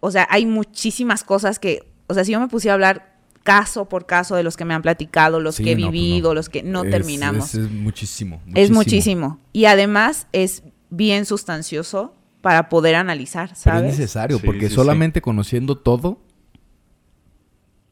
[0.00, 3.09] o sea, hay muchísimas cosas que, o sea, si yo me pusiera a hablar
[3.42, 5.86] caso por caso de los que me han platicado, los Sí, que he no, pues
[5.86, 5.92] no.
[5.92, 7.54] vivido, los que no Es- terminamos.
[7.54, 9.38] Es, es muchísimo, Es muchísimo.
[9.52, 13.82] Y además es bien sustancioso para poder analizar, Pero es ¿sabes?
[13.98, 16.20] necesario, Sí, porque sí, solamente conociendo todo,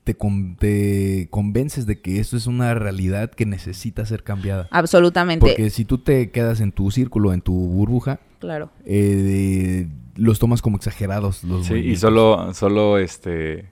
[0.04, 4.66] te, con- te convences de que esto es una realidad que necesita ser cambiada.
[4.70, 5.44] Absolutamente.
[5.46, 8.70] Porque si tú te quedas en tu círculo, en tu burbuja, Claro.
[8.86, 11.44] eh, los tomas como exagerados.
[11.44, 13.70] Los Sí, y solo, solo, este,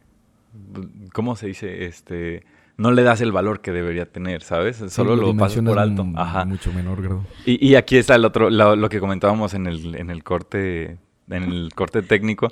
[1.13, 1.85] ¿cómo se dice?
[1.87, 2.45] Este,
[2.77, 4.77] no le das el valor que debería tener, ¿sabes?
[4.77, 6.07] Sí, Solo lo pasas por alto.
[6.15, 6.45] Ajá.
[6.45, 7.25] Mucho menor grado.
[7.45, 10.99] Y, y aquí está el otro, lo, lo que comentábamos en el, en el corte,
[11.31, 12.49] en el corte técnico.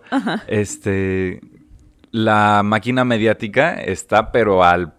[0.47, 1.41] Este,
[2.11, 4.95] la máquina mediática está, pero al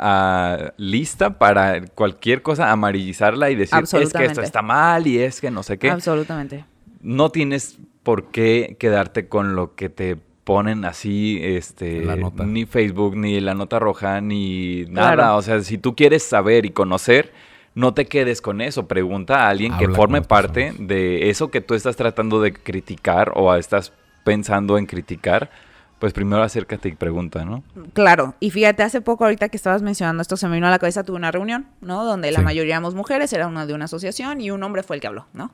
[0.00, 5.40] a- lista para cualquier cosa amarillizarla y decir es que esto está mal y es
[5.40, 5.90] que no sé qué.
[5.90, 6.64] Absolutamente.
[7.00, 10.16] no tienes por qué quedarte con lo que te
[10.48, 12.44] ponen así, este, La nota.
[12.46, 15.14] ni Facebook, ni la nota roja, ni nada.
[15.14, 15.36] Claro.
[15.36, 17.34] O sea, si tú quieres saber y conocer,
[17.74, 18.88] no te quedes con eso.
[18.88, 20.88] Pregunta a alguien que Habla forme parte personas.
[20.88, 23.92] de eso que tú estás tratando de criticar o estás
[24.24, 25.50] pensando en criticar.
[25.98, 27.62] Pues primero acércate y pregunta, ¿no?
[27.92, 28.34] Claro.
[28.40, 31.02] Y fíjate, hace poco ahorita que estabas mencionando esto, se me vino a la cabeza,
[31.04, 32.04] tuve una reunión, ¿no?
[32.04, 32.44] Donde la Sí.
[32.46, 35.26] mayoría éramos mujeres, era una de una asociación y un hombre fue el que habló,
[35.34, 35.50] ¿no?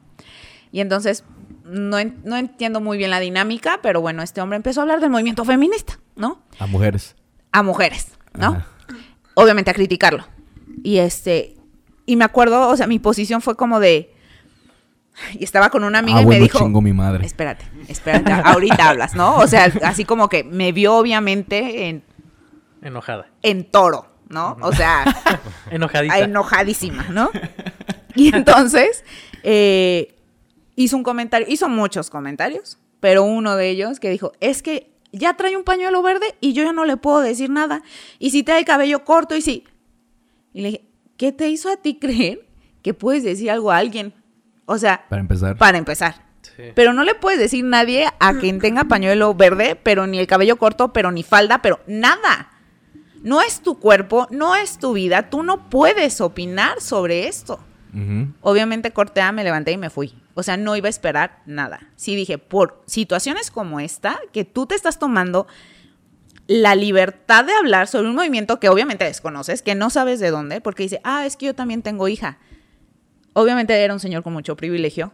[0.71, 1.25] Y entonces,
[1.65, 5.01] no, en- no entiendo muy bien la dinámica, pero bueno, este hombre empezó a hablar
[5.01, 6.43] del movimiento feminista, ¿no?
[6.59, 7.17] A mujeres.
[7.53, 8.47] a mujeres, ¿no?
[8.49, 8.67] Ajá.
[9.35, 10.25] Obviamente a criticarlo.
[10.83, 11.57] Y este,
[12.07, 14.15] y me acuerdo, o sea, mi posición fue como de,
[15.39, 17.25] y estaba con una amiga ah, y bueno, me dijo, chingo mi madre.
[17.25, 19.37] espérate, espérate, ahorita hablas, ¿no?
[19.37, 22.03] O sea, así como que me vio obviamente en,
[22.83, 23.27] Enojada.
[23.43, 24.57] en toro, ¿no?
[24.61, 25.05] O sea,
[25.71, 26.19] Enojadita.
[26.19, 27.31] enojadísima, ¿no?
[28.17, 29.05] Y entonces
[29.43, 30.14] eh,
[30.77, 35.35] hizo un comentario, hizo muchos comentarios, pero uno de ellos que dijo, es que ya
[35.37, 37.83] trae un pañuelo verde y yo ya no le puedo decir nada.
[38.19, 39.65] Y si trae el cabello corto y si...
[40.53, 40.85] Y le dije,
[41.17, 42.47] ¿qué te hizo a ti creer
[42.83, 44.15] que puedes decir algo a alguien?
[44.67, 45.57] O sea, Para empezar.
[45.57, 46.25] para empezar.
[46.43, 46.63] Sí.
[46.75, 50.57] Pero no le puedes decir nadie a quien tenga pañuelo verde, pero ni el cabello
[50.57, 52.51] corto, pero ni falda, pero nada.
[53.23, 57.59] No es tu cuerpo, no es tu vida, tú no puedes opinar sobre esto.
[58.41, 60.15] Obviamente corté, A, me levanté y me fui.
[60.35, 61.89] O sea, no iba a esperar nada.
[61.95, 65.47] Sí dije, por situaciones como esta, que tú te estás tomando
[66.47, 70.61] la libertad de hablar sobre un movimiento que obviamente desconoces, que no sabes de dónde,
[70.61, 72.39] porque dice, ah, es que yo también tengo hija.
[73.33, 75.13] Obviamente era un señor con mucho privilegio,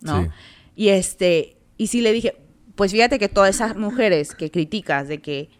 [0.00, 0.22] ¿no?
[0.22, 0.28] Sí.
[0.74, 2.36] Y este, y sí le dije,
[2.74, 5.50] pues fíjate que todas esas mujeres que criticas de que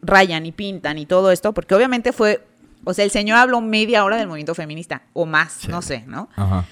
[0.00, 2.46] rayan y pintan y todo esto, porque obviamente fue,
[2.84, 5.68] o sea, el señor habló media hora del movimiento feminista, o más, Sí.
[5.68, 6.28] no sé, ¿no?
[6.36, 6.66] Ajá.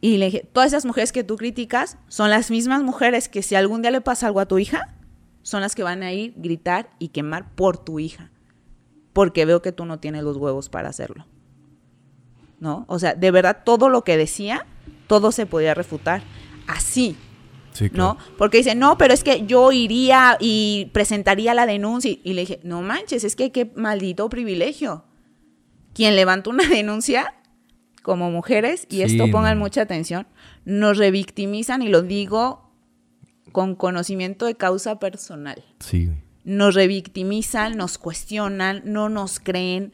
[0.00, 3.54] Y le dije, todas esas mujeres que tú criticas son las mismas mujeres que si
[3.54, 4.94] algún día le pasa algo a tu hija,
[5.42, 8.30] son las que van a ir, gritar y quemar por tu hija.
[9.14, 11.26] Porque veo que tú no tienes los huevos para hacerlo.
[12.60, 12.84] ¿No?
[12.88, 14.66] O sea, de verdad, todo lo que decía,
[15.06, 16.22] todo se podía refutar.
[16.66, 17.16] Así.
[17.72, 18.16] Sí, ¿no?
[18.16, 18.18] claro.
[18.38, 22.14] Porque dice, no, pero es que yo iría y presentaría la denuncia.
[22.22, 25.04] Y le dije, no manches, es que qué maldito privilegio.
[25.94, 27.34] Quien levanta una denuncia
[28.02, 29.64] como mujeres, y Sí, esto pongan no.
[29.64, 30.26] mucha atención,
[30.66, 32.70] nos revictimizan y lo digo
[33.52, 36.10] con conocimiento de causa personal Sí,
[36.44, 39.92] nos revictimizan, nos cuestionan, no nos creen,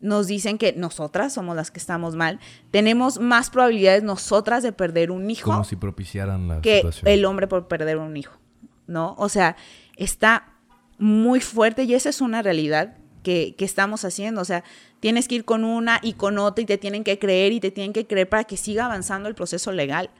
[0.00, 2.40] nos dicen que nosotras somos las que estamos mal.
[2.70, 7.08] Tenemos más probabilidades nosotras de perder un hijo Como si propiciaran la que situación.
[7.08, 8.38] el hombre por perder un hijo,
[8.86, 9.14] ¿no?
[9.18, 9.56] O sea,
[9.96, 10.54] está
[10.98, 14.40] muy fuerte y esa es una realidad que, que estamos haciendo.
[14.40, 14.64] O sea,
[15.00, 17.70] tienes que ir con una y con otra y te tienen que creer y te
[17.70, 20.10] tienen que creer para que siga avanzando el proceso legal.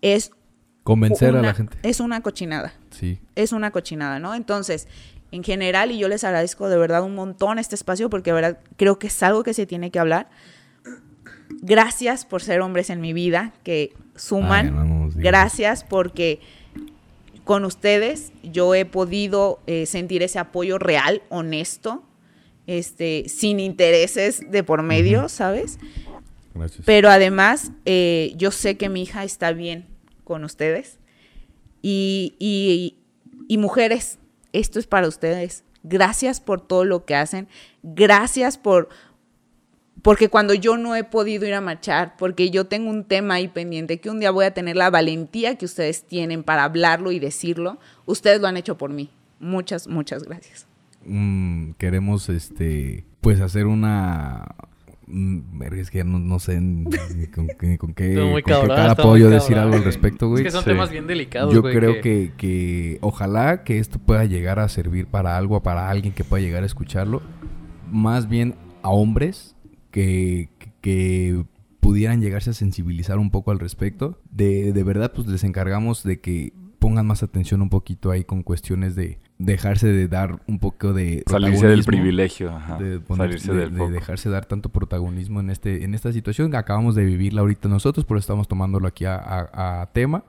[0.00, 0.30] Es
[0.82, 1.78] Convencer a una- la gente.
[1.82, 3.20] Es una cochinada Sí.
[3.36, 4.34] es una cochinada, ¿no?
[4.34, 4.88] Entonces,
[5.30, 8.58] en general, y yo les agradezco de verdad un montón este espacio porque de verdad
[8.76, 10.28] creo que es algo que se tiene que hablar.
[11.62, 15.10] Gracias por ser hombres en mi vida que suman.
[15.14, 15.20] Ay.
[15.22, 16.40] Gracias porque
[17.44, 22.02] con ustedes yo he podido eh, sentir ese apoyo real, honesto,
[22.66, 25.78] este, sin intereses de por medio, ¿sabes?
[26.54, 26.82] Gracias.
[26.84, 29.86] Pero además, eh, yo sé que mi hija está bien
[30.24, 30.98] con ustedes.
[31.82, 32.98] Y, y-
[33.48, 34.18] y mujeres,
[34.52, 35.64] esto es para ustedes.
[35.82, 37.48] Gracias por todo lo que hacen.
[37.82, 38.88] Gracias por...
[40.02, 43.46] Porque cuando yo no he podido ir a marchar, porque yo tengo un tema ahí
[43.48, 47.18] pendiente, que un día voy a tener la valentía que ustedes tienen para hablarlo y
[47.20, 49.10] decirlo, ustedes lo han hecho por mí.
[49.38, 50.66] Muchas, muchas gracias.
[51.06, 54.54] Mm, queremos, este, pues hacer una...
[55.06, 56.84] mm, verga, es que no, no sé ni
[57.26, 59.84] con, ni con qué, con qué cabrón, cara estuvo puedo yo decir algo al güey.
[59.84, 60.44] respecto, Es güey.
[60.44, 60.70] que son Sí.
[60.70, 65.06] temas bien delicados, Yo güey, creo que, que ojalá que esto pueda llegar a servir
[65.06, 67.22] para algo, para alguien que pueda llegar a escucharlo.
[67.90, 69.54] Más bien a hombres
[69.90, 71.44] que, que- que
[71.80, 74.18] pudieran llegarse a sensibilizar un poco al respecto.
[74.30, 78.42] De, de verdad, pues les encargamos de que pongan más atención un poquito ahí con
[78.42, 82.78] cuestiones de dejarse de dar un poco de Salirse del privilegio, ajá.
[82.78, 83.90] de, poner- salirse de- del de foco.
[83.90, 88.16] dejarse dar tanto protagonismo en este en esta situación acabamos de vivirla ahorita nosotros por
[88.16, 90.24] eso estamos tomándolo aquí a, a- a tema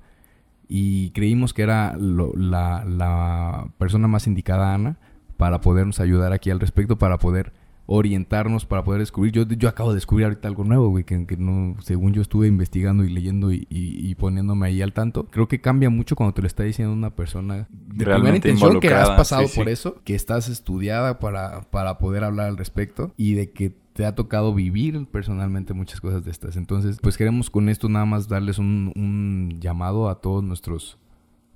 [0.68, 4.98] y creímos que era lo- la, la persona más indicada Ana
[5.38, 7.52] para podernos ayudar aquí al respecto para poder
[7.86, 11.36] orientarnos para poder descubrir yo, yo acabo de descubrir ahorita algo nuevo güey que, que
[11.36, 15.48] no según yo estuve investigando y leyendo y, y- y poniéndome ahí al tanto creo
[15.50, 19.10] que cambia mucho cuando te lo está diciendo una persona de primera intención que has
[19.10, 19.72] pasado sí, por sí.
[19.74, 24.16] eso, que estás estudiada para, para poder hablar al respecto y de que te ha
[24.16, 26.56] tocado vivir personalmente muchas cosas de estas.
[26.56, 30.98] Entonces, pues queremos con esto nada más darles un, un llamado a todos nuestros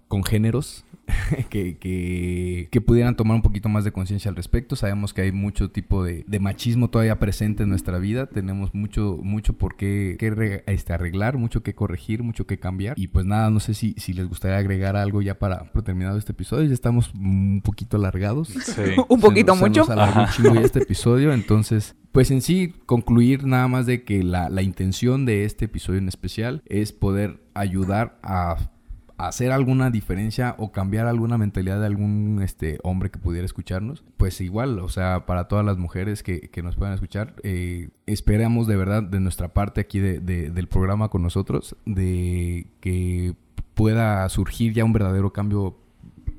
[0.07, 0.83] congéneros
[1.49, 4.75] que, que, que pudieran tomar un poquito más de conciencia al respecto.
[4.75, 8.27] Sabemos que hay mucho tipo de, de machismo todavía presente en nuestra vida.
[8.27, 12.97] Tenemos mucho, mucho por qué, qué re- este, arreglar, mucho que corregir, mucho que cambiar.
[12.99, 16.17] Y pues nada, no sé si, si les gustaría agregar algo ya para, para terminado
[16.17, 16.67] este episodio.
[16.67, 18.49] Ya estamos un poquito alargados.
[18.49, 18.81] Sí.
[19.09, 19.83] Un poquito Se nos- mucho.
[19.85, 20.33] Se nos alargó un Ajá.
[20.35, 21.33] chingo ya este episodio.
[21.33, 25.99] Entonces, pues en sí, concluir nada más de que la, la intención de este episodio
[25.99, 28.71] en especial es poder ayudar a
[29.17, 34.03] hacer alguna diferencia o cambiar alguna mentalidad de algún este hombre que pudiera escucharnos.
[34.17, 38.67] Pues igual, o sea, para todas las mujeres que, que nos puedan escuchar, eh, esperamos
[38.67, 43.33] de verdad de nuestra parte aquí de- de- del programa con nosotros, de que
[43.73, 45.77] pueda surgir ya un verdadero cambio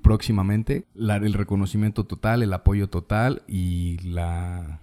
[0.03, 4.81] próximamente el reconocimiento total, el apoyo total y la,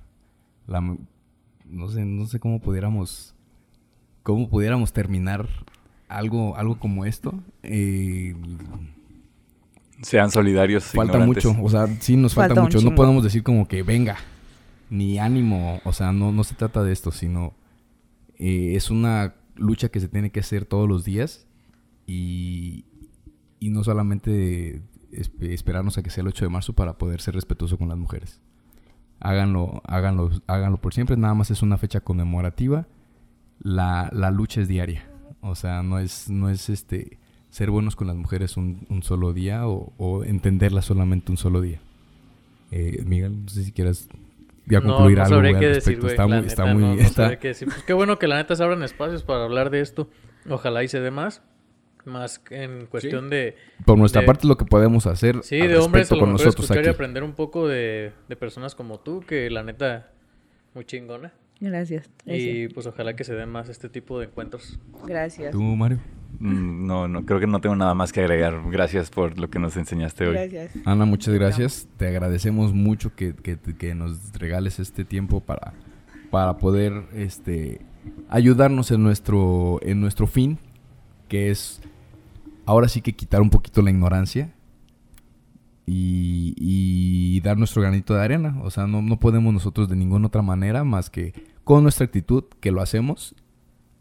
[0.67, 3.33] la no sé, no sé cómo pudiéramos
[4.23, 5.47] cómo pudiéramos terminar
[6.07, 7.33] algo algo como esto.
[7.63, 8.35] Eh,
[10.01, 10.83] Sean solidarios.
[10.85, 11.45] falta ignorantes.
[11.45, 12.81] mucho, o sea, sí nos falta, mucho.
[12.81, 14.17] No podemos decir como que venga,
[14.89, 17.53] ni ánimo, o sea, no, no se trata de esto, sino
[18.37, 21.47] eh, es una lucha que se tiene que hacer todos los días
[22.05, 22.83] y,
[23.59, 24.81] y no solamente
[25.13, 27.97] esp- esperarnos a que sea el 8 de marzo para poder ser respetuoso con las
[27.97, 28.41] mujeres.
[29.21, 32.85] Háganlo, háganlo, háganlo por siempre, nada más es una fecha conmemorativa.
[33.59, 35.09] La, la lucha es diaria.
[35.47, 37.17] O sea, no es, no es este
[37.49, 41.61] ser buenos con las mujeres un, un solo día o, o entenderlas solamente un solo
[41.61, 41.79] día.
[42.71, 44.09] Eh, Miguel, no sé si quieras
[44.65, 46.83] ya No, concluir no algo sabría güey, qué decir, está la muy, está neta, muy,
[46.83, 47.67] no, no está- sabría qué decir.
[47.69, 50.09] Pues qué bueno que la neta se abran espacios para hablar de esto.
[50.49, 51.41] Ojalá y se dé más.
[52.05, 53.55] Más en cuestión de...
[53.83, 56.29] por nuestra de- parte lo que podemos hacer Sí, al de hombres a lo con
[56.33, 56.87] mejor nosotros escuchar aquí.
[56.89, 60.11] y aprender un poco de, de personas como tú, que la neta,
[60.75, 61.33] muy chingona.
[61.59, 62.09] Gracias.
[62.25, 64.79] Y pues ojalá que se den más este tipo de encuentros.
[65.07, 65.51] Gracias.
[65.51, 65.99] ¿Tú, Mario?
[66.39, 68.59] Mm, No, no, creo que no tengo nada más que agregar.
[68.69, 70.33] Gracias por lo que nos enseñaste hoy.
[70.33, 70.71] Gracias.
[70.85, 71.87] Ana, muchas gracias.
[71.97, 75.73] Te agradecemos mucho que, que- que nos regales este tiempo para,
[76.29, 77.79] para poder este,
[78.29, 80.59] ayudarnos en nuestro, en nuestro fin,
[81.29, 81.81] que es
[82.65, 84.51] ahora sí que quitar un poquito la ignorancia
[85.85, 88.57] y, y dar nuestro granito de arena.
[88.63, 91.33] O sea, no, no podemos nosotros de ninguna otra manera más que
[91.63, 93.35] con nuestra actitud que lo hacemos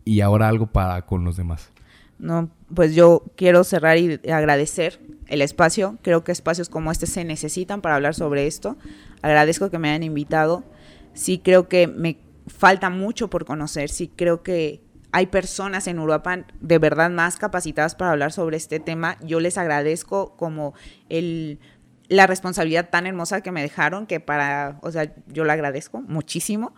[0.05, 1.71] y ahora algo para con los demás.
[2.19, 5.99] No, pues yo quiero cerrar y agradecer el espacio.
[6.03, 8.77] Creo que espacios como este se necesitan para hablar sobre esto.
[9.23, 10.65] Agradezco que me hayan invitado.
[11.13, 13.89] Sí creo que me falta mucho por conocer.
[13.89, 14.81] Sí creo que
[15.13, 19.17] hay personas en Uruapan de verdad más capacitadas para hablar sobre este tema.
[19.25, 20.75] Yo les agradezco como
[21.09, 21.61] el
[22.15, 26.75] la responsabilidad tan hermosa que me dejaron que para, o sea, yo la agradezco muchísimo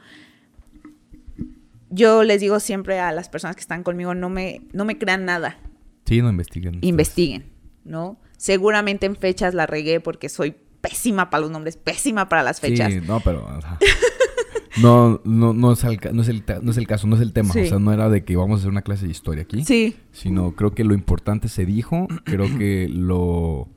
[1.90, 5.24] yo les digo siempre a las personas que están conmigo, no me, no me crean
[5.24, 5.58] nada.
[6.04, 6.78] Sí, no investiguen.
[6.82, 7.46] Investiguen,
[7.84, 8.18] ¿no?
[8.36, 12.92] Seguramente en fechas la regué porque soy pésima para los nombres, pésima para las fechas.
[12.92, 13.48] Sí, no, pero...
[14.82, 17.32] no, no, no, es el, no, es el, no es el caso, no es el
[17.32, 17.50] tema.
[17.50, 19.64] O sea, no era de que íbamos a hacer una clase de historia aquí.
[19.64, 19.96] Sí.
[20.12, 22.06] Sino creo que lo importante se dijo.
[22.24, 23.68] Creo que lo...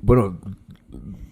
[0.00, 0.38] Bueno,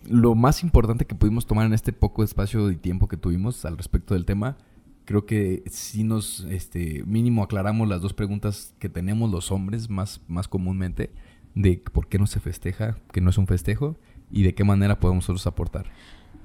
[0.08, 3.76] lo más importante que pudimos tomar en este poco espacio y tiempo que tuvimos al
[3.76, 4.56] respecto del tema
[5.04, 10.20] creo que sí nos, este, mínimo aclaramos las dos preguntas que tenemos los hombres más,
[10.28, 11.10] más comúnmente
[11.54, 13.96] de por qué no se festeja, que no es un festejo
[14.30, 15.86] y de qué manera podemos nosotros aportar.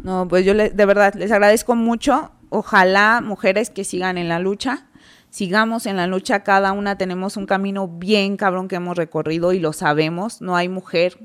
[0.03, 2.31] No, pues yo de verdad les agradezco mucho.
[2.49, 4.87] Ojalá mujeres que sigan en la lucha,
[5.29, 9.59] sigamos en la lucha, cada una tenemos un camino bien cabrón que hemos recorrido y
[9.59, 10.41] lo sabemos.
[10.41, 11.19] No hay mujer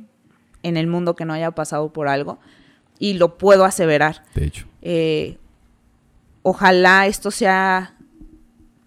[0.65, 2.41] en el mundo que no haya pasado por algo
[2.99, 4.25] y lo puedo aseverar.
[4.35, 4.67] De hecho.
[4.83, 5.39] Eh,
[6.43, 7.95] ojalá esto sea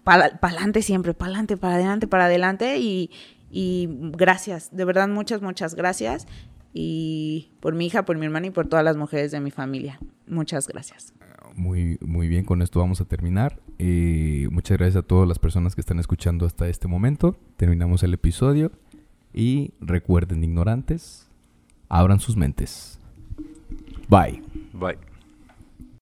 [0.04, 3.10] para adelante siempre, para adelante, para adelante, para adelante y,
[3.50, 6.26] y gracias, de verdad muchas, muchas gracias
[6.72, 9.98] y por mi hija, por mi hermana y por todas las mujeres de mi familia.
[10.26, 11.12] Muchas gracias.
[11.54, 13.60] Muy, muy bien, con esto vamos a terminar.
[13.78, 17.36] Eh, muchas gracias a todas las personas que están escuchando hasta este momento.
[17.56, 18.70] Terminamos el episodio
[19.34, 21.27] y recuerden, ignorantes,
[21.88, 22.98] abran sus mentes.
[24.08, 24.42] Bye.
[24.72, 24.98] Bye.